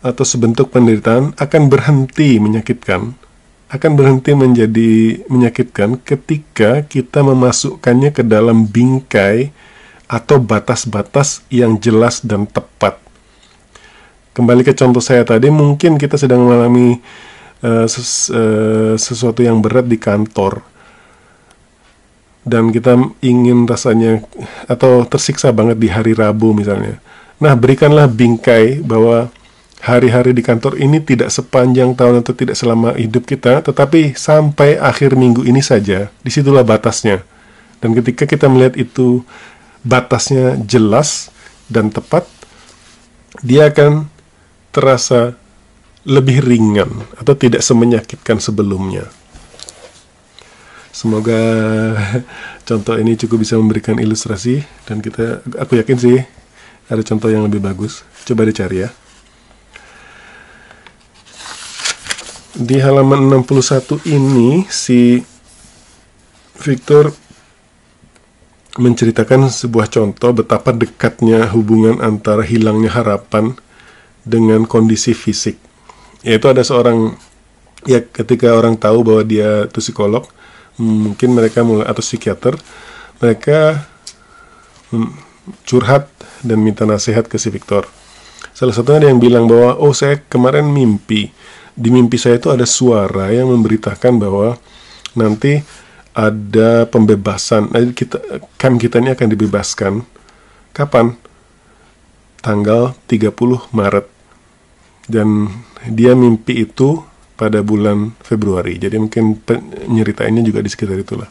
atau 0.00 0.24
sebentuk 0.24 0.72
penderitaan 0.72 1.36
akan 1.36 1.62
berhenti 1.68 2.40
menyakitkan, 2.40 3.12
akan 3.68 3.90
berhenti 3.92 4.32
menjadi 4.32 5.20
menyakitkan 5.28 6.00
ketika 6.00 6.80
kita 6.88 7.20
memasukkannya 7.20 8.16
ke 8.16 8.24
dalam 8.24 8.64
bingkai 8.64 9.52
atau 10.08 10.40
batas-batas 10.40 11.44
yang 11.52 11.76
jelas 11.76 12.24
dan 12.24 12.48
tepat. 12.48 12.96
Kembali 14.32 14.64
ke 14.64 14.72
contoh 14.72 15.04
saya 15.04 15.28
tadi, 15.28 15.52
mungkin 15.52 16.00
kita 16.00 16.16
sedang 16.16 16.48
mengalami 16.48 17.04
uh, 17.60 17.84
ses, 17.84 18.32
uh, 18.32 18.96
sesuatu 18.96 19.44
yang 19.44 19.60
berat 19.60 19.84
di 19.84 20.00
kantor 20.00 20.64
dan 22.48 22.72
kita 22.72 22.96
ingin 23.20 23.68
rasanya 23.68 24.24
atau 24.64 25.04
tersiksa 25.04 25.52
banget 25.52 25.76
di 25.76 25.88
hari 25.92 26.16
Rabu 26.16 26.56
misalnya. 26.56 26.96
Nah, 27.38 27.54
berikanlah 27.54 28.10
bingkai 28.10 28.82
bahwa 28.82 29.30
hari-hari 29.78 30.34
di 30.34 30.42
kantor 30.42 30.74
ini 30.80 30.98
tidak 30.98 31.30
sepanjang 31.30 31.94
tahun 31.94 32.26
atau 32.26 32.34
tidak 32.34 32.58
selama 32.58 32.98
hidup 32.98 33.28
kita, 33.28 33.62
tetapi 33.62 34.18
sampai 34.18 34.74
akhir 34.74 35.14
minggu 35.14 35.46
ini 35.46 35.62
saja, 35.62 36.10
di 36.24 36.30
situlah 36.32 36.66
batasnya. 36.66 37.22
Dan 37.78 37.94
ketika 37.94 38.26
kita 38.26 38.50
melihat 38.50 38.74
itu 38.74 39.22
batasnya 39.86 40.58
jelas 40.66 41.30
dan 41.70 41.94
tepat, 41.94 42.26
dia 43.38 43.70
akan 43.70 44.10
terasa 44.74 45.38
lebih 46.02 46.42
ringan 46.42 46.90
atau 47.14 47.38
tidak 47.38 47.62
semenyakitkan 47.62 48.42
sebelumnya. 48.42 49.06
Semoga 50.98 51.38
contoh 52.66 52.98
ini 52.98 53.14
cukup 53.14 53.46
bisa 53.46 53.54
memberikan 53.54 54.02
ilustrasi 54.02 54.66
dan 54.82 54.98
kita 54.98 55.46
aku 55.54 55.78
yakin 55.78 55.94
sih 55.94 56.18
ada 56.90 57.06
contoh 57.06 57.30
yang 57.30 57.46
lebih 57.46 57.62
bagus. 57.62 58.02
Coba 58.26 58.42
dicari 58.42 58.82
ya. 58.82 58.90
Di 62.58 62.82
halaman 62.82 63.30
61 63.30 64.10
ini 64.10 64.66
si 64.66 65.22
Victor 66.58 67.14
menceritakan 68.74 69.54
sebuah 69.54 69.86
contoh 69.94 70.34
betapa 70.34 70.74
dekatnya 70.74 71.46
hubungan 71.54 72.02
antara 72.02 72.42
hilangnya 72.42 72.90
harapan 72.90 73.54
dengan 74.26 74.66
kondisi 74.66 75.14
fisik. 75.14 75.62
Yaitu 76.26 76.50
ada 76.50 76.66
seorang 76.66 77.14
ya 77.86 78.02
ketika 78.02 78.50
orang 78.58 78.74
tahu 78.74 79.06
bahwa 79.06 79.22
dia 79.22 79.70
itu 79.70 79.78
psikolog, 79.78 80.26
mungkin 80.78 81.34
mereka 81.34 81.66
mulai 81.66 81.84
atau 81.90 82.00
psikiater, 82.00 82.54
mereka 83.18 83.84
curhat 85.66 86.08
dan 86.40 86.62
minta 86.62 86.86
nasihat 86.86 87.26
ke 87.26 87.36
si 87.36 87.50
Victor. 87.50 87.84
Salah 88.54 88.74
satunya 88.74 89.06
ada 89.06 89.08
yang 89.10 89.22
bilang 89.22 89.46
bahwa 89.46 89.78
oh 89.78 89.94
saya 89.94 90.18
kemarin 90.26 90.66
mimpi. 90.66 91.30
Di 91.78 91.94
mimpi 91.94 92.18
saya 92.18 92.42
itu 92.42 92.50
ada 92.50 92.66
suara 92.66 93.30
yang 93.30 93.50
memberitakan 93.54 94.18
bahwa 94.18 94.58
nanti 95.14 95.62
ada 96.10 96.90
pembebasan. 96.90 97.70
Nah, 97.70 97.94
kita 97.94 98.18
camp 98.58 98.82
kita 98.82 98.98
ini 98.98 99.14
akan 99.14 99.28
dibebaskan. 99.30 100.02
Kapan? 100.74 101.14
Tanggal 102.42 102.98
30 103.06 103.70
Maret. 103.70 104.06
Dan 105.06 105.54
dia 105.86 106.18
mimpi 106.18 106.66
itu 106.66 107.06
pada 107.38 107.62
bulan 107.62 108.18
Februari. 108.18 108.74
Jadi 108.82 108.98
mungkin 108.98 109.38
nyeritainnya 109.86 110.42
juga 110.42 110.58
di 110.58 110.66
sekitar 110.66 110.98
itulah. 110.98 111.30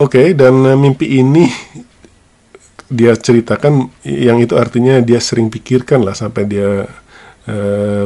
Oke, 0.00 0.18
okay, 0.18 0.26
dan 0.32 0.64
eh, 0.64 0.74
mimpi 0.80 1.20
ini 1.20 1.44
dia 2.98 3.12
ceritakan 3.12 3.92
yang 4.02 4.40
itu 4.40 4.56
artinya 4.56 4.98
dia 5.04 5.20
sering 5.20 5.52
pikirkan 5.52 6.02
lah 6.04 6.12
sampai 6.12 6.42
dia 6.44 6.84
uh, 7.48 8.04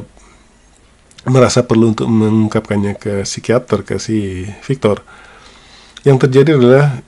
merasa 1.26 1.66
perlu 1.66 1.92
untuk 1.92 2.06
mengungkapkannya 2.08 2.94
ke 2.96 3.12
psikiater 3.26 3.84
ke 3.84 3.98
si 4.00 4.46
Victor. 4.64 5.02
Yang 6.06 6.28
terjadi 6.28 6.50
adalah 6.56 7.02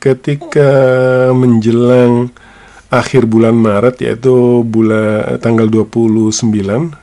ketika 0.00 0.70
menjelang 1.36 2.32
akhir 2.92 3.26
bulan 3.26 3.54
Maret 3.56 3.98
yaitu 4.02 4.62
bulan 4.62 5.38
tanggal 5.42 5.66
29 5.66 6.32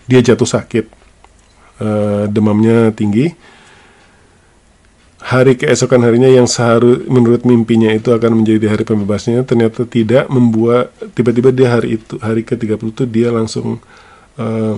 dia 0.08 0.20
jatuh 0.24 0.48
sakit. 0.48 0.86
Uh, 1.82 2.30
demamnya 2.30 2.94
tinggi. 2.94 3.34
Hari 5.24 5.56
keesokan 5.56 6.04
harinya 6.04 6.28
yang 6.28 6.52
seharus 6.52 7.08
menurut 7.08 7.48
mimpinya 7.48 7.88
itu 7.96 8.12
akan 8.12 8.44
menjadi 8.44 8.76
hari 8.76 8.84
pembebasnya 8.84 9.48
ternyata 9.48 9.88
tidak 9.88 10.28
membuat 10.28 10.92
tiba-tiba 11.16 11.56
dia 11.56 11.80
hari 11.80 11.96
itu 11.96 12.20
hari 12.20 12.44
ke-30 12.44 12.92
itu 12.92 13.04
dia 13.08 13.32
langsung 13.32 13.80
uh, 14.36 14.76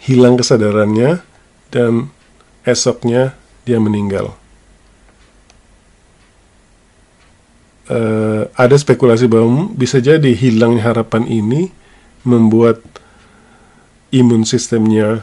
hilang 0.00 0.40
kesadarannya 0.40 1.20
dan 1.68 2.08
esoknya 2.64 3.36
dia 3.68 3.76
meninggal. 3.76 4.32
Uh, 7.84 8.48
ada 8.56 8.80
spekulasi 8.80 9.28
bahwa 9.28 9.68
bisa 9.76 10.00
jadi 10.00 10.32
hilangnya 10.32 10.88
harapan 10.88 11.28
ini 11.28 11.68
membuat 12.24 12.80
imun 14.08 14.48
sistemnya 14.48 15.20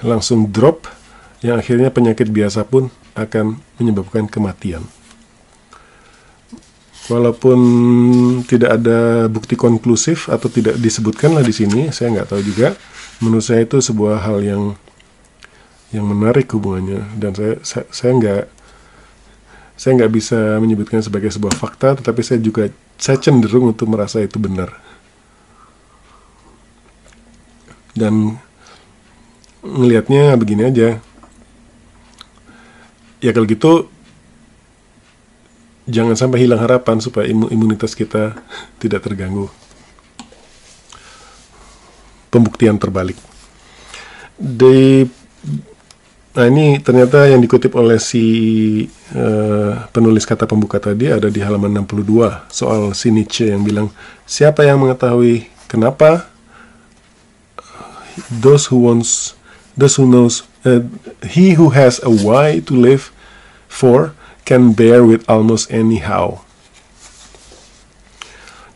langsung 0.00 0.48
drop 0.48 0.88
yang 1.44 1.60
akhirnya 1.60 1.92
penyakit 1.92 2.32
biasa 2.32 2.64
pun 2.64 2.88
akan 3.12 3.60
menyebabkan 3.76 4.26
kematian. 4.30 4.86
Walaupun 7.08 7.58
tidak 8.44 8.80
ada 8.80 9.28
bukti 9.32 9.56
konklusif 9.56 10.28
atau 10.28 10.52
tidak 10.52 10.76
disebutkan 10.76 11.32
lah 11.32 11.44
di 11.44 11.56
sini, 11.56 11.88
saya 11.88 12.12
nggak 12.12 12.28
tahu 12.32 12.42
juga 12.44 12.76
menurut 13.18 13.44
saya 13.44 13.64
itu 13.64 13.80
sebuah 13.80 14.22
hal 14.22 14.44
yang 14.44 14.62
yang 15.88 16.04
menarik 16.04 16.52
hubungannya 16.52 17.16
dan 17.16 17.32
saya 17.32 17.54
saya, 17.64 17.84
saya 17.88 18.10
nggak 18.12 18.42
saya 19.78 19.94
nggak 19.94 20.10
bisa 20.10 20.58
menyebutkan 20.58 20.98
sebagai 20.98 21.30
sebuah 21.30 21.54
fakta 21.54 21.94
tetapi 22.02 22.18
saya 22.26 22.42
juga 22.42 22.66
saya 22.98 23.22
cenderung 23.22 23.70
untuk 23.70 23.86
merasa 23.86 24.18
itu 24.18 24.42
benar. 24.42 24.74
Dan 27.94 28.34
ngelihatnya 29.62 30.34
begini 30.34 30.66
aja. 30.66 30.98
Ya 33.22 33.30
kalau 33.30 33.46
gitu 33.46 33.86
jangan 35.86 36.18
sampai 36.18 36.42
hilang 36.42 36.58
harapan 36.58 36.98
supaya 36.98 37.30
imunitas 37.30 37.94
kita 37.94 38.34
tidak 38.82 39.06
terganggu. 39.06 39.46
Pembuktian 42.34 42.82
terbalik. 42.82 43.16
Di 44.38 45.06
Nah 46.36 46.44
ini 46.44 46.76
ternyata 46.84 47.24
yang 47.24 47.40
dikutip 47.40 47.72
oleh 47.72 47.96
si 47.96 48.24
uh, 49.16 49.88
penulis 49.90 50.28
kata 50.28 50.44
pembuka 50.44 50.76
tadi 50.78 51.08
ada 51.08 51.32
di 51.32 51.40
halaman 51.40 51.82
62 51.88 52.52
soal 52.52 52.92
si 52.92 53.08
Nietzsche 53.08 53.48
yang 53.48 53.64
bilang 53.64 53.88
siapa 54.28 54.62
yang 54.62 54.78
mengetahui 54.78 55.48
kenapa 55.66 56.28
those 58.28 58.68
who 58.68 58.84
wants 58.84 59.34
those 59.74 59.96
who 59.96 60.04
knows 60.04 60.44
uh, 60.68 60.84
he 61.24 61.56
who 61.56 61.72
has 61.72 61.98
a 62.04 62.12
why 62.12 62.60
to 62.60 62.76
live 62.76 63.08
for 63.66 64.12
can 64.44 64.76
bear 64.76 65.00
with 65.02 65.24
almost 65.26 65.72
anyhow 65.72 66.44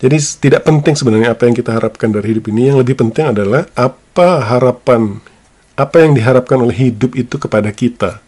jadi 0.03 0.19
tidak 0.19 0.67
penting 0.67 0.99
sebenarnya 0.99 1.31
apa 1.31 1.47
yang 1.47 1.55
kita 1.55 1.79
harapkan 1.79 2.11
dari 2.11 2.35
hidup 2.35 2.51
ini. 2.51 2.75
Yang 2.75 2.83
lebih 2.83 3.07
penting 3.07 3.31
adalah 3.31 3.71
apa 3.79 4.43
harapan, 4.43 5.23
apa 5.75 6.05
yang 6.05 6.13
diharapkan 6.13 6.61
oleh 6.61 6.91
hidup 6.91 7.17
itu 7.17 7.37
kepada 7.41 7.73
kita. 7.73 8.21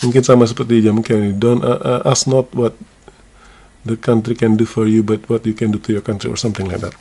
Mungkin 0.00 0.22
sama 0.24 0.48
seperti 0.48 0.80
Jamu 0.80 1.04
Kennedy, 1.04 1.36
don't 1.36 1.60
uh, 1.60 1.80
uh, 1.80 2.00
ask 2.08 2.24
not 2.24 2.48
what 2.56 2.72
the 3.84 4.00
country 4.00 4.32
can 4.32 4.56
do 4.56 4.64
for 4.64 4.88
you, 4.88 5.04
but 5.04 5.20
what 5.28 5.44
you 5.44 5.52
can 5.52 5.72
do 5.72 5.78
to 5.80 5.92
your 5.92 6.04
country 6.04 6.32
or 6.32 6.40
something 6.40 6.64
like 6.64 6.80
that. 6.80 6.96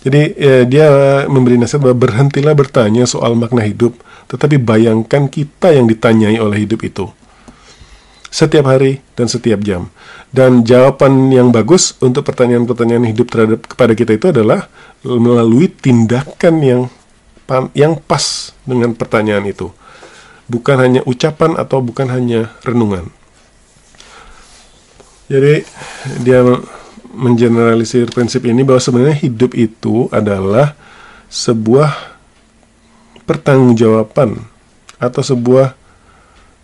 Jadi 0.00 0.32
eh, 0.34 0.64
dia 0.64 0.88
memberi 1.28 1.60
nasihat 1.60 1.84
bahwa 1.84 1.96
berhentilah 2.08 2.56
bertanya 2.56 3.04
soal 3.04 3.36
makna 3.36 3.62
hidup, 3.62 3.94
tetapi 4.32 4.56
bayangkan 4.56 5.28
kita 5.28 5.76
yang 5.76 5.84
ditanyai 5.86 6.40
oleh 6.40 6.64
hidup 6.64 6.80
itu 6.82 7.06
setiap 8.30 8.70
hari 8.70 9.02
dan 9.18 9.26
setiap 9.26 9.60
jam. 9.60 9.90
Dan 10.30 10.62
jawaban 10.62 11.34
yang 11.34 11.50
bagus 11.50 11.98
untuk 11.98 12.22
pertanyaan-pertanyaan 12.30 13.10
hidup 13.10 13.26
terhadap 13.26 13.66
kepada 13.66 13.92
kita 13.98 14.14
itu 14.14 14.26
adalah 14.30 14.70
melalui 15.02 15.66
tindakan 15.66 16.54
yang 16.62 16.80
yang 17.74 17.98
pas 17.98 18.54
dengan 18.62 18.94
pertanyaan 18.94 19.46
itu. 19.50 19.74
Bukan 20.50 20.76
hanya 20.78 21.00
ucapan 21.06 21.54
atau 21.58 21.78
bukan 21.82 22.10
hanya 22.10 22.50
renungan. 22.66 23.10
Jadi 25.30 25.62
dia 26.26 26.42
mengeneralisir 27.10 28.10
prinsip 28.10 28.42
ini 28.46 28.66
bahwa 28.66 28.82
sebenarnya 28.82 29.18
hidup 29.22 29.54
itu 29.54 30.10
adalah 30.10 30.74
sebuah 31.30 32.18
pertanggungjawaban 33.26 34.42
atau 34.98 35.22
sebuah 35.22 35.78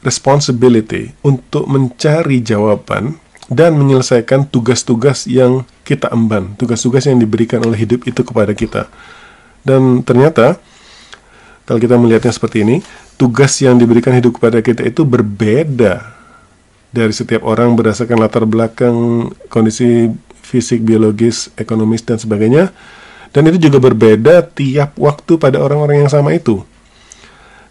responsibility 0.02 1.14
untuk 1.22 1.70
mencari 1.70 2.42
jawaban 2.42 3.18
dan 3.46 3.78
menyelesaikan 3.78 4.50
tugas-tugas 4.50 5.30
yang 5.30 5.62
kita 5.86 6.10
emban, 6.10 6.58
tugas-tugas 6.58 7.06
yang 7.06 7.22
diberikan 7.22 7.62
oleh 7.62 7.78
hidup 7.78 8.02
itu 8.06 8.26
kepada 8.26 8.50
kita. 8.50 8.90
Dan 9.62 10.02
ternyata 10.02 10.58
kalau 11.66 11.82
kita 11.82 11.98
melihatnya 11.98 12.30
seperti 12.30 12.62
ini, 12.62 12.76
tugas 13.18 13.58
yang 13.58 13.74
diberikan 13.74 14.14
hidup 14.14 14.38
kepada 14.38 14.62
kita 14.62 14.86
itu 14.86 15.02
berbeda 15.02 16.14
dari 16.94 17.10
setiap 17.10 17.42
orang 17.42 17.74
berdasarkan 17.74 18.22
latar 18.22 18.46
belakang 18.46 19.28
kondisi 19.50 20.14
fisik, 20.46 20.86
biologis, 20.86 21.50
ekonomis 21.58 22.06
dan 22.06 22.22
sebagainya. 22.22 22.70
Dan 23.34 23.50
itu 23.50 23.68
juga 23.68 23.82
berbeda 23.82 24.46
tiap 24.54 24.94
waktu 24.96 25.36
pada 25.36 25.58
orang-orang 25.58 26.06
yang 26.06 26.10
sama 26.10 26.32
itu. 26.32 26.62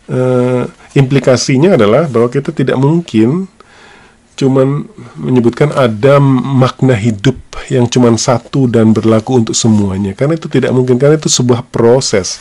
Uh, 0.06 0.70
implikasinya 0.94 1.74
adalah 1.74 2.06
bahwa 2.06 2.30
kita 2.30 2.54
tidak 2.54 2.78
mungkin 2.78 3.50
cuman 4.36 4.86
menyebutkan 5.18 5.72
ada 5.72 6.20
makna 6.22 6.94
hidup 6.94 7.40
yang 7.72 7.88
cuman 7.88 8.20
satu 8.20 8.68
dan 8.70 8.92
berlaku 8.92 9.42
untuk 9.42 9.56
semuanya 9.58 10.12
karena 10.14 10.38
itu 10.38 10.46
tidak 10.46 10.76
mungkin 10.76 11.00
karena 11.00 11.18
itu 11.18 11.32
sebuah 11.32 11.66
proses 11.72 12.38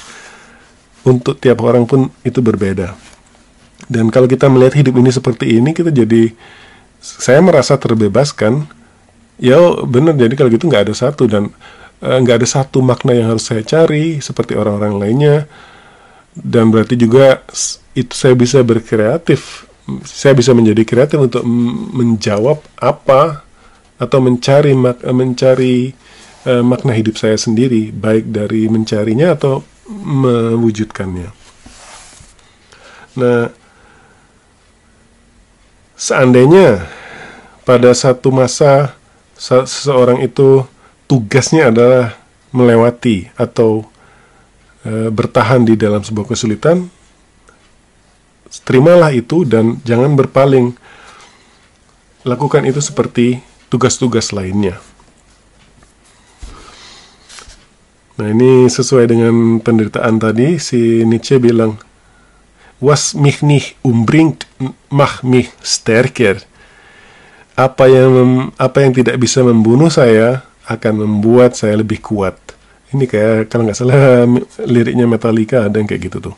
untuk 1.04 1.36
tiap 1.38 1.60
orang 1.60 1.84
pun 1.84 2.08
itu 2.24 2.40
berbeda. 2.40 2.96
Dan 3.84 4.08
kalau 4.08 4.24
kita 4.24 4.48
melihat 4.48 4.80
hidup 4.80 4.96
ini 4.96 5.10
seperti 5.12 5.60
ini 5.60 5.76
kita 5.76 5.92
jadi 5.92 6.32
saya 7.00 7.44
merasa 7.44 7.76
terbebaskan. 7.76 8.64
Ya 9.36 9.58
benar 9.84 10.14
jadi 10.14 10.32
kalau 10.38 10.48
gitu 10.48 10.70
nggak 10.70 10.88
ada 10.88 10.94
satu 10.94 11.26
dan 11.28 11.50
eh, 12.00 12.18
nggak 12.22 12.42
ada 12.42 12.48
satu 12.48 12.80
makna 12.80 13.12
yang 13.12 13.34
harus 13.34 13.44
saya 13.44 13.60
cari 13.60 14.24
seperti 14.24 14.56
orang-orang 14.56 14.94
lainnya. 14.96 15.36
Dan 16.34 16.72
berarti 16.72 16.98
juga 16.98 17.44
itu 17.94 18.10
saya 18.10 18.34
bisa 18.34 18.58
berkreatif 18.64 19.70
saya 20.04 20.32
bisa 20.32 20.56
menjadi 20.56 20.82
kreatif 20.82 21.18
untuk 21.20 21.44
menjawab 21.92 22.64
apa 22.80 23.44
atau 24.00 24.18
mencari 24.24 24.72
mak 24.72 25.04
mencari 25.04 25.92
eh, 26.48 26.64
makna 26.64 26.96
hidup 26.96 27.20
saya 27.20 27.36
sendiri 27.36 27.92
baik 27.92 28.32
dari 28.32 28.66
mencarinya 28.66 29.36
atau 29.36 29.60
mewujudkannya 29.88 31.28
nah 33.14 33.52
seandainya 35.94 36.88
pada 37.64 37.90
satu 37.96 38.28
masa 38.28 38.92
se- 39.38 39.66
seseorang 39.66 40.20
itu 40.20 40.66
tugasnya 41.08 41.72
adalah 41.72 42.16
melewati 42.54 43.32
atau 43.34 43.82
e, 44.86 45.10
bertahan 45.10 45.66
di 45.66 45.74
dalam 45.74 46.04
sebuah 46.06 46.30
kesulitan, 46.30 46.86
terimalah 48.62 49.10
itu 49.10 49.42
dan 49.42 49.82
jangan 49.82 50.14
berpaling. 50.14 50.76
Lakukan 52.24 52.64
itu 52.64 52.80
seperti 52.80 53.44
tugas-tugas 53.68 54.32
lainnya. 54.32 54.80
Nah 58.14 58.30
ini 58.30 58.70
sesuai 58.70 59.10
dengan 59.10 59.58
penderitaan 59.58 60.22
tadi, 60.22 60.62
si 60.62 61.02
Nietzsche 61.02 61.42
bilang, 61.42 61.78
Was 62.78 63.16
mich 63.16 63.42
nicht 63.42 63.74
umbringt, 63.82 64.46
mach 64.92 65.24
mich 65.26 65.50
stärker 65.64 66.42
apa 67.54 67.86
yang 67.86 68.50
apa 68.58 68.82
yang 68.82 68.90
tidak 68.90 69.14
bisa 69.22 69.38
membunuh 69.46 69.86
saya 69.86 70.42
akan 70.66 71.06
membuat 71.06 71.54
saya 71.54 71.78
lebih 71.78 72.02
kuat. 72.02 72.34
Ini 72.90 73.06
kayak 73.06 73.50
kalau 73.50 73.66
nggak 73.66 73.78
salah 73.78 74.26
liriknya 74.74 75.06
Metallica 75.06 75.70
ada 75.70 75.78
yang 75.78 75.86
kayak 75.86 76.10
gitu 76.10 76.18
tuh. 76.30 76.36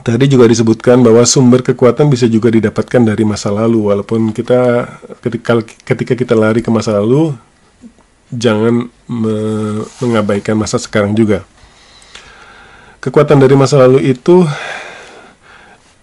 Tadi 0.00 0.24
juga 0.32 0.48
disebutkan 0.48 1.04
bahwa 1.04 1.20
sumber 1.28 1.60
kekuatan 1.60 2.08
bisa 2.08 2.24
juga 2.24 2.48
didapatkan 2.48 3.04
dari 3.04 3.20
masa 3.20 3.52
lalu, 3.52 3.92
walaupun 3.92 4.32
kita 4.32 4.88
ketika 5.84 6.16
kita 6.16 6.32
lari 6.32 6.64
ke 6.64 6.72
masa 6.72 6.96
lalu, 6.96 7.36
jangan 8.30 8.88
me- 9.10 9.84
mengabaikan 9.98 10.54
masa 10.54 10.78
sekarang 10.78 11.14
juga. 11.14 11.42
Kekuatan 13.02 13.40
dari 13.40 13.56
masa 13.58 13.80
lalu 13.80 14.12
itu 14.12 14.46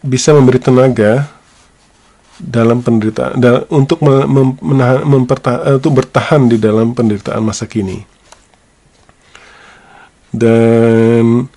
bisa 0.04 0.34
memberi 0.36 0.60
tenaga 0.60 1.30
dalam 2.38 2.86
penderitaan 2.86 3.42
untuk 3.70 3.98
me- 4.02 4.28
mem- 4.30 5.28
eh, 5.66 5.76
untuk 5.78 5.92
bertahan 6.04 6.46
di 6.46 6.58
dalam 6.62 6.94
penderitaan 6.94 7.42
masa 7.42 7.66
kini. 7.66 8.06
Dan 10.30 11.50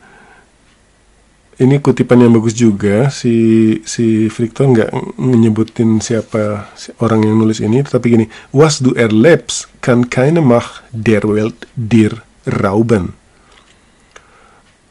ini 1.61 1.77
kutipan 1.77 2.25
yang 2.25 2.33
bagus 2.33 2.57
juga. 2.57 3.13
Si 3.13 3.77
si 3.85 4.33
Victor 4.33 4.73
nggak 4.73 5.21
menyebutin 5.21 6.01
siapa 6.01 6.73
si 6.73 6.91
orang 7.05 7.29
yang 7.29 7.37
nulis 7.37 7.61
ini. 7.61 7.85
Tetapi 7.85 8.07
gini 8.09 8.27
was 8.51 8.81
du 8.81 8.97
erlebst 8.97 9.69
kan 9.85 10.09
keine 10.09 10.41
Macht 10.41 10.89
der 10.91 11.29
Welt 11.29 11.69
dir 11.77 12.25
rauben. 12.49 13.13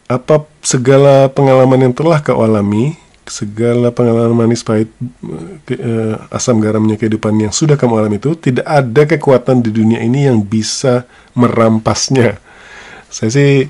Apa 0.05 0.45
segala 0.61 1.29
pengalaman 1.29 1.89
yang 1.89 1.93
telah 1.93 2.21
kau 2.21 2.41
alami 2.41 2.97
segala 3.29 3.93
pengalaman 3.93 4.33
manis 4.33 4.65
pahit 4.65 4.89
eh, 5.69 6.17
asam 6.33 6.57
garamnya 6.57 6.97
kehidupan 6.97 7.37
yang 7.37 7.53
sudah 7.53 7.77
kamu 7.77 8.01
alami 8.01 8.17
itu 8.17 8.33
tidak 8.33 8.65
ada 8.65 9.05
kekuatan 9.05 9.61
di 9.61 9.69
dunia 9.69 10.01
ini 10.01 10.25
yang 10.25 10.41
bisa 10.41 11.05
merampasnya. 11.37 12.41
Saya 13.13 13.29
sih 13.29 13.69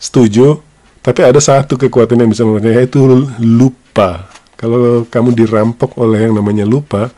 setuju 0.00 0.69
tapi 1.00 1.20
ada 1.24 1.40
satu 1.40 1.80
kekuatan 1.80 2.20
yang 2.20 2.30
bisa 2.30 2.44
merampasnya 2.44 2.84
yaitu 2.84 3.00
lupa 3.40 4.28
kalau 4.60 5.08
kamu 5.08 5.32
dirampok 5.32 5.96
oleh 5.96 6.28
yang 6.28 6.36
namanya 6.36 6.68
lupa 6.68 7.08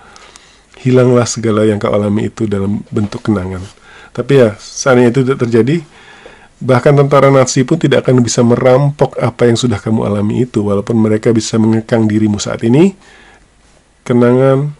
hilanglah 0.82 1.26
segala 1.26 1.66
yang 1.66 1.78
kau 1.78 1.90
alami 1.90 2.30
itu 2.30 2.46
dalam 2.46 2.82
bentuk 2.90 3.26
kenangan 3.26 3.62
tapi 4.14 4.42
ya 4.42 4.54
seandainya 4.58 5.10
itu 5.10 5.20
tidak 5.26 5.40
terjadi 5.46 5.76
Bahkan 6.62 6.94
tentara 6.94 7.26
Nazi 7.26 7.66
pun 7.66 7.74
tidak 7.74 8.06
akan 8.06 8.22
bisa 8.22 8.38
merampok 8.46 9.18
apa 9.18 9.50
yang 9.50 9.58
sudah 9.58 9.82
kamu 9.82 10.06
alami 10.06 10.46
itu, 10.46 10.62
walaupun 10.62 10.94
mereka 10.94 11.34
bisa 11.34 11.58
mengekang 11.58 12.06
dirimu 12.06 12.38
saat 12.38 12.62
ini. 12.62 12.94
Kenangan, 14.06 14.70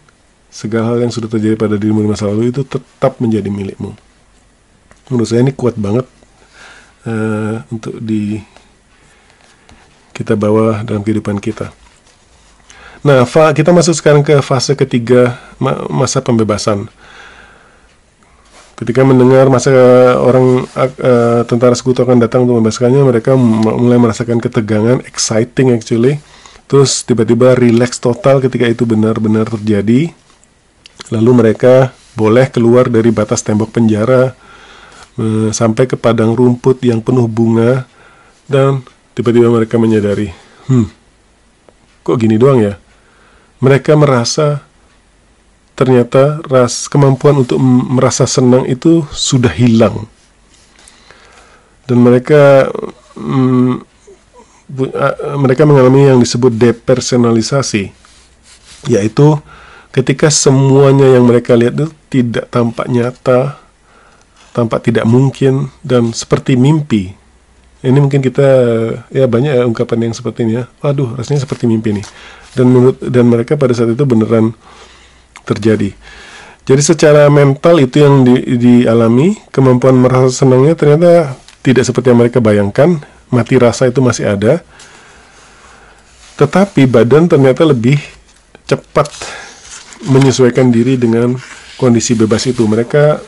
segala 0.47 0.95
hal 0.95 1.03
yang 1.03 1.11
sudah 1.11 1.27
terjadi 1.27 1.59
pada 1.59 1.75
dirimu 1.75 1.99
di 1.99 2.07
masa 2.07 2.31
lalu 2.31 2.55
itu 2.55 2.63
tetap 2.63 3.19
menjadi 3.19 3.51
milikmu. 3.51 3.91
Menurut 5.11 5.27
saya 5.27 5.43
ini 5.43 5.51
kuat 5.51 5.75
banget 5.75 6.07
eh, 7.03 7.67
untuk 7.67 7.99
di 7.99 8.39
kita 10.13 10.37
bawa 10.37 10.85
dalam 10.85 11.01
kehidupan 11.01 11.41
kita. 11.41 11.73
Nah, 13.03 13.27
fa- 13.27 13.51
kita 13.51 13.75
masuk 13.75 13.99
sekarang 13.99 14.23
ke 14.23 14.39
fase 14.39 14.79
ketiga 14.79 15.35
ma- 15.59 15.83
masa 15.91 16.23
pembebasan. 16.23 16.87
Ketika 18.73 19.03
mendengar 19.05 19.51
masa 19.53 19.69
orang 20.17 20.65
uh, 20.75 21.41
tentara 21.45 21.75
sekutu 21.77 22.01
akan 22.01 22.17
datang 22.17 22.47
untuk 22.47 22.57
membebaskannya 22.57 23.05
mereka 23.05 23.37
mulai 23.37 23.99
merasakan 24.01 24.39
ketegangan 24.39 25.03
exciting 25.05 25.75
actually. 25.75 26.23
Terus 26.65 27.05
tiba-tiba 27.05 27.53
relax 27.53 28.01
total 28.01 28.39
ketika 28.39 28.65
itu 28.65 28.87
benar-benar 28.87 29.45
terjadi. 29.51 30.09
Lalu 31.11 31.31
mereka 31.31 31.93
boleh 32.17 32.49
keluar 32.49 32.89
dari 32.89 33.13
batas 33.13 33.45
tembok 33.45 33.73
penjara 33.77 34.33
eh, 35.21 35.49
sampai 35.53 35.85
ke 35.85 35.99
padang 35.99 36.33
rumput 36.33 36.81
yang 36.81 37.03
penuh 37.03 37.29
bunga 37.29 37.85
dan 38.49 38.81
tiba-tiba 39.13 39.49
mereka 39.49 39.77
menyadari 39.77 40.33
hmm 40.69 41.03
kok 42.03 42.19
gini 42.19 42.35
doang 42.35 42.59
ya? 42.59 42.75
Mereka 43.63 43.95
merasa 43.95 44.59
ternyata 45.73 46.43
ras 46.45 46.91
kemampuan 46.91 47.41
untuk 47.41 47.57
merasa 47.63 48.27
senang 48.27 48.67
itu 48.67 49.07
sudah 49.09 49.49
hilang. 49.49 50.05
Dan 51.87 52.03
mereka 52.03 52.67
mm, 53.15 53.73
bu- 54.67 54.93
a- 54.93 55.39
mereka 55.39 55.63
mengalami 55.63 56.11
yang 56.11 56.19
disebut 56.19 56.51
depersonalisasi 56.53 57.95
yaitu 58.91 59.39
ketika 59.95 60.27
semuanya 60.27 61.07
yang 61.15 61.23
mereka 61.23 61.55
lihat 61.55 61.71
itu 61.79 61.87
tidak 62.11 62.51
tampak 62.51 62.91
nyata 62.91 63.55
tampak 64.51 64.91
tidak 64.91 65.07
mungkin 65.07 65.71
dan 65.79 66.11
seperti 66.11 66.59
mimpi 66.59 67.15
ini 67.83 67.99
mungkin 67.99 68.23
kita 68.23 68.47
ya 69.11 69.27
banyak 69.27 69.59
ya 69.59 69.63
ungkapan 69.67 70.09
yang 70.09 70.15
seperti 70.15 70.47
ini 70.47 70.63
ya 70.63 70.63
waduh 70.79 71.19
rasanya 71.19 71.43
seperti 71.43 71.67
mimpi 71.67 71.99
nih 71.99 72.05
dan 72.53 72.65
menurut 72.69 72.97
dan 73.01 73.25
mereka 73.27 73.57
pada 73.57 73.73
saat 73.73 73.93
itu 73.93 74.03
beneran 74.05 74.53
terjadi. 75.43 75.91
Jadi 76.63 76.81
secara 76.81 77.27
mental 77.27 77.83
itu 77.83 77.99
yang 77.99 78.23
di- 78.23 78.55
dialami, 78.55 79.35
kemampuan 79.51 79.99
merasa 79.99 80.31
senangnya 80.31 80.79
ternyata 80.79 81.35
tidak 81.59 81.83
seperti 81.83 82.15
yang 82.15 82.23
mereka 82.23 82.39
bayangkan, 82.39 83.03
mati 83.27 83.59
rasa 83.59 83.91
itu 83.91 83.99
masih 83.99 84.31
ada. 84.31 84.63
Tetapi 86.39 86.87
badan 86.87 87.27
ternyata 87.27 87.67
lebih 87.67 87.99
cepat 88.63 89.11
menyesuaikan 90.07 90.71
diri 90.71 90.95
dengan 90.95 91.35
kondisi 91.75 92.15
bebas 92.15 92.47
itu. 92.47 92.63
Mereka 92.63 93.19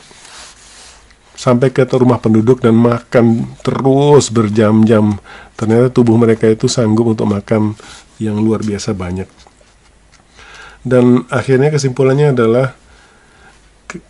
sampai 1.36 1.68
ke 1.68 1.84
rumah 1.92 2.16
penduduk 2.16 2.64
dan 2.64 2.74
makan 2.74 3.44
terus 3.60 4.32
berjam-jam. 4.32 5.20
Ternyata 5.54 5.92
tubuh 5.92 6.16
mereka 6.16 6.48
itu 6.48 6.66
sanggup 6.66 7.12
untuk 7.12 7.28
makan 7.28 7.76
yang 8.16 8.40
luar 8.40 8.64
biasa 8.64 8.96
banyak. 8.96 9.28
Dan 10.80 11.28
akhirnya 11.28 11.68
kesimpulannya 11.68 12.32
adalah 12.32 12.72
ke- 13.84 14.00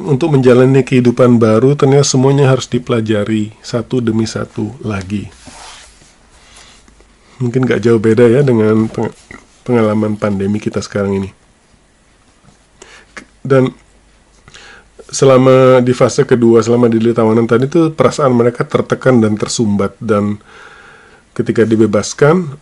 untuk 0.00 0.34
menjalani 0.34 0.82
kehidupan 0.82 1.38
baru 1.38 1.78
ternyata 1.78 2.08
semuanya 2.08 2.50
harus 2.50 2.66
dipelajari 2.66 3.54
satu 3.62 4.02
demi 4.02 4.26
satu 4.26 4.74
lagi. 4.82 5.30
Mungkin 7.38 7.66
gak 7.66 7.82
jauh 7.82 7.98
beda 8.02 8.26
ya 8.26 8.40
dengan 8.42 8.90
peng- 8.90 9.14
pengalaman 9.62 10.18
pandemi 10.18 10.58
kita 10.58 10.82
sekarang 10.82 11.22
ini. 11.22 11.30
Dan 13.42 13.74
selama 15.12 15.84
di 15.84 15.92
fase 15.92 16.24
kedua, 16.24 16.64
selama 16.64 16.88
di 16.88 16.98
tawanan 17.12 17.44
tadi 17.44 17.68
tuh 17.68 17.92
perasaan 17.92 18.32
mereka 18.32 18.64
tertekan 18.64 19.20
dan 19.20 19.36
tersumbat. 19.36 19.94
Dan 20.00 20.40
ketika 21.36 21.68
dibebaskan 21.68 22.56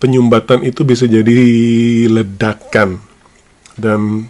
penyumbatan 0.00 0.64
itu 0.64 0.82
bisa 0.82 1.04
jadi 1.04 1.38
ledakan. 2.08 2.96
Dan 3.76 4.24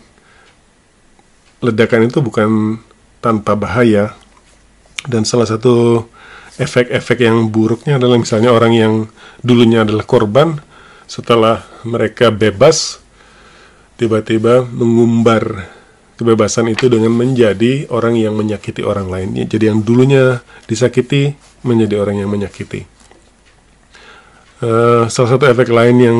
ledakan 1.62 2.10
itu 2.10 2.18
bukan 2.18 2.82
tanpa 3.22 3.54
bahaya. 3.54 4.18
Dan 5.06 5.22
salah 5.22 5.46
satu 5.46 6.04
efek-efek 6.58 7.24
yang 7.24 7.48
buruknya 7.48 7.96
adalah 7.96 8.18
misalnya 8.20 8.50
orang 8.52 8.72
yang 8.74 8.94
dulunya 9.40 9.86
adalah 9.86 10.04
korban 10.04 10.60
setelah 11.08 11.64
mereka 11.88 12.28
bebas 12.28 13.00
tiba-tiba 13.96 14.68
mengumbar 14.68 15.79
kebebasan 16.20 16.68
itu 16.68 16.92
dengan 16.92 17.16
menjadi 17.16 17.88
orang 17.88 18.20
yang 18.20 18.36
menyakiti 18.36 18.84
orang 18.84 19.08
lain. 19.08 19.32
Jadi 19.48 19.72
yang 19.72 19.80
dulunya 19.80 20.44
disakiti 20.68 21.32
menjadi 21.64 21.96
orang 21.96 22.20
yang 22.20 22.28
menyakiti. 22.28 22.84
Eh, 24.60 25.02
salah 25.08 25.30
satu 25.32 25.48
efek 25.48 25.72
lain 25.72 25.96
yang 25.96 26.18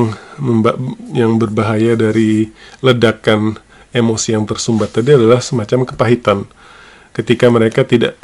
yang 1.12 1.36
berbahaya 1.36 1.92
dari 2.01 2.48
ledakan 2.80 3.61
emosi 3.92 4.32
yang 4.32 4.48
tersumbat 4.48 4.96
tadi 4.96 5.12
adalah 5.12 5.44
semacam 5.44 5.84
kepahitan. 5.84 6.48
Ketika 7.12 7.53
mereka 7.53 7.84
tidak 7.84 8.16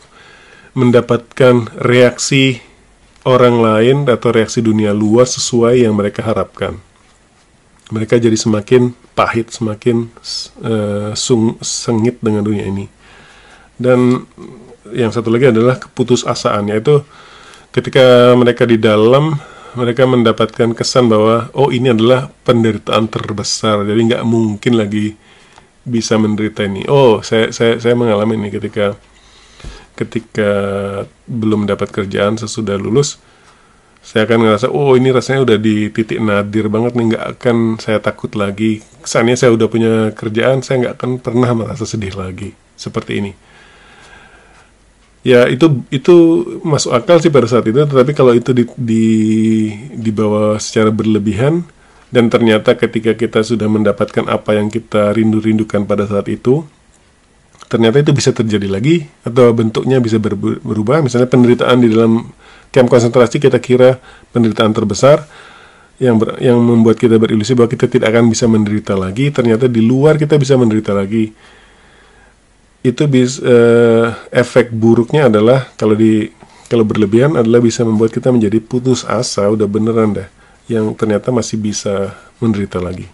mendapatkan 0.72 1.68
reaksi 1.76 2.64
orang 3.28 3.60
lain 3.60 3.96
atau 4.08 4.32
reaksi 4.32 4.64
dunia 4.64 4.96
luar 4.96 5.28
sesuai 5.28 5.84
yang 5.84 5.92
mereka 5.92 6.24
harapkan. 6.24 6.80
Mereka 7.92 8.16
jadi 8.16 8.38
semakin 8.38 8.96
pahit, 9.16 9.48
semakin 9.50 10.12
eh, 10.62 11.10
sung- 11.16 11.56
sengit 11.64 12.20
dengan 12.20 12.44
dunia 12.44 12.68
ini. 12.68 12.84
Dan 13.80 14.28
yang 14.92 15.10
satu 15.10 15.32
lagi 15.32 15.50
adalah 15.50 15.80
keputusasaan, 15.80 16.68
yaitu 16.70 17.00
ketika 17.72 18.36
mereka 18.36 18.68
di 18.68 18.76
dalam 18.76 19.36
mereka 19.76 20.08
mendapatkan 20.08 20.72
kesan 20.72 21.12
bahwa 21.12 21.52
oh 21.52 21.68
ini 21.68 21.92
adalah 21.92 22.32
penderitaan 22.48 23.12
terbesar 23.12 23.84
jadi 23.84 24.00
nggak 24.00 24.24
mungkin 24.24 24.80
lagi 24.80 25.12
bisa 25.84 26.16
menderita 26.16 26.64
ini 26.64 26.88
oh 26.88 27.20
saya 27.20 27.52
saya 27.52 27.76
saya 27.76 27.92
mengalami 27.92 28.40
ini 28.40 28.48
ketika 28.48 28.96
ketika 29.92 30.50
belum 31.28 31.68
dapat 31.68 31.92
kerjaan 31.92 32.40
sesudah 32.40 32.80
lulus 32.80 33.20
saya 34.00 34.24
akan 34.24 34.48
ngerasa 34.48 34.66
oh 34.72 34.96
ini 34.96 35.12
rasanya 35.12 35.44
udah 35.44 35.58
di 35.60 35.92
titik 35.92 36.24
nadir 36.24 36.72
banget 36.72 36.96
nih 36.96 37.04
nggak 37.12 37.24
akan 37.36 37.76
saya 37.76 38.00
takut 38.00 38.32
lagi 38.32 38.80
kesannya 39.06 39.38
saya 39.38 39.54
udah 39.54 39.70
punya 39.70 40.10
kerjaan 40.10 40.66
saya 40.66 40.82
nggak 40.82 40.94
akan 40.98 41.10
pernah 41.22 41.54
merasa 41.54 41.86
sedih 41.86 42.18
lagi 42.18 42.50
seperti 42.74 43.22
ini. 43.22 43.32
Ya 45.22 45.46
itu 45.46 45.86
itu 45.94 46.14
masuk 46.66 46.90
akal 46.90 47.22
sih 47.22 47.30
pada 47.30 47.46
saat 47.46 47.62
itu 47.70 47.78
tetapi 47.78 48.12
kalau 48.14 48.34
itu 48.34 48.50
di, 48.50 48.66
di 48.74 49.06
dibawa 49.94 50.58
secara 50.58 50.90
berlebihan 50.90 51.62
dan 52.10 52.30
ternyata 52.30 52.74
ketika 52.74 53.14
kita 53.14 53.42
sudah 53.46 53.66
mendapatkan 53.70 54.26
apa 54.26 54.58
yang 54.58 54.70
kita 54.70 55.14
rindu-rindukan 55.14 55.86
pada 55.86 56.06
saat 56.06 56.26
itu 56.30 56.66
ternyata 57.66 58.02
itu 58.02 58.14
bisa 58.14 58.30
terjadi 58.30 58.70
lagi 58.70 59.06
atau 59.22 59.50
bentuknya 59.54 60.02
bisa 60.02 60.18
berubah. 60.18 61.02
Misalnya 61.02 61.30
penderitaan 61.30 61.78
di 61.78 61.90
dalam 61.94 62.30
camp 62.74 62.90
konsentrasi 62.90 63.38
kita 63.38 63.58
kira 63.62 63.98
penderitaan 64.34 64.74
terbesar 64.74 65.26
yang 65.96 66.20
ber- 66.20 66.36
yang 66.44 66.60
membuat 66.60 67.00
kita 67.00 67.16
berilusi 67.16 67.56
bahwa 67.56 67.72
kita 67.72 67.88
tidak 67.88 68.12
akan 68.12 68.28
bisa 68.28 68.44
menderita 68.44 68.92
lagi 68.92 69.32
ternyata 69.32 69.64
di 69.64 69.80
luar 69.80 70.20
kita 70.20 70.36
bisa 70.36 70.56
menderita 70.56 70.92
lagi. 70.92 71.32
Itu 72.84 73.08
bis 73.10 73.40
eh, 73.42 74.06
efek 74.30 74.70
buruknya 74.70 75.32
adalah 75.32 75.66
kalau 75.74 75.96
di 75.96 76.30
kalau 76.68 76.84
berlebihan 76.84 77.38
adalah 77.38 77.62
bisa 77.62 77.86
membuat 77.86 78.12
kita 78.12 78.28
menjadi 78.28 78.58
putus 78.60 79.06
asa 79.06 79.48
udah 79.48 79.64
beneran 79.64 80.14
dah 80.14 80.28
yang 80.66 80.92
ternyata 80.98 81.30
masih 81.32 81.56
bisa 81.58 82.14
menderita 82.42 82.82
lagi. 82.82 83.06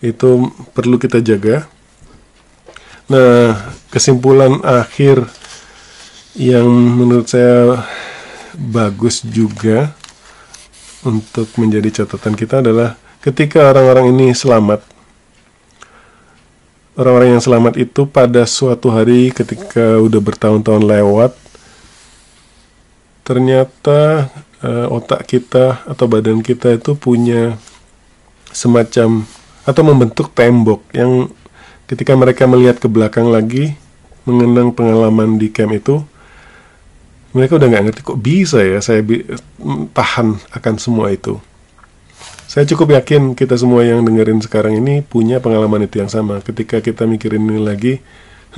Itu 0.00 0.50
perlu 0.74 0.96
kita 0.96 1.20
jaga. 1.22 1.68
Nah 3.06 3.70
kesimpulan 3.92 4.64
akhir 4.66 5.28
yang 6.34 6.66
menurut 6.66 7.30
saya 7.30 7.86
bagus 8.54 9.22
juga 9.22 9.94
untuk 11.06 11.48
menjadi 11.56 12.02
catatan 12.02 12.36
kita 12.36 12.60
adalah 12.60 12.96
ketika 13.24 13.72
orang-orang 13.72 14.12
ini 14.12 14.26
selamat. 14.36 14.84
Orang-orang 16.98 17.38
yang 17.38 17.44
selamat 17.44 17.80
itu 17.80 18.04
pada 18.04 18.44
suatu 18.44 18.92
hari 18.92 19.32
ketika 19.32 19.96
udah 20.02 20.20
bertahun-tahun 20.20 20.84
lewat 20.84 21.32
ternyata 23.24 24.26
eh, 24.58 24.86
otak 24.90 25.22
kita 25.30 25.86
atau 25.86 26.10
badan 26.10 26.42
kita 26.42 26.74
itu 26.74 26.98
punya 26.98 27.54
semacam 28.50 29.22
atau 29.62 29.82
membentuk 29.86 30.34
tembok 30.34 30.82
yang 30.90 31.30
ketika 31.86 32.18
mereka 32.18 32.50
melihat 32.50 32.82
ke 32.82 32.90
belakang 32.90 33.30
lagi 33.30 33.78
mengenang 34.26 34.74
pengalaman 34.74 35.38
di 35.38 35.46
camp 35.46 35.70
itu 35.70 36.02
mereka 37.30 37.56
udah 37.58 37.68
nggak 37.70 37.84
ngerti 37.90 38.00
kok 38.02 38.18
bisa 38.18 38.58
ya 38.62 38.78
saya 38.82 39.00
bi- 39.04 39.26
tahan 39.94 40.38
akan 40.50 40.74
semua 40.78 41.14
itu 41.14 41.38
saya 42.50 42.66
cukup 42.66 42.98
yakin 42.98 43.38
kita 43.38 43.54
semua 43.54 43.86
yang 43.86 44.02
dengerin 44.02 44.42
sekarang 44.42 44.74
ini 44.74 45.06
punya 45.06 45.38
pengalaman 45.38 45.86
itu 45.86 46.02
yang 46.02 46.10
sama. 46.10 46.42
Ketika 46.42 46.82
kita 46.82 47.06
mikirin 47.06 47.46
ini 47.46 47.62
lagi, 47.62 48.02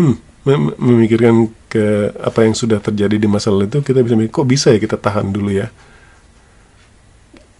hmm, 0.00 0.16
mem- 0.48 0.72
memikirkan 0.80 1.52
ke 1.68 2.08
apa 2.16 2.48
yang 2.48 2.56
sudah 2.56 2.80
terjadi 2.80 3.20
di 3.20 3.28
masa 3.28 3.52
lalu 3.52 3.68
itu, 3.68 3.84
kita 3.84 4.00
bisa 4.00 4.16
mikir, 4.16 4.32
kok 4.32 4.48
bisa 4.48 4.72
ya 4.72 4.80
kita 4.80 4.96
tahan 4.96 5.28
dulu 5.28 5.52
ya. 5.52 5.68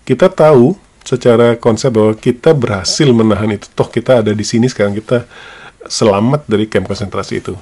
Kita 0.09 0.33
tahu 0.33 0.73
secara 1.05 1.53
konsep 1.61 1.93
bahwa 1.93 2.17
kita 2.17 2.57
berhasil 2.57 3.13
menahan 3.13 3.53
itu. 3.53 3.69
Toh 3.69 3.93
kita 3.93 4.25
ada 4.25 4.33
di 4.33 4.45
sini 4.49 4.73
sekarang, 4.73 4.97
kita 4.97 5.29
selamat 5.85 6.49
dari 6.49 6.65
camp 6.65 6.89
konsentrasi 6.89 7.45
itu. 7.45 7.53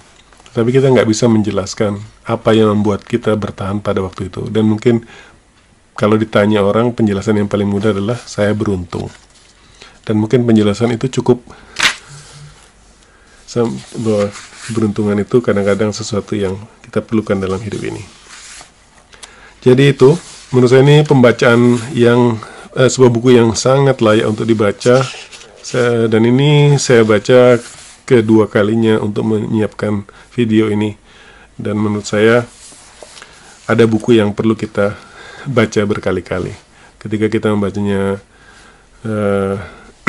Tapi 0.50 0.68
kita 0.74 0.90
nggak 0.90 1.06
bisa 1.06 1.30
menjelaskan 1.30 2.02
apa 2.26 2.50
yang 2.50 2.74
membuat 2.74 3.06
kita 3.06 3.38
bertahan 3.38 3.78
pada 3.78 4.02
waktu 4.02 4.26
itu. 4.26 4.50
Dan 4.50 4.66
mungkin 4.66 5.06
kalau 5.94 6.16
ditanya 6.16 6.64
orang, 6.64 6.90
penjelasan 6.90 7.38
yang 7.38 7.46
paling 7.46 7.68
mudah 7.68 7.94
adalah 7.94 8.18
saya 8.18 8.50
beruntung. 8.56 9.06
Dan 10.02 10.18
mungkin 10.18 10.42
penjelasan 10.48 10.96
itu 10.96 11.20
cukup 11.20 11.44
bahwa 13.98 14.30
beruntungan 14.70 15.18
itu 15.18 15.42
kadang-kadang 15.42 15.90
sesuatu 15.90 16.38
yang 16.38 16.54
kita 16.86 17.02
perlukan 17.02 17.34
dalam 17.34 17.58
hidup 17.58 17.82
ini. 17.82 18.02
Jadi 19.60 19.92
itu, 19.92 20.14
menurut 20.54 20.70
saya 20.70 20.82
ini 20.86 21.02
pembacaan 21.04 21.78
yang 21.92 22.38
eh, 22.78 22.86
sebuah 22.86 23.10
buku 23.10 23.34
yang 23.34 23.52
sangat 23.58 23.98
layak 23.98 24.30
untuk 24.30 24.46
dibaca. 24.46 25.02
Saya- 25.60 26.08
dan 26.08 26.22
ini 26.24 26.78
saya 26.80 27.04
baca 27.04 27.58
kedua 28.10 28.50
kalinya 28.50 28.98
untuk 28.98 29.30
menyiapkan 29.30 30.02
video 30.34 30.66
ini. 30.66 30.98
Dan 31.54 31.78
menurut 31.78 32.10
saya 32.10 32.42
ada 33.70 33.86
buku 33.86 34.18
yang 34.18 34.34
perlu 34.34 34.58
kita 34.58 34.98
baca 35.46 35.80
berkali-kali. 35.86 36.50
Ketika 36.98 37.30
kita 37.30 37.54
membacanya 37.54 38.18
eh, 39.06 39.54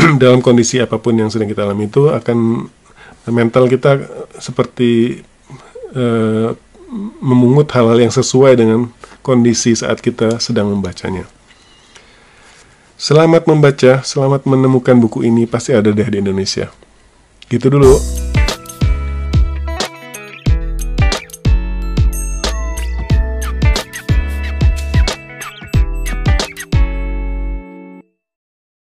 dalam 0.22 0.42
kondisi 0.42 0.82
apa 0.82 0.98
pun 0.98 1.14
yang 1.14 1.30
sedang 1.30 1.46
kita 1.46 1.62
alami 1.62 1.86
itu 1.86 2.10
akan 2.10 2.66
mental 3.30 3.70
kita 3.70 4.02
seperti 4.42 5.22
eh, 5.94 6.50
memungut 7.22 7.70
hal-hal 7.72 8.02
yang 8.02 8.12
sesuai 8.12 8.58
dengan 8.58 8.90
kondisi 9.22 9.78
saat 9.78 10.02
kita 10.02 10.42
sedang 10.42 10.74
membacanya. 10.74 11.30
Selamat 13.02 13.50
membaca, 13.50 14.06
selamat 14.06 14.46
menemukan 14.46 14.94
buku 14.98 15.26
ini 15.26 15.50
pasti 15.50 15.74
ada 15.74 15.90
deh 15.90 16.06
di 16.06 16.22
Indonesia. 16.22 16.70
Gitu 17.52 17.68
dulu. 17.68 18.00